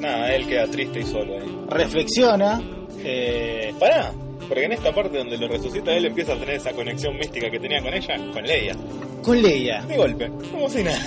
Nada, 0.00 0.34
él 0.34 0.46
queda 0.46 0.66
triste 0.66 1.00
y 1.00 1.04
solo 1.04 1.38
ahí. 1.38 1.58
Reflexiona. 1.68 2.60
eh, 3.04 3.72
Pará, 3.78 4.12
porque 4.48 4.64
en 4.64 4.72
esta 4.72 4.92
parte 4.94 5.18
donde 5.18 5.36
lo 5.38 5.48
resucita 5.48 5.92
él 5.94 6.06
empieza 6.06 6.32
a 6.32 6.36
tener 6.36 6.56
esa 6.56 6.72
conexión 6.72 7.16
mística 7.16 7.50
que 7.50 7.58
tenía 7.58 7.80
con 7.82 7.92
ella, 7.94 8.16
con 8.32 8.42
Leia. 8.44 8.74
con 9.22 9.40
Leia. 9.42 9.82
De 9.82 9.96
golpe, 9.96 10.30
como 10.52 10.68
si 10.68 10.82
nada, 10.82 10.98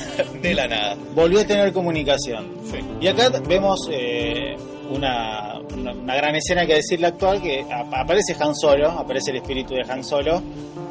de 0.41 0.54
la 0.54 0.67
nada. 0.67 0.97
Volvió 1.15 1.39
a 1.41 1.45
tener 1.45 1.71
comunicación. 1.73 2.47
Sí. 2.65 2.78
Y 3.02 3.08
acá 3.08 3.30
vemos 3.47 3.89
eh, 3.91 4.56
una, 4.89 5.60
una, 5.73 5.91
una 5.93 6.15
gran 6.15 6.36
escena 6.36 6.65
que 6.65 6.75
decirle 6.75 7.08
actual, 7.08 7.41
que 7.41 7.62
ap- 7.62 7.93
aparece 7.93 8.36
Han 8.39 8.56
Solo, 8.56 8.89
aparece 8.91 9.32
el 9.32 9.38
espíritu 9.38 9.73
de 9.75 9.84
Han 9.89 10.04
Solo, 10.04 10.41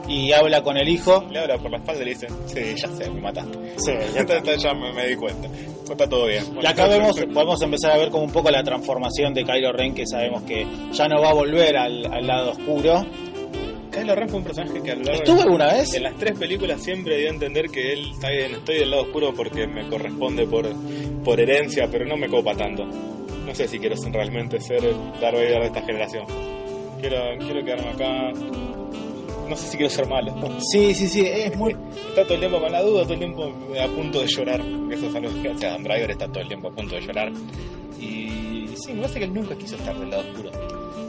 y 0.07 0.33
habla 0.33 0.63
con 0.63 0.77
el 0.77 0.89
hijo. 0.89 1.25
Le 1.31 1.39
habla 1.41 1.59
por 1.59 1.71
la 1.71 1.79
espalda 1.79 2.03
y 2.03 2.05
le 2.07 2.11
dice, 2.13 2.29
sí, 2.47 2.75
ya 2.77 2.89
sé, 2.89 3.11
me 3.11 3.21
mataste. 3.21 3.59
Sí, 3.77 3.93
Ya, 4.15 4.21
está- 4.21 4.37
está- 4.39 4.55
ya 4.57 4.75
me, 4.75 4.93
me 4.93 5.07
di 5.07 5.17
cuenta. 5.17 5.49
Está 5.91 6.07
todo 6.09 6.27
bien. 6.27 6.45
Y 6.63 6.67
acá 6.67 6.87
vemos, 6.87 7.19
podemos 7.33 7.61
empezar 7.63 7.93
a 7.93 7.97
ver 7.99 8.11
como 8.11 8.25
un 8.25 8.31
poco 8.33 8.51
la 8.51 8.63
transformación 8.63 9.33
de 9.35 9.45
Kylo 9.45 9.73
Ren, 9.73 9.95
que 9.95 10.07
sabemos 10.07 10.43
que 10.43 10.67
ya 10.93 11.09
no 11.09 11.21
va 11.23 11.31
a 11.31 11.35
volver 11.35 11.77
al, 11.77 12.05
al 12.13 12.27
lado 12.27 12.51
oscuro. 12.53 13.05
Kylo 13.91 14.15
Ren 14.15 14.29
fue 14.29 14.39
un 14.39 14.45
personaje 14.45 14.83
que 14.83 14.91
a 14.93 14.95
lo 14.97 15.03
largo 15.03 15.23
¿Estuvo 15.23 15.41
alguna 15.43 15.73
vez? 15.73 15.95
En 15.95 16.03
las 16.03 16.15
tres 16.17 16.39
películas 16.39 16.83
siempre 16.83 17.17
dio 17.17 17.29
a 17.29 17.33
entender 17.33 17.71
que 17.71 17.95
él 17.95 18.11
está 18.13 18.29
bien, 18.29 18.53
estoy 18.57 18.77
del 18.81 18.91
lado 18.91 19.03
oscuro 19.05 19.33
porque 19.35 19.67
me 19.67 19.89
corresponde 19.89 20.47
por, 20.47 20.67
por 21.25 21.41
herencia, 21.41 21.89
pero 21.91 22.05
no 22.05 22.17
me 22.19 22.29
copa 22.29 22.55
tanto. 22.55 22.85
No 23.49 23.55
sé 23.55 23.67
si 23.67 23.79
quiero 23.79 23.97
realmente 24.13 24.61
ser 24.61 24.85
el 24.85 24.95
Darth 25.23 25.37
Vader 25.37 25.61
de 25.61 25.67
esta 25.69 25.81
generación. 25.81 26.27
Quiero, 27.01 27.17
quiero 27.39 27.65
quedarme 27.65 27.89
acá. 27.89 28.31
no 29.49 29.57
sé 29.57 29.69
si 29.69 29.79
quiero 29.79 29.91
ser 29.91 30.07
malo. 30.07 30.35
Sí, 30.71 30.95
sí, 30.95 31.09
sí, 31.09 31.25
es 31.27 31.57
muy... 31.57 31.75
Está 32.11 32.25
todo 32.25 32.35
el 32.35 32.41
tiempo 32.41 32.61
con 32.61 32.71
la 32.71 32.83
duda, 32.83 33.05
todo 33.05 33.15
el 33.15 33.19
tiempo 33.21 33.45
a 33.83 33.87
punto 33.87 34.21
de 34.21 34.27
llorar. 34.27 34.61
Eso 34.93 35.07
es 35.07 35.15
algo 35.15 35.43
que 35.43 35.49
hace 35.49 35.67
Adam 35.67 35.83
Driver, 35.83 36.11
está 36.11 36.29
todo 36.29 36.41
el 36.41 36.49
tiempo 36.49 36.69
a 36.69 36.73
punto 36.73 36.95
de 36.95 37.01
llorar. 37.01 37.33
Y 37.99 38.69
sí, 38.77 38.93
me 38.93 39.01
parece 39.01 39.19
que 39.19 39.25
él 39.25 39.33
nunca 39.33 39.57
quiso 39.57 39.77
estar 39.77 39.99
del 39.99 40.11
lado 40.11 40.25
oscuro. 40.31 40.51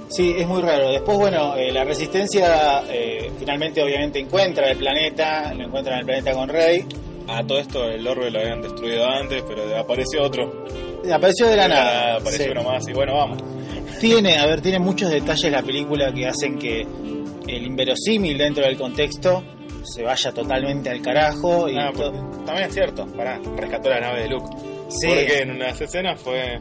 Sí, 0.08 0.34
es 0.38 0.48
muy 0.48 0.62
raro. 0.62 0.92
Después, 0.92 1.18
bueno, 1.18 1.58
eh, 1.58 1.74
la 1.74 1.84
resistencia 1.84 2.84
eh, 2.90 3.30
finalmente 3.38 3.84
obviamente 3.84 4.18
encuentra 4.18 4.72
el 4.72 4.78
planeta, 4.78 5.54
lo 5.54 5.66
encuentra 5.66 5.96
en 5.96 6.00
el 6.00 6.06
planeta 6.06 6.32
con 6.32 6.48
Rey. 6.48 6.86
A 7.30 7.44
todo 7.46 7.60
esto 7.60 7.84
el 7.90 8.06
orbe 8.08 8.32
lo 8.32 8.40
habían 8.40 8.62
destruido 8.62 9.06
antes, 9.06 9.44
pero 9.48 9.78
apareció 9.78 10.24
otro. 10.24 10.66
Apareció 11.14 11.48
de 11.48 11.56
la 11.56 11.68
nada. 11.68 12.16
Apareció 12.18 12.46
sí. 12.46 12.52
uno 12.52 12.64
más 12.64 12.88
y 12.88 12.94
bueno, 12.94 13.16
vamos. 13.16 13.38
Tiene, 14.00 14.38
a 14.38 14.46
ver, 14.46 14.62
tiene 14.62 14.80
muchos 14.80 15.10
detalles 15.10 15.52
la 15.52 15.62
película 15.62 16.12
que 16.14 16.26
hacen 16.28 16.58
que 16.58 16.82
el 17.48 17.66
inverosímil 17.66 18.38
dentro 18.38 18.64
del 18.64 18.78
contexto 18.78 19.44
se 19.84 20.04
vaya 20.04 20.32
totalmente 20.32 20.90
al 20.90 21.02
carajo. 21.02 21.70
Y 21.70 21.78
Ah, 21.78 21.92
pero 21.96 22.12
también 22.46 22.68
es 22.68 22.74
cierto, 22.74 23.06
pará, 23.08 23.40
rescató 23.58 23.90
la 23.90 24.00
nave 24.00 24.24
de 24.24 24.30
Luke. 24.30 24.48
Sí. 24.90 25.08
Porque 25.08 25.40
en 25.40 25.52
unas 25.52 25.80
escenas 25.80 26.20
fue 26.22 26.60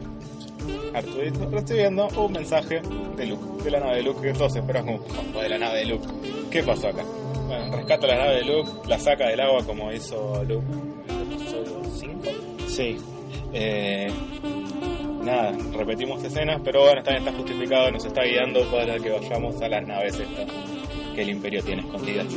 Arturito 0.93 1.49
recibiendo 1.49 2.07
un 2.17 2.31
mensaje 2.31 2.81
de 3.15 3.25
Luke, 3.25 3.63
de 3.63 3.71
la 3.71 3.79
nave 3.79 3.97
de 3.97 4.03
Luke, 4.03 4.21
que 4.21 4.33
todos 4.33 4.55
esperan 4.55 4.85
como 4.85 4.97
"Ojo, 4.97 5.41
de 5.41 5.49
la 5.49 5.57
nave 5.57 5.79
de 5.79 5.85
Luke. 5.85 6.07
¿Qué 6.51 6.63
pasó 6.63 6.89
acá? 6.89 7.03
Bueno, 7.49 7.75
rescata 7.77 8.05
la 8.05 8.15
nave 8.15 8.35
de 8.35 8.43
Luke, 8.43 8.69
la 8.87 8.99
saca 8.99 9.27
del 9.27 9.39
agua 9.39 9.65
como 9.65 9.91
hizo 9.91 10.43
Luke 10.43 10.67
en 11.07 11.15
el 11.15 11.33
episodio 11.33 11.81
5. 11.83 12.23
Sí. 12.67 12.95
Eh, 13.51 14.07
nada, 15.23 15.57
repetimos 15.75 16.23
escenas, 16.23 16.61
pero 16.63 16.83
bueno, 16.83 17.01
también 17.01 17.27
está 17.27 17.35
justificado, 17.35 17.89
nos 17.89 18.05
está 18.05 18.21
guiando 18.21 18.61
para 18.69 18.99
que 18.99 19.09
vayamos 19.09 19.59
a 19.63 19.67
las 19.67 19.87
naves 19.87 20.19
estas 20.19 20.45
que 21.15 21.23
el 21.23 21.29
Imperio 21.31 21.63
tiene 21.63 21.81
escondidas 21.81 22.27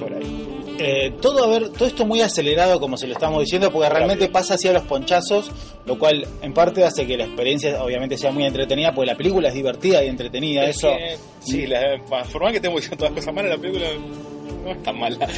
por 0.00 0.14
ahí. 0.14 0.48
Eh, 0.78 1.12
todo 1.20 1.44
a 1.44 1.46
ver, 1.46 1.68
todo 1.68 1.86
esto 1.86 2.06
muy 2.06 2.22
acelerado 2.22 2.80
como 2.80 2.96
se 2.96 3.06
lo 3.06 3.12
estamos 3.12 3.40
diciendo, 3.40 3.70
porque 3.70 3.90
realmente 3.90 4.28
pasa 4.28 4.54
hacia 4.54 4.72
los 4.72 4.84
ponchazos, 4.84 5.52
lo 5.84 5.98
cual 5.98 6.26
en 6.40 6.54
parte 6.54 6.84
hace 6.84 7.06
que 7.06 7.18
la 7.18 7.24
experiencia 7.26 7.84
obviamente 7.84 8.16
sea 8.16 8.32
muy 8.32 8.44
entretenida, 8.44 8.94
porque 8.94 9.10
la 9.10 9.16
película 9.16 9.48
es 9.48 9.54
divertida 9.54 10.02
y 10.02 10.08
entretenida, 10.08 10.64
Es 10.64 10.78
eso 10.78 10.88
que, 10.88 11.18
sí, 11.40 11.66
la, 11.66 12.02
por 12.08 12.42
más 12.42 12.50
que 12.50 12.56
estemos 12.56 12.80
diciendo 12.80 12.96
todas 12.96 13.12
las 13.12 13.20
cosas 13.20 13.34
malas, 13.34 13.50
la 13.50 13.58
película 13.58 13.86
no 14.64 14.72
es 14.72 14.82
tan 14.82 14.98
mala. 14.98 15.28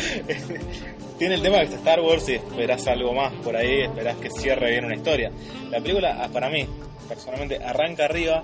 Tiene 1.18 1.34
el 1.34 1.42
tema 1.42 1.58
de 1.58 1.64
Star 1.64 2.00
Wars 2.00 2.28
y 2.28 2.34
esperás 2.34 2.86
algo 2.88 3.12
más 3.12 3.32
por 3.42 3.56
ahí, 3.56 3.82
esperás 3.82 4.16
que 4.16 4.30
cierre 4.30 4.70
bien 4.70 4.84
una 4.84 4.94
historia. 4.94 5.30
La 5.70 5.80
película, 5.80 6.18
ah, 6.22 6.28
para 6.28 6.48
mí, 6.50 6.66
personalmente, 7.08 7.56
arranca 7.62 8.04
arriba, 8.04 8.42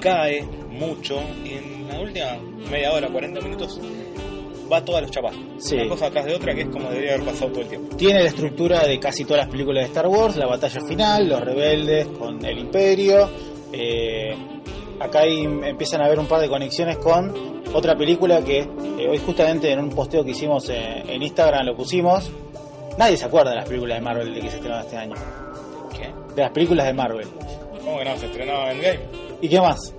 cae 0.00 0.42
mucho 0.42 1.20
y 1.44 1.54
en 1.54 1.88
la 1.88 2.00
última 2.00 2.36
media 2.70 2.92
hora, 2.92 3.08
40 3.08 3.40
minutos, 3.40 3.80
va 4.70 4.84
todos 4.84 5.00
los 5.02 5.10
chapas. 5.10 5.34
Sí. 5.58 5.76
Una 5.76 5.88
cosa 5.88 6.06
atrás 6.06 6.26
de 6.26 6.34
otra 6.34 6.54
que 6.54 6.62
es 6.62 6.68
como 6.68 6.90
debería 6.90 7.14
haber 7.14 7.26
pasado 7.26 7.50
todo 7.50 7.62
el 7.62 7.68
tiempo. 7.68 7.96
tiene 7.96 8.22
la 8.22 8.28
estructura 8.28 8.86
de 8.86 8.98
casi 9.00 9.24
todas 9.24 9.44
las 9.44 9.48
películas 9.48 9.84
de 9.84 9.88
Star 9.88 10.06
Wars, 10.06 10.36
la 10.36 10.46
batalla 10.46 10.80
final, 10.86 11.28
los 11.28 11.40
rebeldes 11.40 12.06
con 12.08 12.44
el 12.44 12.58
imperio. 12.58 13.30
eh, 13.72 14.34
acá 15.00 15.20
hay- 15.20 15.44
empiezan 15.44 16.00
a 16.00 16.06
haber 16.06 16.18
un 16.18 16.26
par 16.26 16.40
de 16.40 16.48
conexiones 16.48 16.96
con 16.98 17.62
otra 17.74 17.96
película 17.96 18.42
que 18.42 18.60
eh, 18.60 19.08
hoy 19.08 19.18
justamente 19.18 19.70
en 19.72 19.78
un 19.80 19.90
posteo 19.90 20.24
que 20.24 20.30
hicimos 20.30 20.68
eh, 20.70 21.02
en 21.06 21.22
Instagram 21.22 21.66
lo 21.66 21.76
pusimos. 21.76 22.30
Nadie 22.98 23.16
se 23.16 23.26
acuerda 23.26 23.50
de 23.50 23.56
las 23.56 23.66
películas 23.68 23.98
de 23.98 24.04
Marvel 24.04 24.34
de 24.34 24.40
que 24.40 24.48
se 24.50 24.56
estrenaron 24.56 24.84
este 24.84 24.96
año. 24.96 25.14
¿Qué? 25.94 26.10
De 26.34 26.42
las 26.42 26.50
películas 26.50 26.86
de 26.86 26.92
Marvel. 26.94 27.28
¿Cómo 27.84 27.98
que 27.98 28.04
no? 28.04 28.16
Se 28.16 28.26
estrenaba 28.26 28.72
en 28.72 28.80
Game. 28.80 29.00
¿Y 29.42 29.48
qué 29.48 29.60
más? 29.60 29.94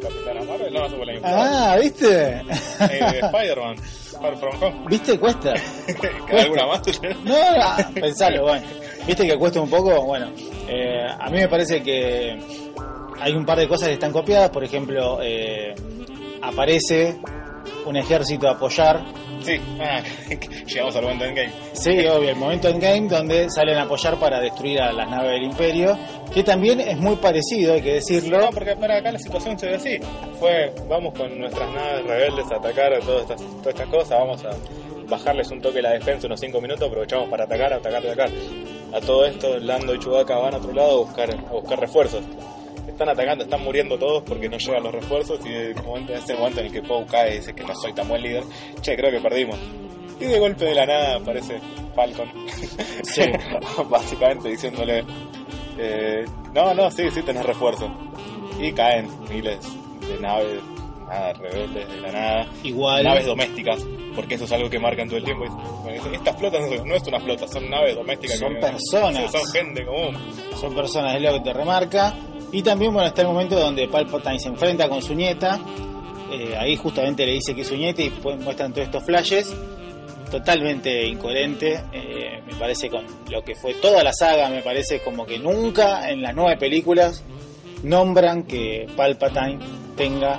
Capitana 0.00 0.42
Marvel, 0.44 0.72
no, 0.74 0.86
eso 0.86 0.96
fue 0.96 1.20
pasado. 1.20 1.42
Ah, 1.54 1.76
¿viste? 1.80 2.28
Eh, 2.32 3.20
Spider-Man, 3.22 3.76
Far 4.20 4.36
From 4.36 4.62
Home. 4.62 4.84
¿Viste? 4.88 5.18
Cuesta. 5.18 5.54
¿Alguna 6.38 6.66
más? 6.66 6.82
No, 7.24 7.34
no, 7.34 7.94
pensalo, 8.00 8.42
bueno. 8.42 8.66
¿Viste 9.06 9.26
que 9.26 9.36
cuesta 9.36 9.60
un 9.60 9.70
poco? 9.70 10.02
Bueno, 10.04 10.28
eh, 10.68 11.06
a 11.18 11.28
mí 11.30 11.38
me 11.38 11.48
parece 11.48 11.82
que 11.82 12.38
hay 13.22 13.34
un 13.34 13.46
par 13.46 13.58
de 13.58 13.68
cosas 13.68 13.88
que 13.88 13.94
están 13.94 14.12
copiadas. 14.12 14.50
Por 14.50 14.64
ejemplo, 14.64 15.18
eh, 15.22 15.74
aparece 16.42 17.16
un 17.86 17.96
ejército 17.96 18.48
a 18.48 18.52
apoyar. 18.52 19.00
Sí, 19.42 19.60
ah, 19.80 20.02
llegamos 20.66 20.94
al 20.94 21.02
momento 21.02 21.24
en 21.24 21.34
game. 21.34 21.52
Sí, 21.72 21.90
obvio, 22.06 22.30
el 22.30 22.36
momento 22.36 22.68
en 22.68 22.78
game 22.78 23.08
donde 23.08 23.50
salen 23.50 23.76
a 23.76 23.82
apoyar 23.82 24.18
para 24.18 24.40
destruir 24.40 24.80
a 24.80 24.92
las 24.92 25.08
naves 25.08 25.32
del 25.32 25.44
Imperio, 25.44 25.98
que 26.32 26.44
también 26.44 26.80
es 26.80 26.96
muy 26.98 27.16
parecido, 27.16 27.74
hay 27.74 27.82
que 27.82 27.94
decirlo. 27.94 28.40
No, 28.40 28.50
porque 28.50 28.76
para 28.76 28.98
acá 28.98 29.10
la 29.10 29.18
situación 29.18 29.58
se 29.58 29.66
ve 29.66 29.74
así. 29.74 29.98
Fue, 30.38 30.72
vamos 30.88 31.14
con 31.18 31.38
nuestras 31.38 31.72
naves 31.72 32.04
rebeldes 32.06 32.52
a 32.52 32.56
atacar 32.56 32.94
a 32.94 33.00
todas 33.00 33.22
estas, 33.22 33.40
todas 33.40 33.66
estas 33.66 33.88
cosas, 33.88 34.10
vamos 34.10 34.44
a 34.44 34.50
bajarles 35.08 35.50
un 35.50 35.60
toque 35.60 35.82
la 35.82 35.90
defensa 35.90 36.26
unos 36.26 36.40
5 36.40 36.60
minutos, 36.60 36.88
aprovechamos 36.88 37.28
para 37.28 37.44
atacar, 37.44 37.72
atacar, 37.72 38.06
atacar. 38.06 38.30
A 38.94 39.00
todo 39.00 39.24
esto, 39.24 39.58
Lando 39.58 39.94
y 39.94 39.98
Chewbacca 39.98 40.36
van 40.36 40.54
a 40.54 40.58
otro 40.58 40.72
lado 40.72 40.92
a 40.92 41.04
buscar, 41.04 41.30
a 41.34 41.52
buscar 41.52 41.80
refuerzos. 41.80 42.22
Están 42.92 43.08
atacando, 43.08 43.44
están 43.44 43.62
muriendo 43.64 43.98
todos 43.98 44.22
porque 44.22 44.48
no 44.48 44.56
llegan 44.58 44.82
los 44.84 44.92
refuerzos 44.92 45.40
y 45.44 45.48
en 45.48 45.54
el 45.78 45.82
momento, 45.82 46.12
en 46.12 46.18
ese 46.18 46.34
momento 46.34 46.60
en 46.60 46.66
el 46.66 46.72
que 46.72 46.82
Poe 46.82 47.04
cae 47.06 47.34
y 47.34 47.36
dice 47.38 47.54
que 47.54 47.64
no 47.64 47.74
soy 47.74 47.92
tan 47.92 48.06
buen 48.08 48.22
líder, 48.22 48.44
che, 48.80 48.94
creo 48.96 49.10
que 49.10 49.20
perdimos. 49.20 49.58
Y 50.20 50.24
de 50.26 50.38
golpe 50.38 50.66
de 50.66 50.74
la 50.74 50.86
nada 50.86 51.16
aparece 51.16 51.58
Falcon. 51.96 52.30
Sí. 53.02 53.22
Básicamente 53.90 54.48
diciéndole, 54.50 55.04
eh, 55.78 56.24
no, 56.54 56.74
no, 56.74 56.90
sí, 56.90 57.10
sí 57.10 57.22
tenés 57.22 57.44
refuerzo. 57.44 57.90
Y 58.60 58.70
caen 58.72 59.08
miles 59.28 59.58
de 60.06 60.20
naves, 60.20 60.60
nada, 61.08 61.32
rebeldes 61.32 61.88
de 61.88 62.00
la 62.02 62.12
nada. 62.12 62.46
Igual. 62.62 63.02
Naves 63.02 63.26
domésticas, 63.26 63.84
porque 64.14 64.34
eso 64.36 64.44
es 64.44 64.52
algo 64.52 64.70
que 64.70 64.78
marcan 64.78 65.08
todo 65.08 65.16
el 65.18 65.24
tiempo. 65.24 65.44
Estas 66.12 66.36
flotas 66.36 66.60
no, 66.70 66.84
no 66.84 66.94
es 66.94 67.02
una 67.08 67.18
flota, 67.18 67.48
son 67.48 67.68
naves 67.68 67.96
domésticas. 67.96 68.38
Son 68.38 68.54
que- 68.54 68.60
personas. 68.60 69.32
Son 69.32 69.44
gente 69.52 69.84
común. 69.84 70.16
son 70.60 70.74
personas, 70.74 71.16
es 71.16 71.22
lo 71.22 71.32
que 71.32 71.40
te 71.40 71.52
remarca. 71.52 72.14
Y 72.52 72.62
también, 72.62 72.92
bueno, 72.92 73.08
está 73.08 73.22
el 73.22 73.28
momento 73.28 73.58
donde 73.58 73.88
Palpatine 73.88 74.38
se 74.38 74.48
enfrenta 74.48 74.88
con 74.88 75.02
su 75.02 75.14
nieta. 75.14 75.58
Eh, 76.30 76.54
ahí 76.56 76.76
justamente 76.76 77.26
le 77.26 77.32
dice 77.32 77.54
que 77.54 77.62
es 77.62 77.68
su 77.68 77.76
nieta 77.76 78.02
y 78.02 78.10
pues 78.10 78.38
muestran 78.38 78.72
todos 78.72 78.86
estos 78.86 79.04
flashes. 79.04 79.54
Totalmente 80.30 81.06
incoherente, 81.06 81.80
eh, 81.92 82.42
me 82.46 82.54
parece 82.54 82.88
con 82.88 83.04
lo 83.30 83.42
que 83.42 83.54
fue 83.54 83.74
toda 83.74 84.02
la 84.02 84.12
saga, 84.14 84.48
me 84.48 84.62
parece 84.62 85.00
como 85.00 85.26
que 85.26 85.38
nunca 85.38 86.08
en 86.08 86.22
las 86.22 86.34
nueve 86.34 86.56
películas 86.56 87.22
nombran 87.82 88.44
que 88.44 88.86
Palpatine 88.96 89.58
tenga 89.96 90.38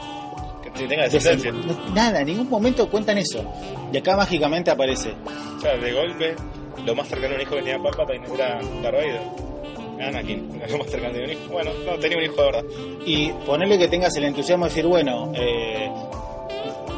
Que 0.63 0.71
que 0.71 0.88
tenga 0.88 1.04
descendencia. 1.04 1.54
Nada, 1.93 2.21
en 2.21 2.28
ningún 2.28 2.49
momento 2.49 2.89
cuentan 2.89 3.19
eso. 3.19 3.43
Y 3.91 3.97
acá 3.97 4.15
mágicamente 4.17 4.71
aparece. 4.71 5.13
O 5.58 5.60
sea, 5.60 5.78
de 5.78 5.93
golpe, 5.93 6.36
lo 6.84 6.95
más 6.95 7.08
cercano 7.08 7.34
a 7.34 7.36
un 7.36 7.41
hijo 7.41 7.56
que 7.56 7.62
tenía 7.62 7.78
Palpatine 7.78 8.26
era 8.34 8.60
Darth 8.82 8.95
Vader. 8.95 9.53
Anakin, 10.01 10.62
lo 10.69 10.77
más 10.77 10.89
cercano 10.89 11.13
de 11.13 11.23
un 11.23 11.29
hijo. 11.32 11.41
Bueno, 11.51 11.71
no, 11.86 11.93
tenía 11.99 12.17
un 12.17 12.23
hijo 12.23 12.36
de 12.36 12.45
verdad. 12.51 12.63
Y 13.06 13.27
ponerle 13.45 13.77
que 13.77 13.88
tengas 13.88 14.15
el 14.17 14.25
entusiasmo 14.25 14.65
de 14.65 14.69
decir, 14.69 14.86
bueno, 14.88 15.32
eh, 15.36 15.89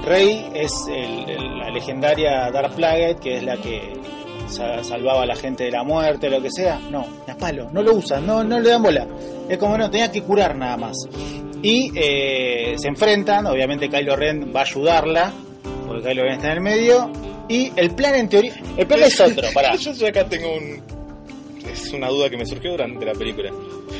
Rey 0.05 0.49
es 0.53 0.71
el- 0.87 1.29
el- 1.29 1.57
la 1.59 1.69
legendaria 1.71 2.51
Darth 2.51 2.75
Plagueis, 2.75 3.17
que 3.19 3.37
es 3.37 3.43
la 3.43 3.57
que 3.57 3.93
sa- 4.47 4.83
salvaba 4.83 5.23
a 5.23 5.25
la 5.25 5.35
gente 5.35 5.63
de 5.65 5.71
la 5.71 5.83
muerte, 5.83 6.29
lo 6.29 6.41
que 6.41 6.51
sea. 6.51 6.79
No, 6.91 7.05
la 7.25 7.35
palo, 7.35 7.69
no 7.71 7.81
lo 7.81 7.95
usan, 7.95 8.25
no, 8.25 8.43
no 8.43 8.59
le 8.59 8.69
dan 8.69 8.83
bola. 8.83 9.07
Es 9.49 9.57
como, 9.57 9.77
no, 9.77 9.89
tenía 9.89 10.11
que 10.11 10.21
curar 10.21 10.55
nada 10.55 10.77
más. 10.77 10.95
Y 11.63 11.91
eh, 11.95 12.75
se 12.77 12.87
enfrentan, 12.87 13.47
obviamente 13.47 13.89
Kylo 13.89 14.15
Ren 14.15 14.51
va 14.55 14.59
a 14.59 14.63
ayudarla, 14.63 15.33
porque 15.87 16.09
Kylo 16.09 16.23
Ren 16.23 16.33
está 16.33 16.47
en 16.47 16.53
el 16.53 16.61
medio. 16.61 17.09
Y 17.47 17.71
el 17.75 17.91
plan 17.91 18.15
en 18.15 18.29
teoría, 18.29 18.53
el 18.77 18.85
plan 18.87 19.01
es 19.03 19.19
otro, 19.19 19.47
pará. 19.53 19.75
Yo, 19.79 19.91
yo 19.93 20.07
acá 20.07 20.25
tengo 20.25 20.51
un. 20.55 20.81
Es 21.71 21.91
una 21.91 22.07
duda 22.09 22.29
que 22.29 22.37
me 22.37 22.45
surgió 22.45 22.71
durante 22.71 23.05
la 23.05 23.13
película. 23.13 23.51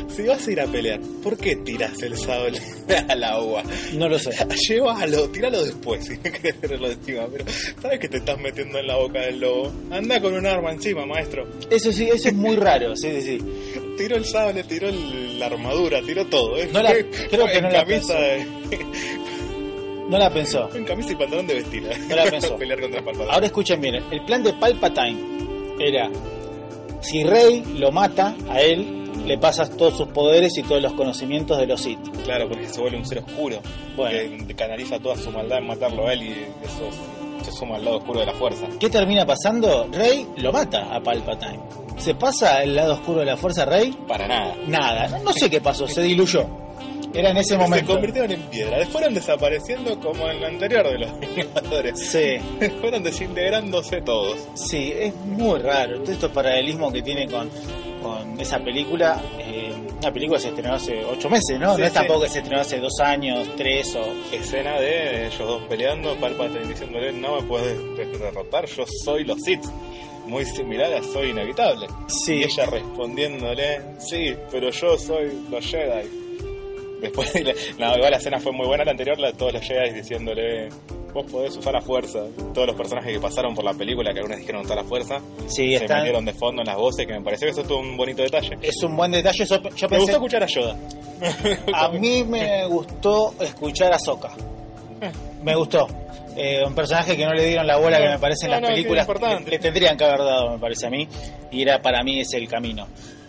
Si 0.07 0.23
vas 0.23 0.47
a 0.47 0.51
ir 0.51 0.61
a 0.61 0.65
pelear, 0.67 0.99
¿por 1.23 1.37
qué 1.37 1.55
tiras 1.57 2.01
el 2.01 2.17
sable 2.17 2.59
al 3.09 3.23
agua? 3.23 3.63
No 3.93 4.07
lo 4.07 4.17
sé. 4.17 4.31
Llévalo, 4.69 5.29
tíralo 5.29 5.63
después, 5.63 6.05
si 6.05 6.15
no 6.15 6.23
querés 6.23 6.59
tenerlo 6.61 6.91
encima. 6.91 7.27
Pero, 7.31 7.45
¿sabes 7.81 7.99
que 7.99 8.07
te 8.09 8.17
estás 8.17 8.39
metiendo 8.39 8.79
en 8.79 8.87
la 8.87 8.95
boca 8.97 9.21
del 9.21 9.39
lobo? 9.39 9.71
Anda 9.91 10.21
con 10.21 10.33
un 10.33 10.45
arma 10.45 10.71
encima, 10.71 11.05
maestro. 11.05 11.47
Eso 11.69 11.91
sí, 11.91 12.07
eso 12.11 12.29
es 12.29 12.33
muy 12.33 12.55
raro, 12.55 12.95
sí, 12.95 13.09
sí, 13.19 13.21
sí. 13.21 13.39
Tiró 13.97 14.15
el 14.17 14.25
sable, 14.25 14.63
tiró 14.63 14.87
el- 14.89 15.39
la 15.39 15.47
armadura, 15.47 16.01
tiró 16.01 16.25
todo. 16.27 16.57
¿eh? 16.57 16.69
No 16.71 16.81
la- 16.81 16.93
creo 16.93 17.45
que 17.47 17.57
en 17.57 17.63
no 17.63 17.69
la 17.69 17.85
camisa 17.85 18.13
pensó. 18.13 18.13
de- 18.13 18.45
No 20.09 20.17
la 20.17 20.31
pensó. 20.31 20.69
en 20.75 20.85
camisa 20.85 21.11
y 21.11 21.15
pantalón 21.15 21.47
de 21.47 21.55
vestir. 21.55 21.83
¿eh? 21.85 21.97
No 22.07 22.15
la 22.15 22.25
pensó. 22.29 22.55
pelear 22.57 22.79
contra 22.79 23.01
Palpatine. 23.03 23.33
Ahora 23.33 23.45
escuchen 23.47 23.81
bien, 23.81 23.95
el 24.11 24.21
plan 24.25 24.43
de 24.43 24.53
Palpatine 24.53 25.17
era, 25.79 26.09
si 27.05 27.23
Rey 27.23 27.63
lo 27.77 27.91
mata 27.91 28.35
a 28.49 28.61
él, 28.61 29.03
le 29.25 29.37
pasas 29.37 29.69
todos 29.77 29.97
sus 29.97 30.07
poderes 30.09 30.57
y 30.57 30.63
todos 30.63 30.81
los 30.81 30.93
conocimientos 30.93 31.57
de 31.57 31.67
los 31.67 31.81
Sith. 31.81 31.99
Claro, 32.23 32.47
porque 32.49 32.67
se 32.67 32.81
vuelve 32.81 32.97
un 32.97 33.05
ser 33.05 33.19
oscuro. 33.19 33.59
Bueno. 33.95 34.45
Que 34.47 34.55
canaliza 34.55 34.99
toda 34.99 35.15
su 35.15 35.31
maldad 35.31 35.59
en 35.59 35.67
matarlo 35.67 36.07
a 36.07 36.13
él 36.13 36.23
y 36.23 36.31
eso 36.63 36.89
se 37.43 37.51
suma 37.51 37.75
al 37.75 37.85
lado 37.85 37.97
oscuro 37.97 38.19
de 38.19 38.25
la 38.25 38.33
fuerza. 38.33 38.67
¿Qué 38.79 38.89
termina 38.89 39.25
pasando? 39.25 39.87
Rey 39.91 40.27
lo 40.37 40.51
mata 40.51 40.93
a 40.95 41.01
Palpatine. 41.01 41.59
¿Se 41.97 42.15
pasa 42.15 42.61
el 42.61 42.75
lado 42.75 42.93
oscuro 42.93 43.19
de 43.19 43.25
la 43.25 43.37
fuerza 43.37 43.65
Rey? 43.65 43.95
Para 44.07 44.27
nada. 44.27 44.55
Nada, 44.67 45.07
no, 45.07 45.23
no 45.25 45.33
sé 45.33 45.49
qué 45.49 45.61
pasó, 45.61 45.87
se 45.87 46.01
diluyó. 46.01 46.64
Era 47.15 47.31
en 47.31 47.37
ese 47.37 47.49
Se 47.49 47.57
momento. 47.57 47.93
convirtieron 47.93 48.31
en 48.31 48.41
piedra. 48.43 48.85
Fueron 48.87 49.13
desapareciendo 49.13 49.99
como 49.99 50.29
en 50.29 50.41
lo 50.41 50.47
anterior 50.47 50.87
de 50.89 50.99
los 50.99 51.19
Vengadores. 51.35 51.99
Sí, 52.11 52.37
Fueron 52.81 53.03
desintegrándose 53.03 54.01
todos. 54.01 54.37
sí, 54.55 54.93
es 54.97 55.15
muy 55.15 55.59
raro. 55.59 55.99
Todo 56.01 56.11
estos 56.11 56.31
paralelismos 56.31 56.91
que 56.93 57.01
tiene 57.01 57.27
con, 57.27 57.49
con 58.01 58.39
esa 58.39 58.59
película. 58.59 59.21
eh, 59.39 59.71
una 60.01 60.11
película 60.13 60.39
se 60.39 60.49
estrenó 60.49 60.73
hace 60.75 61.03
ocho 61.05 61.29
meses, 61.29 61.59
¿no? 61.59 61.73
Sí, 61.75 61.81
no 61.81 61.85
es 61.87 61.91
sí. 61.93 61.97
tampoco 61.97 62.21
que 62.21 62.29
se 62.29 62.39
estrenó 62.39 62.61
hace 62.61 62.79
dos 62.79 62.99
años, 62.99 63.47
tres 63.57 63.95
o. 63.95 64.03
Escena 64.35 64.79
de 64.79 65.27
ellos 65.27 65.39
dos 65.39 65.63
peleando, 65.63 66.15
Palpatine 66.17 66.67
diciéndole 66.67 67.11
no 67.13 67.37
me 67.37 67.47
puedes 67.47 67.77
derrotar, 68.19 68.65
yo 68.67 68.83
soy 69.03 69.23
los 69.23 69.41
Sith. 69.41 69.63
Muy 70.27 70.43
similar 70.43 70.91
a 70.93 71.03
Soy 71.03 71.29
Inevitable. 71.29 71.87
Sí. 72.07 72.37
Y 72.37 72.43
ella 72.45 72.65
respondiéndole, 72.65 73.79
sí, 73.99 74.35
pero 74.51 74.71
yo 74.71 74.97
soy 74.97 75.31
los 75.51 75.63
Jedi. 75.65 76.09
Después, 77.01 77.33
no, 77.77 77.95
igual 77.95 78.11
la 78.11 78.17
escena 78.17 78.39
fue 78.39 78.51
muy 78.51 78.65
buena, 78.67 78.83
la 78.85 78.91
anterior, 78.91 79.19
la 79.19 79.27
de 79.27 79.33
todos 79.37 79.53
los 79.53 79.61
Jedi 79.63 79.91
diciéndole, 79.93 80.69
vos 81.13 81.29
podés 81.31 81.55
usar 81.57 81.73
la 81.73 81.81
fuerza. 81.81 82.19
Todos 82.53 82.67
los 82.67 82.75
personajes 82.75 83.13
que 83.13 83.19
pasaron 83.19 83.53
por 83.53 83.63
la 83.65 83.73
película, 83.73 84.11
que 84.13 84.19
algunos 84.19 84.39
dijeron 84.39 84.61
usar 84.65 84.77
la 84.77 84.83
fuerza, 84.83 85.19
Sí, 85.47 85.69
se 85.69 85.75
están- 85.75 85.99
metieron 85.99 86.25
de 86.25 86.33
fondo 86.33 86.61
en 86.61 86.67
las 86.67 86.77
voces, 86.77 87.05
que 87.05 87.13
me 87.13 87.21
pareció 87.21 87.47
que 87.47 87.51
eso 87.51 87.63
tuvo 87.63 87.79
un 87.79 87.95
bonito 87.97 88.21
detalle. 88.23 88.57
Es 88.61 88.81
un 88.83 88.95
buen 88.95 89.11
detalle. 89.11 89.45
Yo, 89.45 89.59
Me 89.89 89.97
gustó 89.99 90.11
escuchar 90.13 90.43
a 90.43 90.47
Yoda. 90.47 90.77
a 91.73 91.89
mí 91.89 92.23
me 92.23 92.65
gustó 92.67 93.33
escuchar 93.39 93.93
a 93.93 93.99
Soka. 93.99 94.31
Me 95.43 95.55
gustó. 95.55 95.87
Eh, 96.37 96.63
un 96.65 96.73
personaje 96.75 97.15
que 97.15 97.25
no 97.25 97.33
le 97.33 97.45
dieron 97.45 97.65
la 97.67 97.77
bola 97.77 97.97
que 97.97 98.09
me 98.09 98.19
parece 98.19 98.45
en 98.47 98.51
No, 98.53 98.59
las 98.59 98.69
películas. 98.71 99.07
Le, 99.07 99.51
le 99.51 99.59
tendrían 99.59 99.95
que 99.95 100.03
haber 100.03 100.19
dado, 100.19 100.51
me 100.51 100.57
parece 100.59 100.87
a 100.87 100.89
mí. 100.89 101.07
Y 101.51 101.61
era 101.61 101.81
para 101.81 102.03
mí 102.03 102.19
ese 102.19 102.37
el 102.37 102.47
camino. 102.49 102.87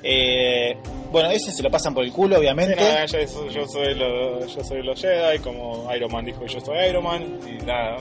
Eh, 0.08 0.76
bueno, 1.10 1.30
ese 1.30 1.50
se 1.50 1.62
lo 1.64 1.70
pasan 1.70 1.92
por 1.92 2.04
el 2.04 2.12
culo, 2.12 2.38
obviamente. 2.38 2.76
nada, 2.76 3.06
yo, 3.06 3.26
soy- 3.26 3.48
yo 3.52 3.66
soy 3.66 3.94
lo- 3.94 4.46
yo 4.46 4.62
soy 4.64 4.82
los 4.82 5.00
Jedi, 5.00 5.38
como 5.40 5.88
Iron 5.94 6.12
Man 6.12 6.24
dijo 6.24 6.46
yo 6.46 6.60
soy 6.60 6.76
Iron 6.88 7.02
Man, 7.02 7.40
y 7.44 7.64
nada, 7.64 7.96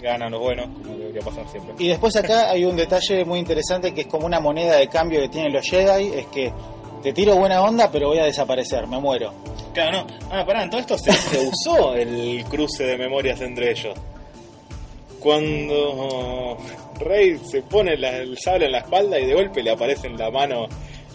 ganan 0.00 0.30
los 0.30 0.40
buenos, 0.40 0.66
como 0.66 0.96
debería 0.98 1.20
pasar 1.22 1.48
siempre. 1.48 1.74
Y 1.78 1.88
después 1.88 2.14
acá 2.16 2.50
hay 2.50 2.64
un 2.64 2.76
detalle 2.76 3.24
muy 3.24 3.40
interesante 3.40 3.92
que 3.92 4.02
es 4.02 4.06
como 4.06 4.26
una 4.26 4.38
moneda 4.38 4.76
de 4.76 4.86
cambio 4.88 5.20
que 5.20 5.28
tienen 5.28 5.52
los 5.52 5.66
Jedi. 5.68 6.12
Es 6.14 6.26
que 6.26 6.52
te 7.02 7.12
tiro 7.12 7.34
buena 7.36 7.60
onda, 7.62 7.90
pero 7.90 8.08
voy 8.08 8.18
a 8.18 8.24
desaparecer, 8.24 8.86
me 8.86 9.00
muero. 9.00 9.32
Claro, 9.74 10.04
no. 10.04 10.06
Ah, 10.30 10.44
pará, 10.46 10.62
en 10.62 10.70
todo 10.70 10.80
esto 10.80 10.96
se, 10.98 11.10
se 11.12 11.38
usó 11.48 11.94
el 11.96 12.44
cruce 12.48 12.84
de 12.84 12.96
memorias 12.98 13.40
entre 13.40 13.70
ellos. 13.72 13.94
Cuando 15.18 16.56
Rey 17.00 17.38
se 17.38 17.62
pone 17.62 17.96
la- 17.96 18.16
el 18.18 18.36
sable 18.38 18.66
en 18.66 18.72
la 18.72 18.78
espalda 18.78 19.18
y 19.18 19.26
de 19.26 19.34
golpe 19.34 19.62
le 19.62 19.70
aparece 19.70 20.06
en 20.08 20.16
la 20.18 20.30
mano 20.30 20.66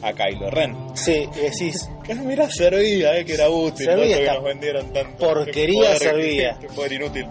a 0.01 0.13
Kylo 0.13 0.49
Ren. 0.51 0.75
Sí, 0.95 1.27
y 1.35 1.39
decís, 1.39 1.89
mira, 2.23 2.49
servía, 2.49 3.17
eh, 3.17 3.25
que 3.25 3.33
era 3.33 3.49
útil. 3.49 3.85
Servía 3.85 4.17
que 4.19 4.25
nos 4.25 4.43
vendieron 4.43 4.93
tanto. 4.93 5.17
porquería 5.17 5.81
poder, 5.83 5.97
servía. 5.97 6.59
Poder 6.75 6.93
inútil. 6.93 7.25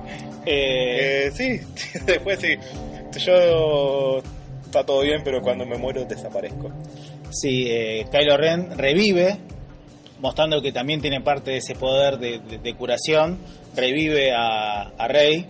eh, 0.44 1.26
Eh, 1.26 1.30
sí, 1.34 1.60
después 2.06 2.38
sí. 2.40 2.54
Yo. 3.24 4.18
Está 4.64 4.84
todo 4.84 5.00
bien, 5.02 5.22
pero 5.24 5.40
cuando 5.40 5.64
me 5.64 5.78
muero 5.78 6.04
desaparezco. 6.04 6.70
Sí, 7.30 7.66
eh, 7.68 8.06
Kylo 8.10 8.36
Ren 8.36 8.76
revive, 8.76 9.36
mostrando 10.20 10.60
que 10.60 10.72
también 10.72 11.00
tiene 11.00 11.20
parte 11.20 11.52
de 11.52 11.56
ese 11.58 11.74
poder 11.74 12.18
de, 12.18 12.38
de- 12.40 12.58
de 12.58 12.74
curación. 12.74 13.38
Revive 13.74 14.32
a, 14.32 14.82
a 14.98 15.08
Rey 15.08 15.46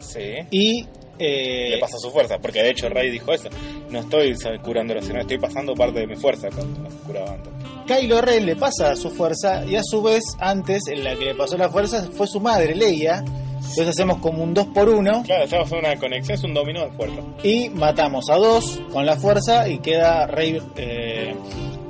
Sí. 0.00 0.34
y. 0.50 0.86
eh, 1.22 1.70
le 1.70 1.78
pasa 1.78 1.96
su 1.98 2.10
fuerza, 2.10 2.38
porque 2.38 2.62
de 2.62 2.70
hecho 2.70 2.88
Rey 2.88 3.10
dijo 3.10 3.32
eso. 3.32 3.48
No 3.90 4.00
estoy 4.00 4.34
curándolo, 4.62 5.00
sino 5.02 5.20
estoy 5.20 5.38
pasando 5.38 5.74
parte 5.74 6.00
de 6.00 6.06
mi 6.06 6.16
fuerza 6.16 6.48
cuando 6.54 6.80
nos 6.82 6.94
curaba 7.06 7.32
antes. 7.32 7.52
Kylo 7.86 8.20
Ren 8.20 8.46
le 8.46 8.56
pasa 8.56 8.94
su 8.96 9.10
fuerza 9.10 9.64
y 9.66 9.76
a 9.76 9.82
su 9.82 10.02
vez, 10.02 10.22
antes, 10.38 10.86
en 10.88 11.04
la 11.04 11.14
que 11.16 11.26
le 11.26 11.34
pasó 11.34 11.56
la 11.56 11.68
fuerza 11.68 12.08
fue 12.12 12.26
su 12.26 12.40
madre, 12.40 12.74
Leia. 12.74 13.24
Entonces 13.24 13.88
hacemos 13.88 14.18
como 14.18 14.42
un 14.42 14.52
2 14.54 14.66
por 14.74 14.88
1 14.88 15.22
Claro, 15.24 15.44
hacemos 15.44 15.70
una 15.72 15.96
conexión, 15.96 16.36
es 16.36 16.44
un 16.44 16.52
dominó 16.52 16.80
de 16.84 16.90
fuerza. 16.92 17.20
y 17.44 17.68
matamos 17.70 18.28
a 18.28 18.36
dos 18.36 18.80
con 18.92 19.06
la 19.06 19.16
fuerza 19.16 19.68
y 19.68 19.78
queda 19.78 20.26
Rey 20.26 20.60
eh, 20.76 21.34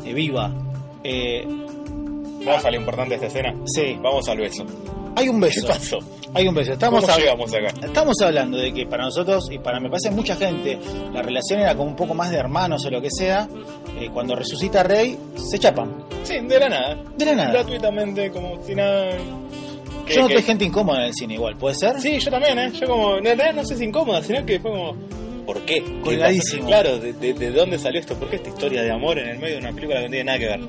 eh, 0.04 0.12
viva. 0.12 0.52
Eh, 1.02 1.46
Vamos 2.45 2.64
a 2.64 2.70
lo 2.70 2.76
importante 2.76 3.11
de 3.11 3.14
esta 3.26 3.26
escena. 3.26 3.55
sí, 3.66 3.97
Vamos 4.03 4.28
al 4.28 4.38
beso. 4.38 4.64
hay 5.16 5.28
un 5.28 5.40
¿Qué 5.40 5.47
beso. 5.47 5.66
pasó? 5.68 5.99
Hay 6.34 6.49
un 6.49 6.55
beso. 6.55 6.72
Estamos 6.72 7.03
¿Cómo 7.03 7.12
hab- 7.12 7.18
llegamos 7.20 7.53
acá? 7.55 7.74
Estamos 7.86 8.20
hablando 8.22 8.57
de 8.57 8.72
que 8.72 8.86
para 8.86 9.05
nosotros 9.05 9.49
y 9.51 9.59
para 9.59 9.78
me 9.80 9.88
parece 9.90 10.11
mucha 10.11 10.34
gente 10.36 10.78
la 11.12 11.20
relación 11.22 11.61
era 11.61 11.74
como 11.76 11.90
un 11.90 11.97
poco 11.97 12.14
más 12.14 12.30
de 12.30 12.38
hermanos 12.38 12.84
o 12.86 12.90
lo 12.90 13.01
que 13.03 13.11
sea. 13.11 13.47
Eh, 14.01 14.09
cuando 14.12 14.34
resucita 14.34 14.82
Rey 14.82 15.16
se 15.36 15.59
chapan 15.59 15.93
Sí, 16.24 16.38
de 16.40 16.59
la 16.59 16.68
nada. 16.70 16.99
de 17.16 17.24
la 17.26 17.34
nada. 17.34 17.51
Gratuitamente, 17.53 18.30
como 18.30 18.62
si 18.64 18.74
nada. 18.74 19.11
que- 20.07 20.14
Yo 20.14 20.22
noté 20.22 20.36
que- 20.36 20.43
gente 20.43 20.64
incómoda 20.64 21.01
en 21.01 21.07
el 21.09 21.14
cine 21.14 21.34
igual, 21.34 21.57
¿puede 21.57 21.74
ser? 21.76 22.01
Sí, 22.01 22.18
yo 22.18 22.30
también, 22.30 22.59
¿eh? 22.59 22.72
Yo 22.72 22.86
como, 22.88 23.18
en 23.18 23.24
realidad 23.24 23.53
no 23.55 23.64
sé 23.64 23.76
si 23.76 23.84
incómoda, 23.84 24.20
sino 24.22 24.45
que 24.45 24.59
fue 24.59 24.70
como, 24.72 24.97
¿por 25.47 25.61
qué? 25.62 25.82
¿Qué 25.84 26.01
Colgadísimo. 26.03 26.66
Claro, 26.66 26.99
de, 26.99 27.12
de- 27.12 27.34
de 27.34 27.51
dónde 27.53 27.78
salió 27.78 28.01
esto? 28.01 28.14
¿Por 28.16 28.28
qué 28.30 28.36
esta 28.36 28.49
historia 28.49 28.82
de 28.82 28.90
amor 28.90 29.18
en 29.18 29.28
el 29.28 29.38
medio 29.38 29.55
de 29.57 29.61
una 29.61 29.72
película 29.72 29.99
que 30.01 30.05
no 30.07 30.11
tiene 30.11 30.24
nada 30.24 30.38
que 30.38 30.47
ver? 30.47 30.61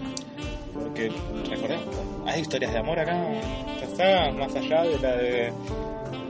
Porque, 0.73 1.11
recordemos, 1.49 1.95
hay 2.25 2.41
historias 2.41 2.73
de 2.73 2.79
amor 2.79 2.99
acá, 2.99 3.15
ya 3.79 3.85
está, 3.85 4.31
más 4.31 4.55
allá 4.55 4.83
de 4.83 4.99
la 4.99 5.15
de 5.17 5.53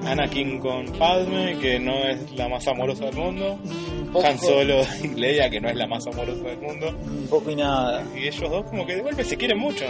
Anakin 0.06 0.60
con 0.60 0.86
Padme, 0.98 1.58
que 1.60 1.80
no 1.80 1.94
es 1.94 2.32
la 2.34 2.50
más 2.50 2.68
amorosa 2.68 3.06
del 3.06 3.16
mundo, 3.16 3.58
Un 3.64 4.10
poco, 4.12 4.28
Han 4.28 4.38
Solo 4.40 4.82
y 5.04 5.08
Leia, 5.08 5.50
que 5.50 5.62
no 5.62 5.70
es 5.70 5.76
la 5.76 5.88
más 5.88 6.06
amorosa 6.08 6.44
del 6.44 6.60
mundo, 6.60 6.90
un 7.06 7.28
poco 7.28 7.52
y 7.52 7.56
nada. 7.56 8.04
y 8.16 8.28
ellos 8.28 8.50
dos 8.50 8.66
como 8.66 8.86
que 8.86 8.96
de 8.96 9.02
golpe 9.02 9.24
se 9.24 9.38
quieren 9.38 9.58
mucho. 9.60 9.86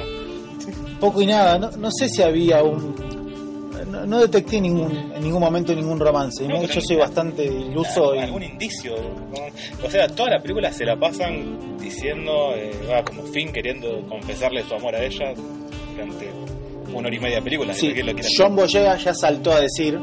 Poco 0.99 1.22
y 1.22 1.26
nada. 1.26 1.58
No, 1.58 1.72
no 1.72 1.89
sé 1.91 2.08
si 2.08 2.22
había 2.22 2.64
un. 2.64 3.22
No, 3.86 4.05
no 4.05 4.19
detecté 4.19 4.59
ningún, 4.61 5.11
en 5.15 5.23
ningún 5.23 5.41
momento 5.41 5.73
ningún 5.75 5.99
romance. 5.99 6.47
No, 6.47 6.63
Yo 6.65 6.81
soy 6.81 6.97
bastante 6.97 7.45
iluso 7.45 8.11
algún, 8.11 8.43
y. 8.43 8.47
indicio. 8.47 8.95
O 9.84 9.89
sea, 9.89 10.07
toda 10.07 10.31
la 10.31 10.41
película 10.41 10.71
se 10.71 10.86
la 10.86 10.95
pasan 10.97 11.77
diciendo, 11.77 12.53
eh, 12.55 12.71
va, 12.89 13.03
como 13.03 13.23
Finn 13.23 13.51
queriendo 13.51 14.01
confesarle 14.07 14.63
su 14.63 14.73
amor 14.73 14.95
a 14.95 15.03
ella 15.03 15.34
durante 15.91 16.29
una 16.93 17.07
hora 17.07 17.15
y 17.15 17.19
media 17.19 17.36
de 17.38 17.41
película. 17.41 17.73
Sí, 17.73 17.91
quiere 17.93 18.15
John 18.38 18.55
Boyega 18.55 18.97
ya 18.97 19.13
saltó 19.13 19.51
a 19.51 19.59
decir, 19.61 19.99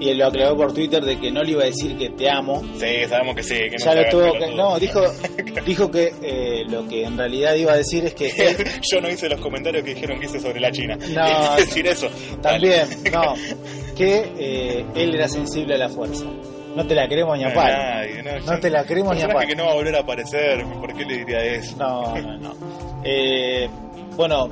y 0.00 0.12
lo 0.14 0.26
aclaró 0.26 0.56
por 0.56 0.72
Twitter, 0.74 1.02
de 1.04 1.18
que 1.18 1.30
no 1.30 1.42
le 1.42 1.52
iba 1.52 1.62
a 1.62 1.66
decir 1.66 1.96
que 1.96 2.10
te 2.10 2.28
amo. 2.30 2.62
Sí, 2.78 2.86
sabemos 3.08 3.34
que 3.36 3.42
sí. 3.42 3.54
Que 3.54 3.76
no 3.78 3.84
ya 3.84 3.94
lo 3.94 4.08
tuvo 4.10 4.32
que. 4.38 4.54
No, 4.54 4.78
dijo, 4.78 5.00
dijo 5.66 5.90
que 5.90 6.12
eh, 6.22 6.64
lo 6.68 6.86
que 6.88 7.04
en 7.04 7.16
realidad 7.16 7.54
iba 7.54 7.72
a 7.72 7.76
decir 7.76 8.04
es 8.04 8.14
que 8.14 8.28
él 8.28 8.56
Yo 8.92 9.00
no 9.00 9.08
hice 9.08 9.28
los 9.28 9.40
comentarios 9.40 9.82
que 9.84 9.94
dijeron 9.94 10.18
que 10.20 10.26
hice 10.26 10.40
sobre 10.40 10.60
la 10.60 10.70
China. 10.70 10.96
No, 11.14 11.56
decir 11.56 11.86
eso. 11.86 12.08
también, 12.42 12.86
no, 13.12 13.34
que 13.96 14.30
eh, 14.38 14.84
él 14.94 15.14
era 15.14 15.28
sensible 15.28 15.74
a 15.74 15.78
la 15.78 15.88
fuerza. 15.88 16.24
No 16.74 16.86
te 16.86 16.94
la 16.94 17.08
queremos 17.08 17.38
ni 17.38 17.44
a 17.44 17.48
No, 17.48 17.54
palo. 17.54 17.76
no, 18.22 18.38
No 18.40 18.52
yo- 18.54 18.60
te 18.60 18.68
la 18.68 18.84
creemos 18.84 19.16
ni 19.16 19.22
a 19.22 19.28
palo. 19.28 19.48
que 19.48 19.56
no 19.56 19.64
va 19.64 19.70
a 19.72 19.74
volver 19.76 19.96
a 19.96 20.00
aparecer. 20.00 20.62
¿Por 20.78 20.94
qué 20.94 21.06
le 21.06 21.16
diría 21.18 21.42
eso? 21.42 21.74
No, 21.78 22.14
no, 22.20 22.36
no. 22.36 22.54
Eh, 23.02 23.66
bueno, 24.14 24.50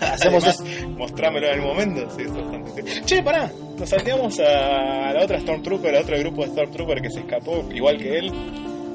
hacemos 0.00 0.44
Además, 0.44 0.60
es- 0.60 0.86
mostrámelo 0.88 1.48
en 1.48 1.54
el 1.54 1.62
momento. 1.62 2.08
Sí, 2.16 2.22
es 2.22 2.32
bastante- 2.32 3.04
Che, 3.04 3.22
pará, 3.24 3.50
nos 3.78 3.88
salteamos 3.88 4.38
a 4.40 5.12
la 5.12 5.24
otra 5.24 5.40
Stormtrooper, 5.40 5.96
a 5.96 6.00
otro 6.00 6.18
grupo 6.18 6.42
de 6.44 6.48
Stormtrooper 6.50 7.00
que 7.02 7.10
se 7.10 7.20
escapó, 7.20 7.64
igual 7.74 7.98
que 7.98 8.18
él, 8.18 8.32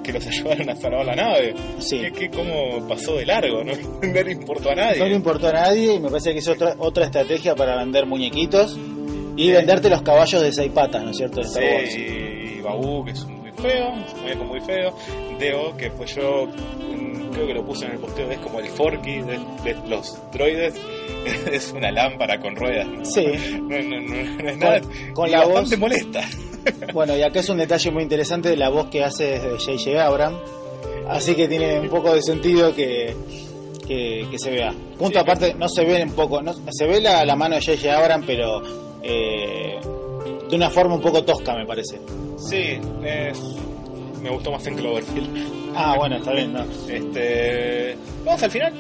que 0.04 0.14
los 0.14 0.26
ayudaron 0.28 0.70
a 0.70 0.76
salvar 0.76 1.06
la 1.06 1.16
nave. 1.16 1.54
Sí. 1.80 2.00
¿Qué, 2.00 2.12
qué, 2.12 2.30
¿Cómo 2.30 2.88
pasó 2.88 3.16
de 3.16 3.26
largo? 3.26 3.64
No, 3.64 3.74
no 4.02 4.22
le 4.24 4.32
importó 4.32 4.72
a 4.72 4.76
nadie. 4.76 5.00
No 5.00 5.06
le 5.06 5.16
importó 5.16 5.48
a 5.48 5.54
nadie 5.54 5.96
y 5.96 6.00
me 6.00 6.10
parece 6.10 6.34
que 6.34 6.40
es 6.40 6.48
otra, 6.48 6.76
otra 6.78 7.06
estrategia 7.06 7.56
para 7.56 7.76
vender 7.78 8.06
muñequitos 8.06 8.78
y 9.36 9.46
Sí. 9.46 9.52
venderte 9.52 9.90
los 9.90 10.02
caballos 10.02 10.42
de 10.42 10.52
seis 10.52 10.72
patas, 10.74 11.04
¿no 11.04 11.12
es 11.12 11.18
cierto? 11.18 11.42
De 11.42 11.48
Star 11.48 11.64
Wars. 11.64 11.92
Sí, 11.94 12.56
y 12.58 12.62
Babu, 12.62 13.06
que 13.06 13.12
es 13.12 13.24
un 13.24 13.39
feo, 13.62 13.92
muñeco 14.22 14.44
muy 14.46 14.60
feo. 14.62 14.94
Deo, 15.40 15.76
que 15.78 15.90
pues 15.92 16.16
yo 16.16 16.48
mm, 16.48 17.30
creo 17.32 17.48
que 17.48 17.54
lo 17.54 17.64
puse 17.66 17.86
en 17.86 17.92
el 17.94 17.98
posteo, 18.00 18.30
es 18.32 18.40
como 18.40 18.60
el 18.60 18.68
Forky 18.68 19.22
de, 19.22 19.40
de 19.64 19.76
los 19.88 20.18
droides. 20.32 20.76
es 21.52 21.72
una 21.74 21.92
lámpara 21.92 22.40
con 22.40 22.56
ruedas. 22.56 22.88
¿no? 22.88 23.06
Sí. 23.06 23.26
No, 23.60 23.78
no, 23.78 24.50
es 24.50 24.58
nada. 24.58 24.82
con 25.14 25.30
la 25.32 25.46
bastante 25.46 25.76
voz- 25.76 25.80
molesta. 25.80 26.22
Bueno, 26.94 27.16
y 27.16 27.22
acá 27.24 27.40
es 27.40 27.48
un 27.50 27.58
detalle 27.58 27.90
muy 27.92 28.04
interesante 28.04 28.50
de 28.50 28.58
la 28.58 28.70
voz 28.70 28.88
que 28.90 29.04
hace 29.04 29.40
de 29.40 29.58
J.J. 29.58 30.04
Abrams. 30.06 30.38
Así 31.08 31.34
que 31.34 31.48
tiene 31.48 31.80
un 31.80 31.88
poco 31.90 32.14
de 32.14 32.22
sentido 32.22 32.76
que, 32.76 33.16
que, 33.88 34.28
que 34.30 34.38
se 34.38 34.52
vea. 34.52 34.72
Punto 34.98 35.14
Sí, 35.14 35.18
aparte, 35.20 35.54
no 35.56 35.70
se 35.70 35.86
ve 35.86 36.04
un 36.04 36.12
poco, 36.12 36.42
no, 36.42 36.54
se 36.70 36.86
ve 36.86 37.00
la, 37.00 37.24
la 37.26 37.36
mano 37.38 37.56
de 37.56 37.62
J.J. 37.62 37.98
Abrams, 37.98 38.26
pero 38.28 38.62
eh, 39.02 39.80
de 40.50 40.56
una 40.56 40.70
forma 40.70 40.96
un 40.96 41.02
poco 41.02 41.24
tosca, 41.24 41.56
me 41.56 41.66
parece. 41.66 42.00
Sí, 42.38 42.80
es, 43.04 43.40
me 44.22 44.30
gustó 44.30 44.52
más 44.52 44.66
en 44.68 44.76
Cloverfield. 44.76 45.74
Ah, 45.76 45.96
bueno, 45.98 46.18
está 46.18 46.34
bien, 46.34 46.54
¿no? 46.54 46.64
Este, 46.88 47.96
vamos 48.26 48.42
al 48.44 48.52
final. 48.52 48.74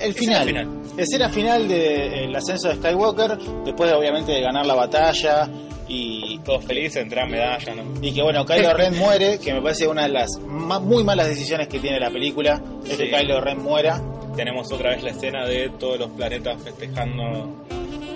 El 0.00 0.14
final. 0.14 0.46
final. 0.46 0.68
Escena 0.96 1.28
final 1.30 1.66
del 1.66 2.34
ascenso 2.36 2.68
de 2.68 2.74
Skywalker, 2.76 3.38
después 3.64 3.90
de, 3.90 3.96
obviamente 3.96 4.32
de 4.32 4.40
ganar 4.42 4.66
la 4.66 4.74
batalla 4.74 5.48
y, 5.88 6.38
Todos 6.44 6.64
felices, 6.64 7.02
entrar 7.02 7.28
medalla, 7.28 7.74
¿no? 7.74 7.82
y 8.00 8.12
que 8.12 8.22
bueno, 8.22 8.44
Kylo 8.46 8.72
Ren 8.76 8.96
muere, 8.98 9.38
que 9.38 9.52
me 9.54 9.60
parece 9.62 9.86
una 9.88 10.02
de 10.02 10.08
las 10.10 10.38
ma- 10.46 10.78
muy 10.78 11.02
malas 11.04 11.28
decisiones 11.28 11.68
que 11.68 11.78
tiene 11.80 11.98
la 11.98 12.10
película, 12.10 12.62
es 12.88 12.96
que. 12.96 13.10
Kylo 13.10 13.40
Ren 13.40 13.62
muera. 13.62 14.00
tenemos 14.36 14.70
otra 14.72 14.90
vez 14.90 15.02
la 15.02 15.10
escena 15.10 15.46
de 15.46 15.70
todos 15.78 15.98
los 15.98 16.10
planetas 16.10 16.62
festejando 16.62 17.50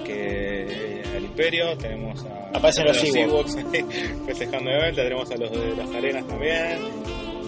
que 0.05 0.86
Imperio, 1.27 1.77
tenemos 1.77 2.25
a, 2.25 2.57
Aparecen 2.57 2.85
a 2.85 2.89
los 2.89 3.05
Ewoks 3.05 3.57
festejando 4.27 4.71
de 4.71 4.77
vuelta, 4.79 5.03
tenemos 5.03 5.31
a 5.31 5.37
los 5.37 5.51
de 5.51 5.77
las 5.77 5.91
arenas 5.91 6.27
también. 6.27 6.79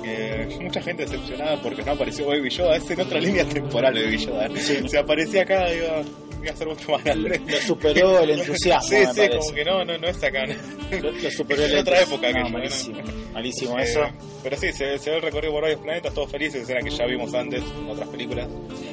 Eh, 0.04 0.58
mucha 0.62 0.80
gente 0.80 1.02
decepcionada 1.02 1.60
porque 1.60 1.82
no 1.82 1.92
apareció 1.92 2.26
Baby 2.26 2.48
Yoda, 2.50 2.76
es 2.76 2.90
en 2.90 3.00
otra 3.00 3.20
línea 3.20 3.44
temporal 3.44 3.94
Baby 3.94 4.18
Yoda. 4.18 4.48
Sí. 4.56 4.88
Se 4.88 4.98
aparecía 4.98 5.42
acá, 5.42 5.72
iba, 5.72 6.02
iba 6.42 6.52
a 6.52 6.56
ser 6.56 6.68
mucho 6.68 6.92
más 6.92 7.04
grande. 7.04 7.40
Lo 7.46 7.56
superó 7.60 8.18
el 8.20 8.30
entusiasmo, 8.30 8.88
Sí, 8.88 9.04
sí, 9.14 9.28
como 9.38 9.52
que 9.54 9.64
no, 9.64 9.84
no, 9.84 9.98
no 9.98 10.08
es 10.08 10.22
acá. 10.22 10.44
Lo, 10.46 11.10
lo 11.12 11.30
superó 11.30 11.64
Es 11.64 11.72
el 11.72 11.78
otra 11.80 12.00
época 12.02 12.30
No, 12.32 12.48
malísimo. 12.50 12.98
Malísimo 13.32 13.78
Eh, 13.78 13.82
eso. 13.82 14.00
pero 14.42 14.56
sí, 14.56 14.72
se, 14.72 14.98
se 14.98 15.10
ve 15.10 15.16
el 15.16 15.22
recorrido 15.22 15.52
por 15.52 15.62
varios 15.62 15.80
planetas, 15.80 16.14
todos 16.14 16.30
felices, 16.30 16.62
escena 16.62 16.80
que 16.80 16.90
ya 16.90 17.04
vimos 17.06 17.32
antes 17.34 17.62
en 17.62 17.88
otras 17.90 18.08
películas. 18.08 18.48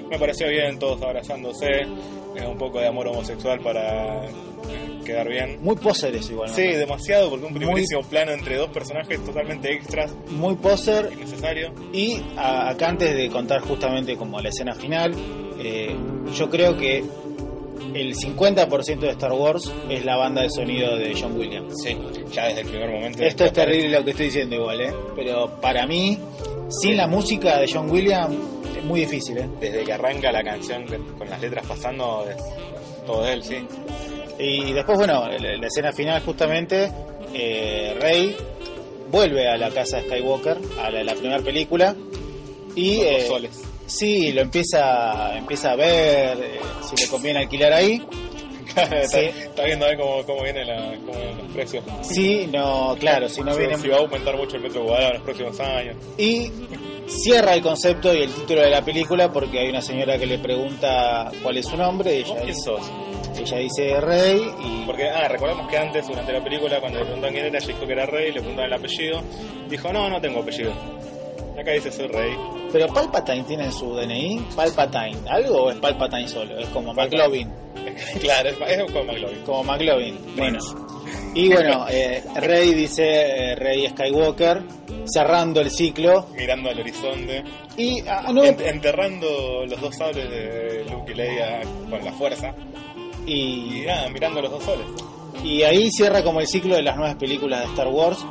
Me 0.10 0.20
pareció 0.20 0.48
bien, 0.50 0.78
todos 0.80 1.02
abrazándose, 1.02 1.68
eh, 1.82 2.46
un 2.48 2.58
poco 2.58 2.80
de 2.80 2.88
amor 2.88 3.08
homosexual 3.08 3.60
para 3.62 4.22
quedar 5.06 5.30
bien. 5.30 5.60
Muy 5.62 5.76
póseres 5.78 6.30
igual. 6.30 6.50
¿no? 6.50 6.56
Sí, 6.56 6.64
demasiado, 6.64 7.30
porque 7.30 7.46
un 7.46 7.52
Muy- 7.54 7.60
primerísimo 7.62 8.02
plano 8.04 8.32
entre 8.34 8.58
dos 8.58 8.70
personajes 8.72 9.24
totalmente 9.24 9.72
extras, 9.72 10.14
Muy 10.32 10.56
poser 10.56 11.12
innecesario. 11.14 11.72
Y 11.94 12.22
a- 12.36 12.70
acá 12.70 12.90
antes 12.90 13.16
de 13.16 13.30
contar 13.30 13.62
justamente 13.62 14.18
como 14.18 14.42
la 14.42 14.50
escena 14.50 14.76
final, 14.76 15.14
eh, 15.60 15.96
yo 16.36 16.50
creo 16.50 16.76
que 16.78 17.04
el 17.94 18.14
50% 18.16 19.06
de 19.06 19.12
Star 19.12 19.32
Wars 19.32 19.72
es 19.90 20.04
la 20.04 20.18
banda 20.18 20.42
de 20.42 20.50
sonido 20.50 20.98
de 20.98 21.14
John 21.20 21.38
Williams. 21.38 21.74
Sí, 21.82 21.98
ya 22.34 22.48
desde 22.48 22.62
el 22.62 22.68
primer 22.68 22.90
momento. 22.90 23.24
Esto 23.24 23.46
es 23.46 23.54
terrible 23.54 23.90
lo 23.90 24.04
que 24.04 24.12
estoy 24.12 24.26
diciendo 24.26 24.56
igual, 24.56 24.82
¿eh? 24.82 24.94
Pero 25.16 25.62
para 25.62 25.88
mí, 25.88 26.18
sin 26.70 26.98
la 26.98 27.08
música 27.08 27.58
de 27.60 27.68
John 27.72 27.90
Williams, 27.90 28.36
es 28.78 28.84
muy 28.84 29.02
difícil, 29.02 29.38
¿eh? 29.38 29.48
Desde 29.62 29.84
que 29.86 29.94
arranca 29.94 30.30
la 30.32 30.44
canción 30.44 30.84
con 31.18 31.30
las 31.30 31.40
letras 31.40 31.66
pasando, 31.68 32.26
es 32.30 32.36
todo 33.06 33.26
él, 33.28 33.42
sí. 33.44 33.58
Y 34.40 34.74
después, 34.74 34.98
bueno, 34.98 35.28
la, 35.28 35.58
la 35.58 35.68
escena 35.68 35.92
final 35.94 36.22
justamente, 36.24 36.92
eh, 37.34 37.96
Rey 38.00 38.36
vuelve 39.10 39.48
a 39.48 39.58
la 39.58 39.70
casa 39.70 39.98
de 39.98 40.04
Skywalker, 40.04 40.58
a 40.82 40.90
la, 40.90 41.04
la 41.04 41.14
primera 41.16 41.42
película, 41.42 41.96
y... 42.76 43.00
Eh, 43.00 43.26
soles. 43.28 43.62
Sí, 43.88 44.32
lo 44.32 44.42
empieza, 44.42 45.38
empieza 45.38 45.72
a 45.72 45.76
ver 45.76 46.38
eh, 46.40 46.60
si 46.82 47.02
le 47.04 47.08
conviene 47.08 47.40
alquilar 47.40 47.72
ahí. 47.72 48.02
está, 48.76 49.08
sí. 49.08 49.26
está 49.26 49.64
viendo 49.64 49.86
ahí 49.86 49.96
cómo, 49.96 50.24
cómo 50.24 50.26
cómo 50.26 50.44
vienen 50.44 50.68
los 50.68 51.52
precios. 51.54 51.84
Sí, 52.02 52.50
no, 52.52 52.96
claro, 53.00 53.30
si 53.30 53.42
no 53.42 53.56
viene. 53.56 53.78
si 53.78 53.88
va 53.88 53.98
a 53.98 54.00
aumentar 54.00 54.36
mucho 54.36 54.58
el 54.58 54.64
metro 54.64 54.84
cuadrado 54.84 55.10
en 55.10 55.14
los 55.18 55.24
próximos 55.24 55.60
años. 55.60 55.96
Y 56.18 56.52
cierra 57.08 57.54
el 57.54 57.62
concepto 57.62 58.14
y 58.14 58.24
el 58.24 58.32
título 58.32 58.62
de 58.62 58.72
la 58.72 58.84
película 58.84 59.32
porque 59.32 59.60
hay 59.60 59.70
una 59.70 59.82
señora 59.82 60.18
que 60.18 60.26
le 60.26 60.40
pregunta 60.40 61.32
cuál 61.44 61.58
es 61.58 61.68
su 61.68 61.78
nombre 61.78 62.18
y 62.18 62.24
¿Vos 62.24 62.32
ella, 62.32 62.42
quién 62.42 62.56
dice, 62.56 62.64
sos? 62.64 62.92
Ella 63.38 63.58
dice 63.58 64.00
Rey 64.02 64.42
y 64.64 64.86
Porque, 64.86 65.10
ah, 65.10 65.28
recordemos 65.28 65.68
que 65.70 65.78
antes, 65.78 66.08
durante 66.08 66.32
la 66.34 66.44
película, 66.44 66.80
cuando 66.80 67.00
le 67.00 67.06
preguntaban 67.06 67.34
quién 67.34 67.46
era, 67.48 67.58
ella 67.58 67.68
dijo 67.68 67.86
que 67.88 67.94
era 67.94 68.06
rey, 68.06 68.28
le 68.32 68.40
preguntaban 68.40 68.72
el 68.72 68.78
apellido, 68.80 69.22
dijo, 69.70 69.94
no, 69.94 70.10
no 70.10 70.22
tengo 70.22 70.42
apellido. 70.42 70.74
Y 71.56 71.60
acá 71.60 71.72
dice, 71.72 71.92
soy 71.92 72.08
rey. 72.08 72.34
pero 72.72 72.88
Palpatine 72.88 73.44
tiene 73.44 73.66
en 73.66 73.72
su 73.72 73.96
DNI 73.96 74.48
Palpatine, 74.56 75.18
¿algo 75.30 75.64
o 75.64 75.72
es 75.72 75.78
Palpatine 75.78 76.28
solo? 76.28 76.58
Es 76.60 76.68
como 76.70 76.94
McLovin, 76.94 77.50
claro, 78.22 78.50
es, 78.50 78.58
es 78.68 78.92
como 78.92 79.06
McLovin. 79.06 79.42
como 79.46 79.64
McLovin. 79.64 80.18
Bueno. 80.36 80.60
Y 81.36 81.50
bueno, 81.50 81.86
eh, 81.90 82.24
Rey 82.36 82.74
dice 82.74 83.04
eh, 83.52 83.56
Rey 83.56 83.88
Skywalker, 83.90 84.64
cerrando 85.06 85.60
el 85.60 85.70
ciclo. 85.70 86.28
Mirando 86.34 86.70
al 86.70 86.80
horizonte, 86.80 87.44
Y 87.78 88.00
ah, 88.08 88.32
no, 88.34 88.42
ent- 88.44 88.66
enterrando 88.66 89.66
los 89.66 89.80
dos 89.82 89.96
sables 89.98 90.30
de 90.30 90.86
Luke 90.90 91.12
y 91.12 91.16
Leia 91.16 91.60
con 91.90 92.04
la 92.04 92.12
fuerza. 92.14 92.54
Y 93.26 93.66
y 93.86 93.86
nada, 93.86 94.10
mirando 94.10 94.42
los 94.42 94.52
dos 94.52 94.64
soles. 94.64 94.88
Y 95.44 95.64
ahí 95.64 95.90
cierra 95.92 96.24
como 96.24 96.40
el 96.40 96.48
ciclo 96.48 96.76
de 96.76 96.82
las 96.82 96.96
nuevas 96.96 97.16
películas 97.16 97.62
de 97.62 97.66
Star 97.68 97.88
Wars, 97.88 98.26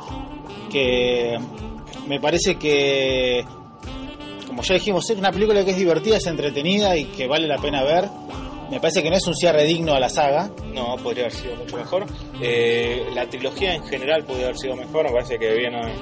que 0.71 1.37
me 2.07 2.19
parece 2.19 2.55
que, 2.55 3.45
como 4.47 4.61
ya 4.63 4.73
dijimos, 4.73 5.09
es 5.09 5.17
una 5.17 5.31
película 5.31 5.63
que 5.63 5.71
es 5.71 5.77
divertida, 5.77 6.17
es 6.17 6.25
entretenida 6.25 6.97
y 6.97 7.05
que 7.05 7.27
vale 7.27 7.47
la 7.47 7.57
pena 7.57 7.83
ver. 7.83 8.09
Me 8.69 8.79
parece 8.79 9.03
que 9.03 9.09
no 9.11 9.15
es 9.15 9.27
un 9.27 9.35
cierre 9.35 9.63
digno 9.63 9.93
a 9.93 9.99
la 9.99 10.09
saga. 10.09 10.49
No, 10.73 10.97
podría 10.97 11.25
haber 11.25 11.33
sido 11.33 11.55
mucho 11.55 11.77
mejor. 11.77 12.05
Eh, 12.41 13.07
la 13.13 13.29
trilogía 13.29 13.75
en 13.75 13.83
general 13.83 14.23
podría 14.25 14.45
haber 14.45 14.57
sido 14.57 14.75
mejor. 14.75 15.05
Me 15.05 15.11
parece 15.11 15.37
que 15.37 15.53
bien 15.53 15.75
eh, 15.75 15.93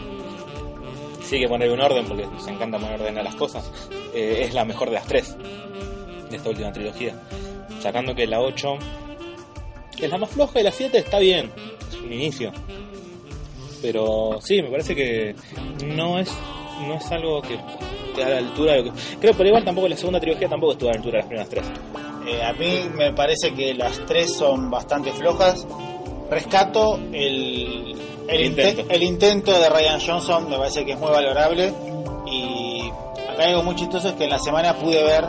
sí 1.22 1.40
que 1.40 1.48
poner 1.48 1.70
un 1.70 1.82
orden 1.82 2.06
porque 2.06 2.26
nos 2.26 2.48
encanta 2.48 2.80
poner 2.80 3.02
orden 3.02 3.18
a 3.18 3.24
las 3.24 3.36
cosas. 3.36 3.70
Eh, 4.14 4.44
es 4.46 4.54
la 4.54 4.64
mejor 4.64 4.90
de 4.90 4.96
las 4.96 5.06
tres 5.06 5.36
de 6.30 6.38
esta 6.38 6.50
última 6.50 6.72
trilogía. 6.72 7.16
Sacando 7.82 8.14
que 8.16 8.28
la 8.28 8.40
8 8.42 8.78
es 10.02 10.10
la 10.10 10.18
más 10.18 10.30
floja 10.30 10.60
y 10.60 10.64
la 10.64 10.72
7 10.72 10.98
está 10.98 11.20
bien. 11.20 11.52
Es 11.90 11.96
un 12.00 12.12
inicio. 12.14 12.52
Pero 13.82 14.40
sí, 14.42 14.62
me 14.62 14.70
parece 14.70 14.96
que 14.96 15.36
no 15.86 16.20
es 16.20 16.32
no 16.88 16.96
es 16.96 17.12
algo 17.12 17.42
que 17.42 17.54
esté 18.10 18.24
a 18.24 18.30
la 18.30 18.38
altura 18.40 18.74
de 18.74 18.84
lo 18.84 18.94
que... 18.94 19.00
Creo, 19.22 19.34
pero 19.34 19.48
igual 19.50 19.64
tampoco 19.64 19.88
la 19.88 19.96
segunda 19.96 20.20
trilogía 20.20 20.50
tampoco 20.50 20.74
estuvo 20.74 20.90
a 20.90 20.94
la 20.94 20.98
altura 20.98 21.18
de 21.18 21.20
las 21.20 21.28
primeras 21.28 21.50
tres. 21.50 21.66
Eh, 22.28 22.44
a 22.44 22.54
mí 22.54 22.90
me 22.96 23.14
parece 23.14 23.54
que 23.54 23.74
las 23.74 24.00
tres 24.06 24.34
son 24.34 24.70
bastante 24.72 25.12
flojas. 25.12 25.66
Rescato 26.30 27.00
el, 27.12 27.96
el, 28.28 28.40
El 28.42 28.46
inte- 28.52 28.70
intento. 28.70 28.94
el 28.94 29.04
intento 29.04 29.52
de 29.60 29.70
Ryan 29.70 30.00
Johnson, 30.02 30.50
me 30.50 30.58
parece 30.58 30.84
que 30.84 30.94
es 30.94 31.00
muy 31.00 31.12
valorable. 31.12 31.74
Y 32.26 32.90
acá 33.30 33.44
algo 33.44 33.64
muy 33.64 33.76
chistoso 33.76 34.10
es 34.10 34.16
que 34.16 34.24
en 34.26 34.32
la 34.32 34.40
semana 34.40 34.74
pude 34.76 35.04
ver, 35.04 35.26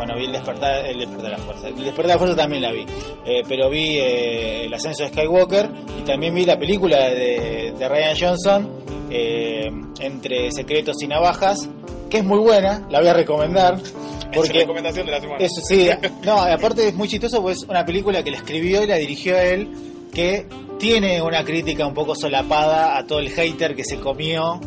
bueno, 0.00 0.16
vi 0.16 0.24
el 0.24 0.32
despertar, 0.32 0.86
el 0.86 0.98
despertar 0.98 1.24
de 1.24 1.36
la 1.36 1.38
fuerza. 1.38 1.68
El 1.68 1.74
despertar 1.76 2.06
de 2.06 2.12
la 2.12 2.18
fuerza 2.18 2.36
también 2.36 2.62
la 2.62 2.72
vi, 2.72 2.86
eh, 3.26 3.42
pero 3.46 3.68
vi 3.68 3.98
eh, 3.98 4.64
el 4.64 4.72
ascenso 4.72 5.02
de 5.02 5.10
Skywalker 5.10 5.68
y 5.98 6.04
también 6.06 6.34
vi 6.34 6.46
la 6.46 6.58
película 6.58 7.10
de, 7.10 7.74
de 7.78 7.86
Ryan 7.86 8.16
Johnson, 8.18 8.70
eh, 9.10 9.70
Entre 10.00 10.50
Secretos 10.52 11.02
y 11.02 11.06
Navajas, 11.06 11.68
que 12.08 12.16
es 12.16 12.24
muy 12.24 12.38
buena, 12.38 12.86
la 12.88 13.00
voy 13.00 13.08
a 13.08 13.12
recomendar. 13.12 13.74
es 13.74 13.92
Porque 14.34 14.54
la 14.54 14.60
recomendación 14.60 15.04
de 15.04 15.12
la 15.12 15.20
semana. 15.20 15.44
eso 15.44 15.60
sí, 15.68 15.90
no, 16.24 16.40
aparte 16.40 16.88
es 16.88 16.94
muy 16.94 17.06
chistoso, 17.06 17.42
pues 17.42 17.58
es 17.58 17.64
una 17.64 17.84
película 17.84 18.22
que 18.22 18.30
la 18.30 18.38
escribió 18.38 18.82
y 18.82 18.86
la 18.86 18.96
dirigió 18.96 19.38
él, 19.38 19.68
que 20.14 20.46
tiene 20.78 21.20
una 21.20 21.44
crítica 21.44 21.86
un 21.86 21.92
poco 21.92 22.14
solapada 22.14 22.96
a 22.96 23.06
todo 23.06 23.18
el 23.18 23.28
hater 23.28 23.76
que 23.76 23.84
se 23.84 23.98
comió 24.00 24.58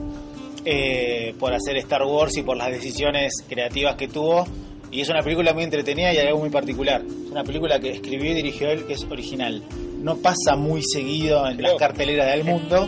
eh, 0.63 1.34
por 1.39 1.53
hacer 1.53 1.75
Star 1.77 2.03
Wars 2.03 2.38
y 2.38 2.43
por 2.43 2.55
las 2.55 2.69
decisiones 2.69 3.43
creativas 3.49 3.95
que 3.95 4.07
tuvo. 4.07 4.45
Y 4.93 5.01
es 5.01 5.09
una 5.09 5.23
película 5.23 5.53
muy 5.53 5.63
entretenida 5.63 6.13
y 6.13 6.19
algo 6.19 6.37
muy 6.37 6.51
particular. 6.51 7.01
Es 7.01 7.31
una 7.31 7.43
película 7.43 7.79
que 7.79 7.89
escribió 7.89 8.31
y 8.31 8.35
dirigió 8.35 8.69
él 8.69 8.85
que 8.85 8.93
es 8.93 9.03
original. 9.09 9.63
No 9.99 10.17
pasa 10.17 10.55
muy 10.55 10.83
seguido 10.83 11.47
en 11.47 11.59
las 11.63 11.73
carteleras 11.79 12.27
del 12.27 12.43
mundo, 12.43 12.87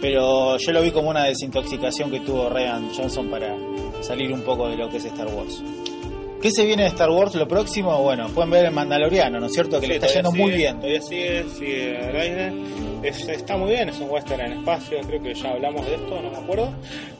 pero 0.00 0.58
yo 0.58 0.72
lo 0.72 0.80
vi 0.80 0.92
como 0.92 1.10
una 1.10 1.24
desintoxicación 1.24 2.08
que 2.08 2.20
tuvo 2.20 2.48
Ryan 2.50 2.90
Johnson 2.96 3.28
para 3.28 3.56
salir 4.00 4.32
un 4.32 4.42
poco 4.42 4.68
de 4.68 4.76
lo 4.76 4.88
que 4.88 4.98
es 4.98 5.04
Star 5.06 5.26
Wars. 5.26 5.60
¿Qué 6.40 6.50
se 6.50 6.64
viene 6.64 6.84
de 6.84 6.88
Star 6.88 7.10
Wars 7.10 7.34
lo 7.34 7.46
próximo? 7.46 8.02
Bueno, 8.02 8.28
pueden 8.28 8.50
ver 8.50 8.64
el 8.66 8.70
Mandaloriano, 8.70 9.38
¿no 9.40 9.46
es 9.46 9.52
cierto? 9.52 9.78
Que 9.80 9.86
le 9.86 10.00
Sí, 10.00 10.06
está 10.06 10.06
todavía 10.06 10.30
yendo 10.30 10.42
muy 10.44 10.52
sigue, 10.52 10.56
bien. 10.56 10.76
Todavía 10.76 11.00
sigue, 11.02 11.44
sigue 11.58 11.96
al 11.98 12.16
aire. 12.16 12.52
Es- 13.02 13.28
está 13.28 13.56
muy 13.56 13.70
bien, 13.70 13.88
es 13.90 13.98
un 14.00 14.10
western 14.10 14.40
en 14.40 14.52
espacio, 14.52 14.98
creo 15.06 15.22
que 15.22 15.34
ya 15.34 15.50
hablamos 15.50 15.84
de 15.86 15.94
esto, 15.96 16.20
no 16.22 16.30
me 16.30 16.36
acuerdo. 16.38 16.70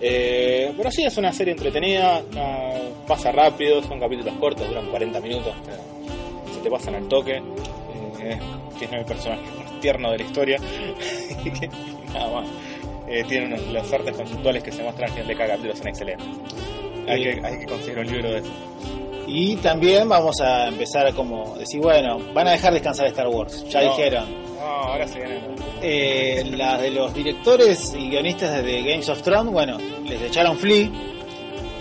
Eh, 0.00 0.72
pero 0.76 0.90
sí, 0.90 1.04
es 1.04 1.16
una 1.18 1.32
serie 1.32 1.52
entretenida, 1.52 2.22
pasa 3.06 3.30
rápido, 3.32 3.82
son 3.82 4.00
capítulos 4.00 4.34
cortos, 4.40 4.66
duran 4.68 4.86
40 4.90 5.20
minutos, 5.20 5.54
pero 5.64 6.54
se 6.54 6.60
te 6.60 6.70
pasan 6.70 6.94
al 6.94 7.08
toque. 7.08 7.42
Eh, 8.22 8.38
tiene 8.78 8.98
el 9.00 9.04
personaje 9.04 9.42
más 9.58 9.80
tierno 9.80 10.10
de 10.12 10.18
la 10.18 10.24
historia 10.24 10.58
y 11.44 11.50
nada 12.14 12.40
más. 12.40 12.48
Eh, 13.08 13.24
tiene 13.28 13.46
unos, 13.46 13.66
los 13.68 13.92
artes 13.92 14.14
conceptuales 14.16 14.62
que 14.62 14.70
se 14.72 14.82
muestran 14.82 15.08
al 15.08 15.14
final 15.14 15.28
de 15.28 15.34
cada 15.36 15.48
capítulo 15.50 15.76
son 15.76 15.88
excelentes. 15.88 16.26
Hay, 17.08 17.22
que, 17.22 17.40
hay 17.44 17.58
que 17.58 17.66
conseguir 17.66 17.98
un 17.98 18.06
libro 18.06 18.30
de 18.30 18.38
eso. 18.40 18.50
Y 19.32 19.56
también 19.56 20.08
vamos 20.08 20.40
a 20.40 20.66
empezar 20.68 21.06
a 21.06 21.12
como 21.12 21.56
decir, 21.56 21.80
bueno, 21.80 22.18
van 22.34 22.48
a 22.48 22.52
dejar 22.52 22.72
descansar 22.72 23.06
Star 23.06 23.28
Wars, 23.28 23.64
ya 23.68 23.82
No. 23.82 23.90
dijeron. 23.90 24.24
No, 24.56 24.60
ahora 24.66 25.06
se 25.06 25.18
viene. 25.20 25.40
Eh, 25.82 26.44
las 26.56 26.82
de 26.82 26.90
los 26.90 27.14
directores 27.14 27.94
y 27.96 28.10
guionistas 28.10 28.62
de 28.64 28.82
Games 28.82 29.08
of 29.08 29.22
Thrones, 29.22 29.52
bueno, 29.52 29.78
les 30.04 30.20
echaron 30.20 30.58
Flea 30.58 30.90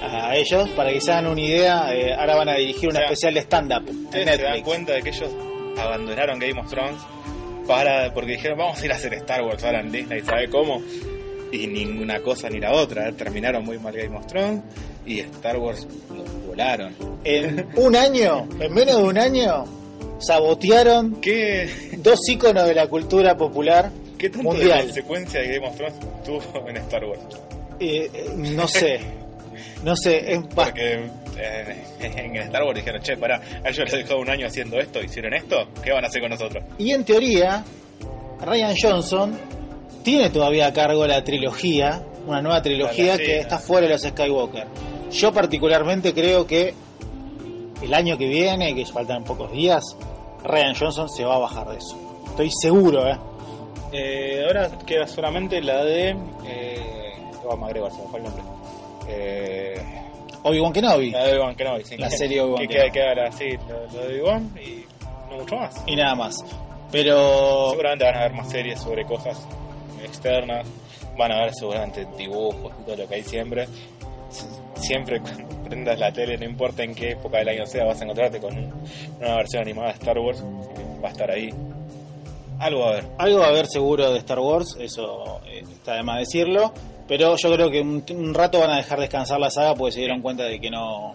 a 0.01 0.35
ellos 0.35 0.69
para 0.69 0.91
que 0.91 1.01
se 1.01 1.11
hagan 1.11 1.27
una 1.27 1.41
idea. 1.41 1.93
eh, 1.93 2.13
ahora 2.13 2.35
van 2.35 2.49
a 2.49 2.53
dirigir 2.55 2.89
una 2.89 2.99
O 2.99 3.01
sea, 3.01 3.05
especial 3.05 3.33
de 3.33 3.39
stand-up 3.41 3.83
se 4.11 4.23
dan 4.43 4.61
cuenta 4.61 4.93
de 4.93 5.01
que 5.01 5.09
ellos 5.09 5.29
abandonaron 5.77 6.39
Game 6.39 6.59
of 6.59 6.69
Thrones 6.69 7.01
para 7.67 8.13
porque 8.13 8.33
dijeron 8.33 8.57
vamos 8.57 8.81
a 8.81 8.85
ir 8.85 8.91
a 8.91 8.95
hacer 8.95 9.13
Star 9.15 9.41
Wars 9.43 9.63
ahora 9.63 9.81
en 9.81 9.91
Disney, 9.91 10.21
¿sabe 10.21 10.49
cómo? 10.49 10.81
Y 11.51 11.67
ninguna 11.67 12.19
cosa 12.21 12.49
ni 12.49 12.59
la 12.59 12.73
otra, 12.73 13.11
terminaron 13.11 13.65
muy 13.65 13.79
mal 13.79 13.93
Game 13.93 14.15
of 14.15 14.27
Thrones 14.27 14.61
y 15.05 15.19
Star 15.19 15.57
Wars 15.57 15.87
los 16.15 16.47
volaron. 16.47 16.95
En 17.23 17.67
un 17.75 17.95
año, 17.95 18.47
en 18.59 18.73
menos 18.73 18.97
de 18.97 19.03
un 19.03 19.17
año, 19.17 19.65
sabotearon 20.19 21.19
¿Qué, 21.21 21.69
dos 21.97 22.19
íconos 22.29 22.67
de 22.67 22.75
la 22.75 22.87
cultura 22.87 23.35
popular 23.35 23.89
qué 24.17 24.29
tanto 24.29 24.49
de 24.53 24.57
mundial. 24.59 24.83
consecuencia 24.83 25.41
de 25.41 25.47
Game 25.47 25.67
of 25.67 25.75
Thrones 25.75 25.95
tuvo 26.23 26.67
en 26.67 26.77
Star 26.77 27.05
Wars? 27.05 27.21
Eh, 27.79 28.09
eh, 28.13 28.29
no 28.35 28.67
sé, 28.67 28.99
No 29.83 29.95
sé, 29.95 30.33
es 30.33 30.39
Porque 30.53 31.09
eh, 31.37 31.83
en 32.01 32.35
Star 32.35 32.63
Wars 32.63 32.75
dijeron, 32.75 33.01
che, 33.01 33.15
pará, 33.17 33.41
a 33.63 33.69
ellos 33.69 33.91
les 33.91 34.07
dejó 34.07 34.19
un 34.19 34.29
año 34.29 34.47
haciendo 34.47 34.79
esto, 34.79 35.01
hicieron 35.01 35.33
esto, 35.33 35.69
¿qué 35.83 35.91
van 35.91 36.03
a 36.03 36.07
hacer 36.07 36.21
con 36.21 36.31
nosotros? 36.31 36.63
Y 36.77 36.91
en 36.91 37.03
teoría, 37.03 37.63
Ryan 38.41 38.75
Johnson 38.81 39.37
tiene 40.03 40.29
todavía 40.29 40.67
a 40.67 40.73
cargo 40.73 41.05
la 41.07 41.23
trilogía, 41.23 42.03
una 42.25 42.41
nueva 42.41 42.61
trilogía 42.61 43.17
que 43.17 43.39
está 43.39 43.59
fuera 43.59 43.87
de 43.87 43.93
los 43.93 44.01
Skywalker. 44.01 44.67
Yo 45.11 45.31
particularmente 45.31 46.13
creo 46.13 46.45
que 46.45 46.73
el 47.81 47.93
año 47.93 48.17
que 48.17 48.27
viene, 48.27 48.75
que 48.75 48.85
faltan 48.85 49.23
pocos 49.23 49.51
días, 49.51 49.83
Ryan 50.43 50.75
Johnson 50.75 51.09
se 51.09 51.25
va 51.25 51.35
a 51.35 51.39
bajar 51.39 51.69
de 51.69 51.77
eso. 51.77 51.97
Estoy 52.27 52.49
seguro, 52.51 53.07
¿eh? 53.07 53.17
Eh, 53.91 54.43
ahora 54.45 54.69
queda 54.85 55.07
solamente 55.07 55.61
la 55.61 55.83
de... 55.83 56.09
Eh, 56.45 57.13
oh, 57.45 57.57
McGregor, 57.57 57.91
se 57.91 58.01
me 58.01 58.07
fue 58.07 58.19
el 58.19 58.25
nombre. 58.25 58.43
Eh, 59.07 59.81
Obi-Wan 60.43 60.71
Kenobi. 60.71 61.09
la 61.11 61.25
de 61.25 61.31
Obi-Wan 61.33 61.55
Kenobi, 61.55 61.83
sí. 61.83 61.97
La 61.97 62.09
serie 62.09 62.41
Obi-Wan 62.41 62.67
Que 62.67 62.89
queda, 62.91 63.27
así, 63.27 63.49
lo, 63.67 63.87
lo 63.87 64.07
de 64.07 64.21
Obi-Wan 64.21 64.51
y 64.63 64.85
no 65.31 65.37
mucho 65.37 65.55
más. 65.55 65.83
Y 65.87 65.95
nada 65.95 66.15
más. 66.15 66.45
Pero 66.91 67.71
Seguramente 67.71 68.05
van 68.05 68.15
a 68.15 68.19
haber 68.19 68.33
más 68.33 68.49
series 68.49 68.79
sobre 68.79 69.05
cosas 69.05 69.47
externas. 70.09 70.67
Van 71.17 71.31
a 71.31 71.37
haber 71.39 71.53
seguramente 71.53 72.05
dibujos 72.17 72.73
y 72.81 72.83
todo 72.85 72.95
lo 72.97 73.07
que 73.07 73.15
hay 73.15 73.23
siempre. 73.23 73.67
Siempre 74.75 75.19
cuando 75.21 75.47
prendas 75.63 75.99
la 75.99 76.11
tele, 76.11 76.37
no 76.37 76.45
importa 76.45 76.83
en 76.83 76.95
qué 76.95 77.11
época 77.11 77.37
del 77.39 77.49
año 77.49 77.65
sea, 77.65 77.85
vas 77.85 77.99
a 78.01 78.03
encontrarte 78.03 78.39
con 78.39 78.57
un- 78.57 78.73
una 79.19 79.35
versión 79.35 79.63
animada 79.63 79.87
de 79.89 79.93
Star 79.93 80.17
Wars. 80.19 80.43
Va 81.03 81.09
a 81.09 81.11
estar 81.11 81.29
ahí. 81.31 81.49
Algo 82.59 82.81
va 82.81 82.87
a 82.87 82.91
haber. 82.91 83.05
algo 83.17 83.39
va 83.39 83.45
a 83.45 83.49
haber 83.49 83.67
seguro 83.67 84.11
de 84.11 84.19
Star 84.19 84.39
Wars, 84.39 84.75
eso 84.79 85.39
eh, 85.45 85.61
está 85.71 85.95
de 85.95 86.03
más 86.03 86.19
decirlo. 86.19 86.73
Pero 87.07 87.35
yo 87.37 87.53
creo 87.53 87.71
que 87.71 87.81
un, 87.81 88.03
un 88.11 88.33
rato 88.33 88.59
van 88.59 88.69
a 88.71 88.77
dejar 88.77 88.99
descansar 88.99 89.39
la 89.39 89.49
saga 89.49 89.73
porque 89.75 89.93
se 89.93 89.99
dieron 90.01 90.21
cuenta 90.21 90.43
de 90.43 90.59
que 90.59 90.69
no, 90.69 91.13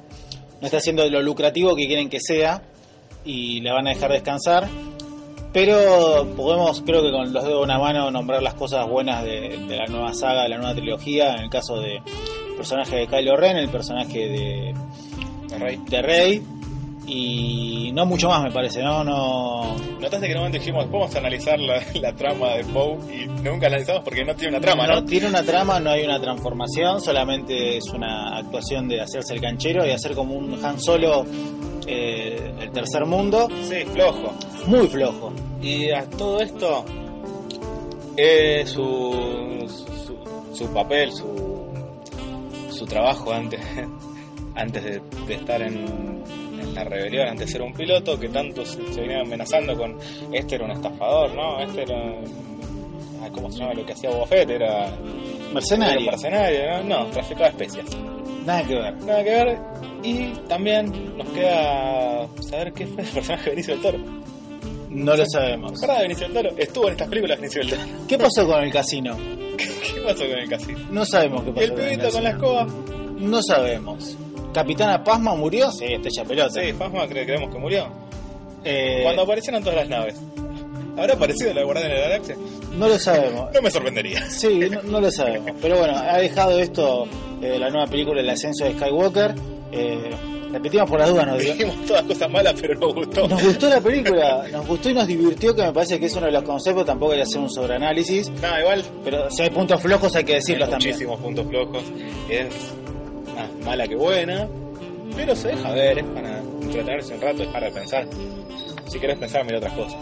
no 0.60 0.66
está 0.66 0.80
siendo 0.80 1.08
lo 1.08 1.22
lucrativo 1.22 1.76
que 1.76 1.86
quieren 1.86 2.08
que 2.08 2.18
sea 2.20 2.62
y 3.24 3.60
la 3.60 3.74
van 3.74 3.86
a 3.86 3.90
dejar 3.90 4.10
descansar. 4.10 4.66
Pero 5.54 6.26
podemos, 6.36 6.82
creo 6.82 7.00
que 7.00 7.12
con 7.12 7.32
los 7.32 7.44
dedos 7.44 7.58
de 7.60 7.64
una 7.64 7.78
mano, 7.78 8.10
nombrar 8.10 8.42
las 8.42 8.54
cosas 8.54 8.88
buenas 8.88 9.22
de, 9.22 9.56
de 9.68 9.76
la 9.76 9.86
nueva 9.86 10.12
saga, 10.12 10.42
de 10.42 10.48
la 10.48 10.58
nueva 10.58 10.74
trilogía. 10.74 11.32
En 11.34 11.44
el 11.44 11.48
caso 11.48 11.80
de 11.80 11.98
el 11.98 12.56
personaje 12.56 12.96
de 12.96 13.06
Kylo 13.06 13.36
Ren, 13.36 13.56
el 13.56 13.68
personaje 13.68 14.28
de, 14.28 14.74
¿no, 15.50 15.58
Rey? 15.64 15.80
de 15.88 16.02
Rey 16.02 16.42
y 17.06 17.92
no 17.92 18.04
mucho 18.06 18.28
más, 18.28 18.42
me 18.42 18.50
parece, 18.50 18.82
¿no? 18.82 19.04
no 19.04 19.76
Notaste 20.00 20.26
que 20.26 20.32
en 20.32 20.38
un 20.38 20.44
momento 20.44 20.58
dijimos, 20.58 20.90
vamos 20.90 21.14
a 21.14 21.18
analizar 21.18 21.58
la, 21.58 21.82
la 21.94 22.12
trama 22.14 22.54
de 22.54 22.64
Poe 22.64 22.96
y 23.14 23.26
nunca 23.26 23.68
la 23.68 23.76
analizamos 23.76 24.02
porque 24.02 24.24
no 24.24 24.34
tiene 24.34 24.56
una 24.56 24.60
trama, 24.60 24.86
¿no? 24.86 25.04
tiene 25.04 25.28
una 25.28 25.42
trama, 25.42 25.78
no 25.80 25.90
hay 25.90 26.04
una 26.04 26.20
transformación, 26.20 27.00
solamente 27.00 27.76
es 27.76 27.84
una 27.90 28.38
actuación 28.38 28.88
de 28.88 29.00
hacerse 29.00 29.34
el 29.34 29.40
canchero 29.40 29.86
y 29.86 29.90
hacer 29.90 30.14
como 30.14 30.34
un 30.34 30.64
Han 30.64 30.80
Solo 30.80 31.24
eh, 31.86 32.52
del 32.58 32.70
tercer 32.72 33.04
mundo, 33.06 33.48
Sí, 33.62 33.84
flojo. 33.92 34.32
muy 34.66 34.86
flojo. 34.88 35.32
Y 35.62 35.90
a 35.90 36.04
todo 36.10 36.40
esto, 36.40 36.84
eh, 38.16 38.64
su, 38.66 39.66
su, 39.68 40.54
su 40.54 40.72
papel, 40.72 41.12
su, 41.12 41.66
su 42.70 42.84
trabajo 42.86 43.32
antes, 43.32 43.60
antes 44.54 44.84
de, 44.84 45.00
de 45.26 45.34
estar 45.34 45.62
en, 45.62 46.22
en 46.60 46.74
la 46.74 46.84
rebelión, 46.84 47.28
antes 47.28 47.46
de 47.46 47.52
ser 47.52 47.62
un 47.62 47.72
piloto, 47.72 48.18
que 48.18 48.28
tanto 48.28 48.64
se, 48.64 48.92
se 48.92 49.00
venía 49.00 49.20
amenazando 49.20 49.76
con 49.76 49.96
este 50.32 50.56
era 50.56 50.64
un 50.66 50.72
estafador, 50.72 51.34
¿no? 51.34 51.60
Este 51.60 51.82
era. 51.82 51.96
ah, 53.22 53.28
¿Cómo 53.32 53.50
se 53.50 53.58
llama 53.58 53.74
lo 53.74 53.84
que 53.86 53.92
hacía 53.92 54.10
Boba 54.10 54.26
Fett? 54.26 54.50
Era. 54.50 54.92
Mercenario, 55.52 56.10
mercenario, 56.10 56.82
¿no? 56.84 57.04
No, 57.04 57.06
traficaba 57.10 57.48
especias. 57.48 57.86
Nada 58.44 58.62
que 58.64 58.74
ver. 58.74 58.94
Nada 59.02 59.24
que 59.24 59.30
ver. 59.30 59.58
Y 60.02 60.26
también 60.48 61.16
nos 61.16 61.28
queda 61.28 62.26
saber 62.48 62.72
qué 62.72 62.86
fue 62.86 63.02
el 63.02 63.08
personaje 63.08 63.44
de 63.44 63.50
Benicio 63.50 63.74
del 63.74 63.82
Toro. 63.82 63.98
No 64.90 65.16
lo 65.16 65.24
sabemos. 65.26 65.72
¿Te 65.72 65.76
acuerdas 65.86 65.96
de 65.98 66.02
Benicio 66.04 66.28
del 66.28 66.34
Toro? 66.42 66.54
Estuvo 66.58 66.86
en 66.86 66.92
estas 66.92 67.08
películas 67.08 67.38
Benicio 67.40 67.60
del 67.62 67.70
Toro. 67.70 67.82
¿Qué 68.08 68.18
pasó 68.18 68.46
con 68.46 68.62
el 68.62 68.72
casino? 68.72 69.16
¿Qué 69.56 70.00
pasó 70.04 70.20
con 70.28 70.38
el 70.38 70.48
casino? 70.48 70.78
No 70.90 71.04
sabemos 71.04 71.42
qué 71.44 71.50
¿Y 71.50 71.52
pasó 71.52 71.64
el 71.64 71.70
con 71.72 71.80
el 71.80 71.88
pibito 71.90 72.12
con 72.12 72.24
la 72.24 72.30
casino. 72.32 72.60
escoba? 72.60 72.84
No 73.18 73.42
sabemos. 73.42 74.16
¿Capitana 74.52 75.02
Pasma 75.02 75.34
murió? 75.34 75.70
Sí, 75.72 75.84
estrella 75.86 76.24
pelota. 76.24 76.60
Sí, 76.62 76.72
Fasma 76.74 77.06
cre- 77.06 77.24
creemos 77.24 77.52
que 77.52 77.58
murió. 77.58 77.88
Eh, 78.64 79.00
Cuando 79.02 79.22
aparecieron 79.22 79.62
todas 79.62 79.78
las 79.78 79.88
naves. 79.88 80.20
¿Habrá 80.96 81.14
aparecido 81.14 81.52
la 81.54 81.64
Guardián 81.64 81.88
de 81.88 81.94
la 81.94 82.00
Galaxia? 82.02 82.36
No 82.78 82.88
lo 82.88 82.98
sabemos. 82.98 83.52
No 83.52 83.62
me 83.62 83.70
sorprendería. 83.70 84.28
Sí, 84.30 84.60
no, 84.70 84.82
no 84.82 85.00
lo 85.00 85.10
sabemos. 85.10 85.52
Pero 85.60 85.78
bueno, 85.78 85.96
ha 85.96 86.18
dejado 86.18 86.58
esto 86.58 87.06
eh, 87.42 87.58
la 87.58 87.68
nueva 87.70 87.86
película 87.86 88.20
El 88.20 88.30
ascenso 88.30 88.64
de 88.64 88.72
Skywalker. 88.74 89.34
Eh, 89.72 90.10
repetimos 90.52 90.88
por 90.88 91.00
las 91.00 91.08
dudas, 91.10 91.26
nos, 91.26 91.38
Dijimos 91.40 91.74
todas 91.86 92.02
cosas 92.04 92.30
malas, 92.30 92.54
pero 92.60 92.74
nos 92.78 92.94
gustó. 92.94 93.26
nos 93.26 93.42
gustó 93.42 93.68
la 93.68 93.80
película, 93.80 94.44
nos 94.52 94.66
gustó 94.68 94.90
y 94.90 94.94
nos 94.94 95.06
divirtió, 95.08 95.52
que 95.54 95.62
me 95.62 95.72
parece 95.72 95.98
que 95.98 96.06
es 96.06 96.14
uno 96.14 96.26
de 96.26 96.32
los 96.32 96.44
conceptos, 96.44 96.86
tampoco 96.86 97.10
hay 97.12 97.18
que 97.18 97.22
hacer 97.24 97.40
un 97.40 97.50
sobreanálisis, 97.50 98.30
No, 98.40 98.60
igual. 98.60 98.84
pero 99.02 99.28
si 99.32 99.42
hay 99.42 99.50
puntos 99.50 99.82
flojos 99.82 100.14
hay 100.14 100.22
que 100.22 100.34
decirlos 100.34 100.70
también. 100.70 100.92
muchísimos 100.92 101.18
puntos 101.20 101.46
flojos. 101.48 101.82
Es 102.28 102.46
más 103.34 103.66
mala 103.66 103.88
que 103.88 103.96
buena. 103.96 104.46
Pero 105.16 105.34
se 105.34 105.48
deja 105.48 105.72
ver, 105.72 105.98
es 105.98 106.04
para 106.06 106.38
entretenerse 106.38 107.14
un 107.14 107.20
rato, 107.20 107.38
dejar 107.38 107.64
de 107.64 107.70
pensar. 107.72 108.06
Si 108.86 108.98
querés 109.00 109.18
pensar, 109.18 109.44
mira 109.44 109.58
otras 109.58 109.72
cosas. 109.74 109.96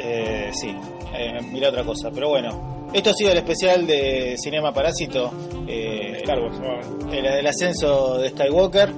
Eh, 0.00 0.50
sí, 0.52 0.74
eh, 1.14 1.38
mira 1.52 1.68
otra 1.68 1.84
cosa, 1.84 2.10
pero 2.12 2.28
bueno. 2.30 2.78
Esto 2.92 3.10
ha 3.10 3.12
sido 3.14 3.32
el 3.32 3.38
especial 3.38 3.86
de 3.86 4.36
Cinema 4.38 4.72
Parásito, 4.72 5.30
eh, 5.66 6.20
Star 6.22 6.40
Wars, 6.40 6.58
el, 7.12 7.26
el 7.26 7.46
ascenso 7.46 8.18
de 8.18 8.30
Skywalker. 8.30 8.90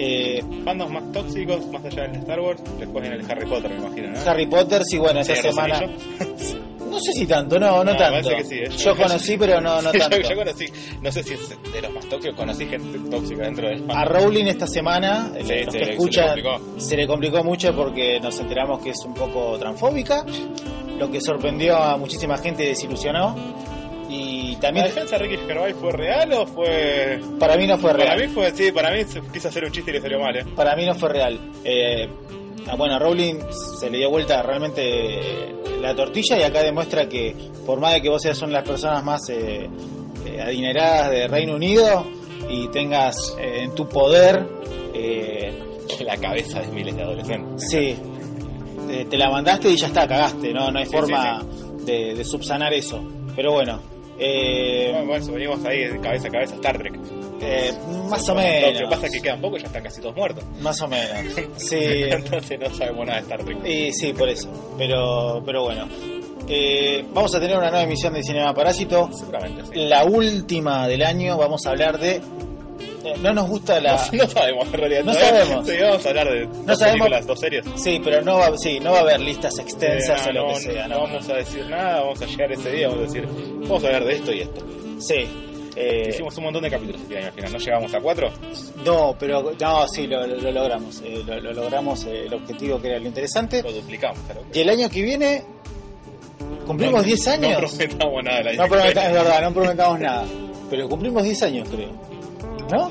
Eh, 0.00 0.40
Fandoms 0.64 0.92
más 0.92 1.12
tóxicos, 1.12 1.66
más 1.66 1.84
allá 1.84 2.04
del 2.04 2.20
Star 2.20 2.40
Wars, 2.40 2.62
después 2.78 3.02
viene 3.02 3.16
el 3.16 3.30
Harry 3.30 3.46
Potter, 3.46 3.70
me 3.70 3.84
imagino, 3.84 4.10
¿no? 4.10 4.30
Harry 4.30 4.46
Potter, 4.46 4.82
sí, 4.84 4.96
bueno, 4.96 5.20
esta 5.20 5.34
semana... 5.34 5.80
No 6.98 7.04
sé 7.04 7.12
si 7.12 7.26
tanto, 7.26 7.58
no, 7.58 7.84
no, 7.84 7.92
No, 7.92 7.96
tanto. 7.96 8.28
que 8.30 8.44
sí, 8.44 8.56
eh. 8.58 8.68
Yo 8.76 8.96
conocí, 8.96 9.36
pero 9.38 9.60
no, 9.60 9.80
no 9.80 9.90
tanto. 9.98 10.16
yo 10.20 10.36
conocí, 10.36 10.66
no 11.00 11.12
sé 11.12 11.22
si 11.22 11.34
es 11.34 11.48
de 11.72 11.82
los 11.82 11.92
más 11.92 12.06
tóxicos, 12.06 12.36
conocí 12.36 12.66
gente 12.66 12.98
tóxica 13.10 13.42
dentro 13.44 13.68
del 13.68 13.84
A 13.90 14.04
Rowling 14.04 14.46
esta 14.46 14.66
semana, 14.66 15.30
Sí, 15.40 15.64
los 15.64 15.72
se 15.72 15.78
que 15.78 15.84
le- 15.84 15.90
escuchan, 15.92 16.28
se 16.30 16.36
le 16.36 16.42
complicó. 16.42 16.80
se 16.80 16.96
le 16.96 17.06
complicó 17.06 17.44
mucho 17.44 17.74
porque 17.76 18.18
nos 18.20 18.38
enteramos 18.40 18.80
que 18.82 18.90
es 18.90 19.04
un 19.04 19.14
poco 19.14 19.58
transfóbica, 19.58 20.24
lo 20.98 21.10
que 21.10 21.20
sorprendió 21.20 21.76
a 21.76 21.96
muchísima 21.96 22.36
gente 22.38 22.64
y 22.64 22.68
desilusionó. 22.68 23.36
Y 24.10 24.54
¿La 24.54 24.60
también 24.60 24.86
defensa 24.86 25.18
de 25.18 25.24
Ricky 25.24 25.36
Gervais 25.46 25.76
fue 25.78 25.92
real 25.92 26.32
o 26.32 26.46
fue...? 26.46 27.20
para 27.38 27.56
mí 27.58 27.66
no 27.66 27.76
fue 27.76 27.92
Para 27.92 28.04
real. 28.14 28.20
mí 28.26 28.28
fue, 28.34 28.50
sí, 28.52 28.72
para 28.72 28.90
mí 28.90 29.02
quiso 29.32 29.48
hacer 29.48 29.64
un 29.64 29.70
chiste 29.70 29.90
y 29.90 29.94
le 29.94 30.00
salió 30.00 30.18
mal, 30.18 30.34
¿eh? 30.34 30.44
Para 30.56 30.74
mí 30.74 30.86
no 30.86 30.94
fue 30.94 31.10
real. 31.10 31.38
Eh, 31.62 32.08
ah, 32.68 32.76
bueno, 32.76 32.94
a 32.94 32.98
Rowling 32.98 33.36
se 33.78 33.90
le 33.90 33.98
dio 33.98 34.10
vuelta 34.10 34.42
realmente 34.42 35.54
la 35.80 35.94
tortilla 35.94 36.38
y 36.38 36.42
acá 36.42 36.62
demuestra 36.62 37.08
que 37.08 37.34
por 37.64 37.80
más 37.80 37.94
de 37.94 38.02
que 38.02 38.08
vos 38.08 38.20
seas 38.22 38.38
una 38.42 38.48
de 38.48 38.54
las 38.54 38.68
personas 38.68 39.04
más 39.04 39.28
eh, 39.30 39.68
eh, 40.26 40.40
adineradas 40.40 41.10
de 41.10 41.28
Reino 41.28 41.54
Unido 41.54 42.06
y 42.48 42.68
tengas 42.68 43.36
eh, 43.38 43.62
en 43.64 43.74
tu 43.74 43.88
poder 43.88 44.46
eh, 44.94 45.64
La 46.04 46.16
cabeza 46.16 46.60
de 46.60 46.68
miles 46.68 46.94
de 46.96 47.02
adolescentes. 47.02 47.70
Sí, 47.70 47.96
te, 49.08 49.16
la 49.16 49.30
mandaste 49.30 49.70
y 49.70 49.76
ya 49.76 49.86
está, 49.86 50.06
cagaste, 50.06 50.52
no, 50.52 50.70
no 50.70 50.78
hay 50.78 50.86
Sí, 50.86 50.92
forma 50.92 51.42
De, 51.84 52.14
de 52.14 52.24
subsanar 52.24 52.72
eso. 52.74 53.02
Pero 53.34 53.52
bueno, 53.52 53.80
eh, 54.18 54.90
Bueno, 54.92 55.06
bueno, 55.06 55.32
venimos 55.32 55.64
ahí 55.64 55.84
de 55.84 56.00
cabeza 56.00 56.28
a 56.28 56.30
cabeza 56.30 56.54
Star 56.56 56.78
Trek. 56.78 56.94
eh, 57.40 57.72
más 58.10 58.28
o 58.28 58.34
Lo 58.34 58.40
que 58.40 58.46
menos. 58.72 58.90
pasa 58.90 59.06
es 59.06 59.12
que 59.12 59.20
quedan 59.22 59.40
pocos 59.40 59.58
y 59.60 59.62
ya 59.62 59.66
están 59.68 59.82
casi 59.82 60.00
todos 60.00 60.16
muertos. 60.16 60.44
Más 60.60 60.80
o 60.82 60.88
menos. 60.88 61.34
Sí, 61.56 61.76
Entonces 61.80 62.58
no 62.58 62.70
sabemos 62.74 63.06
nada 63.06 63.18
de 63.20 63.22
Star 63.22 63.44
Trek. 63.44 63.66
y 63.66 63.92
sí, 63.92 64.12
por 64.12 64.28
eso. 64.28 64.74
Pero, 64.76 65.42
pero 65.44 65.62
bueno. 65.64 65.88
Eh, 66.50 67.04
vamos 67.12 67.34
a 67.34 67.40
tener 67.40 67.56
una 67.58 67.68
nueva 67.70 67.84
emisión 67.84 68.14
de 68.14 68.22
Cinema 68.22 68.54
Parásito. 68.54 69.10
Seguramente, 69.12 69.62
sí. 69.66 69.70
La 69.74 70.04
última 70.04 70.88
del 70.88 71.02
año. 71.02 71.36
Vamos 71.36 71.66
a 71.66 71.70
hablar 71.70 71.98
de. 71.98 72.20
No 73.22 73.32
nos 73.32 73.48
gusta 73.48 73.80
la. 73.80 73.96
No, 74.12 74.24
no 74.24 74.28
sabemos 74.30 74.66
en 74.66 74.72
realidad. 74.72 75.04
No 75.04 75.14
sabemos. 75.14 75.66
Sí, 75.68 75.76
vamos 75.80 76.06
a 76.06 76.08
hablar 76.08 76.30
de 76.32 76.46
dos 76.46 76.78
sabemos. 76.78 76.84
películas, 76.84 77.26
dos 77.26 77.40
series. 77.40 77.64
Sí, 77.76 78.00
pero 78.02 78.22
no 78.22 78.38
va, 78.38 78.56
sí, 78.58 78.80
no 78.80 78.92
va 78.92 78.98
a 78.98 79.02
haber 79.02 79.20
listas 79.20 79.58
extensas 79.58 80.26
Eh, 80.26 80.30
o 80.30 80.32
lo 80.32 80.48
no, 80.48 80.54
que 80.54 80.60
sea. 80.60 80.88
no 80.88 80.94
No, 80.96 81.00
vamos 81.02 81.28
a 81.28 81.34
decir 81.34 81.66
nada, 81.66 82.00
vamos 82.00 82.20
a 82.22 82.26
llegar 82.26 82.52
ese 82.52 82.70
día, 82.72 82.88
vamos 82.88 83.02
a 83.04 83.06
decir, 83.12 83.28
vamos 83.62 83.84
a 83.84 83.86
hablar 83.86 84.04
de 84.04 84.14
esto 84.14 84.32
y 84.32 84.40
esto. 84.40 84.60
Sí. 84.98 85.14
eh, 85.76 86.06
Hicimos 86.08 86.36
un 86.38 86.44
montón 86.44 86.62
de 86.64 86.70
capítulos 86.70 87.00
este 87.02 87.18
año 87.18 87.26
al 87.28 87.32
final, 87.32 87.52
¿no 87.52 87.58
llegamos 87.58 87.94
a 87.94 88.00
cuatro? 88.00 88.30
No, 88.84 89.16
pero 89.18 89.52
no, 89.60 89.88
sí, 89.88 90.06
lo, 90.06 90.26
lo- 90.26 90.36
lo 90.36 90.50
logramos. 90.52 91.00
eh, 91.04 91.22
lo, 91.24 91.40
lo 91.40 91.52
logramos 91.52 92.04
eh, 92.04 92.24
el 92.26 92.34
objetivo 92.34 92.80
que 92.80 92.88
era 92.88 92.98
lo 92.98 93.06
interesante. 93.06 93.62
Lo 93.62 93.72
duplicamos, 93.72 94.18
claro. 94.26 94.42
Y 94.52 94.60
el 94.60 94.68
año 94.70 94.88
que 94.90 95.02
viene 95.02 95.44
cumplimos 96.66 97.04
10 97.04 97.28
años. 97.28 97.62
No 97.62 97.68
prometamos 97.78 98.24
nada. 98.24 98.42
la 98.42 98.52
No 98.54 98.64
es 98.64 98.70
verdad, 99.12 99.42
no 99.42 99.52
prometamos 99.54 100.00
nada. 100.00 100.24
Pero 100.70 100.88
cumplimos 100.88 101.22
10 101.22 101.42
años, 101.44 101.68
creo. 101.70 101.90
¿No? 102.70 102.90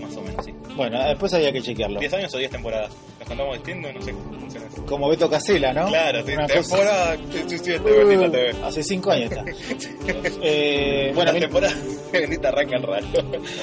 Más 0.00 0.16
o 0.16 0.22
menos, 0.22 0.44
sí. 0.44 0.52
Bueno, 0.76 1.02
después 1.08 1.32
había 1.34 1.52
que 1.52 1.62
chequearlo. 1.62 2.00
10 2.00 2.14
años 2.14 2.34
o 2.34 2.38
10 2.38 2.50
temporadas. 2.50 2.90
¿Los 3.20 3.28
contamos 3.28 3.54
distintos? 3.54 3.94
No 3.94 4.02
sé 4.02 4.12
cómo 4.12 4.40
funciona 4.40 4.66
eso. 4.66 4.86
Como 4.86 5.08
Beto 5.08 5.30
Casela, 5.30 5.72
¿no? 5.72 5.86
Claro, 5.86 6.26
sí, 6.26 6.32
Una 6.32 6.42
cosa- 6.48 6.60
temporada 6.60 7.16
17 7.16 7.90
de 7.90 8.04
Bendita 8.04 8.30
TV. 8.32 8.50
Hace 8.64 8.82
cinco 8.82 9.10
años 9.12 9.30
está. 9.32 9.44
eh, 10.42 11.12
bueno, 11.14 11.32
la 11.32 11.38
temporada 11.40 11.74
Bendita 12.12 12.48
arrancan 12.48 12.82
raro. 12.82 13.06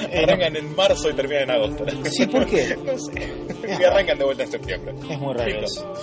Eh, 0.10 0.24
arrancan 0.24 0.56
en 0.56 0.76
marzo 0.76 1.10
y 1.10 1.14
terminan 1.14 1.44
en 1.44 1.52
agosto. 1.52 1.86
Sí, 2.10 2.26
¿por 2.28 2.46
qué? 2.48 2.76
no 2.86 2.98
sé. 2.98 3.34
Y 3.80 3.84
arrancan 3.84 4.18
de 4.18 4.24
vuelta 4.26 4.44
en 4.44 4.52
septiembre. 4.52 4.94
es 5.10 5.20
muy 5.20 5.34
raro 5.34 5.66
eso. 5.66 5.94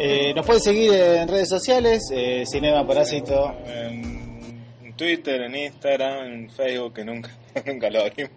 Eh, 0.00 0.32
nos 0.34 0.44
pueden 0.44 0.60
seguir 0.62 0.92
en 0.92 1.28
redes 1.28 1.48
sociales, 1.48 2.02
eh, 2.12 2.42
Cinema 2.44 2.86
Parásito. 2.86 3.54
En 3.66 4.94
Twitter, 4.96 5.42
en 5.42 5.54
Instagram, 5.56 6.26
en 6.26 6.50
Facebook, 6.50 6.94
que 6.94 7.04
nunca, 7.04 7.30
nunca 7.64 7.90
lo 7.90 8.00
abrimos. 8.02 8.32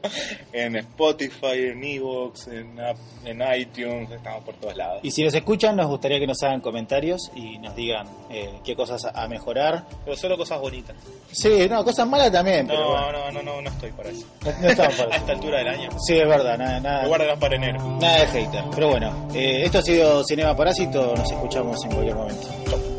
En 0.53 0.76
Spotify, 0.78 1.67
en 1.72 1.84
Evox, 1.84 2.47
en, 2.47 2.80
App- 2.80 2.97
en 3.26 3.41
iTunes, 3.59 4.11
estamos 4.11 4.43
por 4.43 4.55
todos 4.55 4.76
lados. 4.76 4.99
Y 5.03 5.11
si 5.11 5.24
nos 5.24 5.34
escuchan, 5.34 5.76
nos 5.76 5.88
gustaría 5.88 6.20
que 6.20 6.28
nos 6.28 6.41
hagan 6.43 6.61
comentarios 6.61 7.32
y 7.36 7.57
nos 7.59 7.76
digan 7.76 8.07
eh, 8.30 8.49
qué 8.63 8.76
cosas 8.76 9.05
a, 9.05 9.24
a 9.24 9.28
mejorar. 9.28 9.86
Pero 10.05 10.15
solo 10.15 10.38
cosas 10.38 10.59
bonitas. 10.59 10.95
Sí, 11.32 11.67
no, 11.70 11.84
cosas 11.84 12.07
malas 12.07 12.32
también, 12.32 12.67
pero 12.67 12.80
No, 12.82 12.89
bueno, 13.03 13.11
no, 13.11 13.32
no, 13.32 13.41
no, 13.43 13.61
no 13.61 13.70
estoy 13.70 13.91
para 13.91 14.09
eso. 14.09 14.26
no, 14.45 14.51
no 14.61 14.67
estamos 14.70 14.95
para 14.95 15.09
A 15.09 15.15
eso. 15.15 15.20
esta 15.22 15.32
altura 15.34 15.57
del 15.59 15.67
año. 15.67 15.89
Sí, 16.05 16.17
es 16.17 16.28
verdad, 16.28 16.57
nada, 16.57 16.80
nada, 16.80 17.07
guardan 17.07 17.39
para 17.39 17.55
enero. 17.55 17.80
nada 18.01 18.20
de 18.20 18.28
hater. 18.28 18.63
Pero 18.74 18.89
bueno, 18.89 19.28
eh, 19.34 19.61
esto 19.65 19.80
ha 19.80 19.82
sido 19.82 20.24
Cinema 20.24 20.55
Parásito, 20.55 21.15
nos 21.15 21.32
escuchamos 21.32 21.78
en 21.86 21.91
cualquier 21.91 22.15
momento. 22.15 22.47
Chau. 22.70 22.99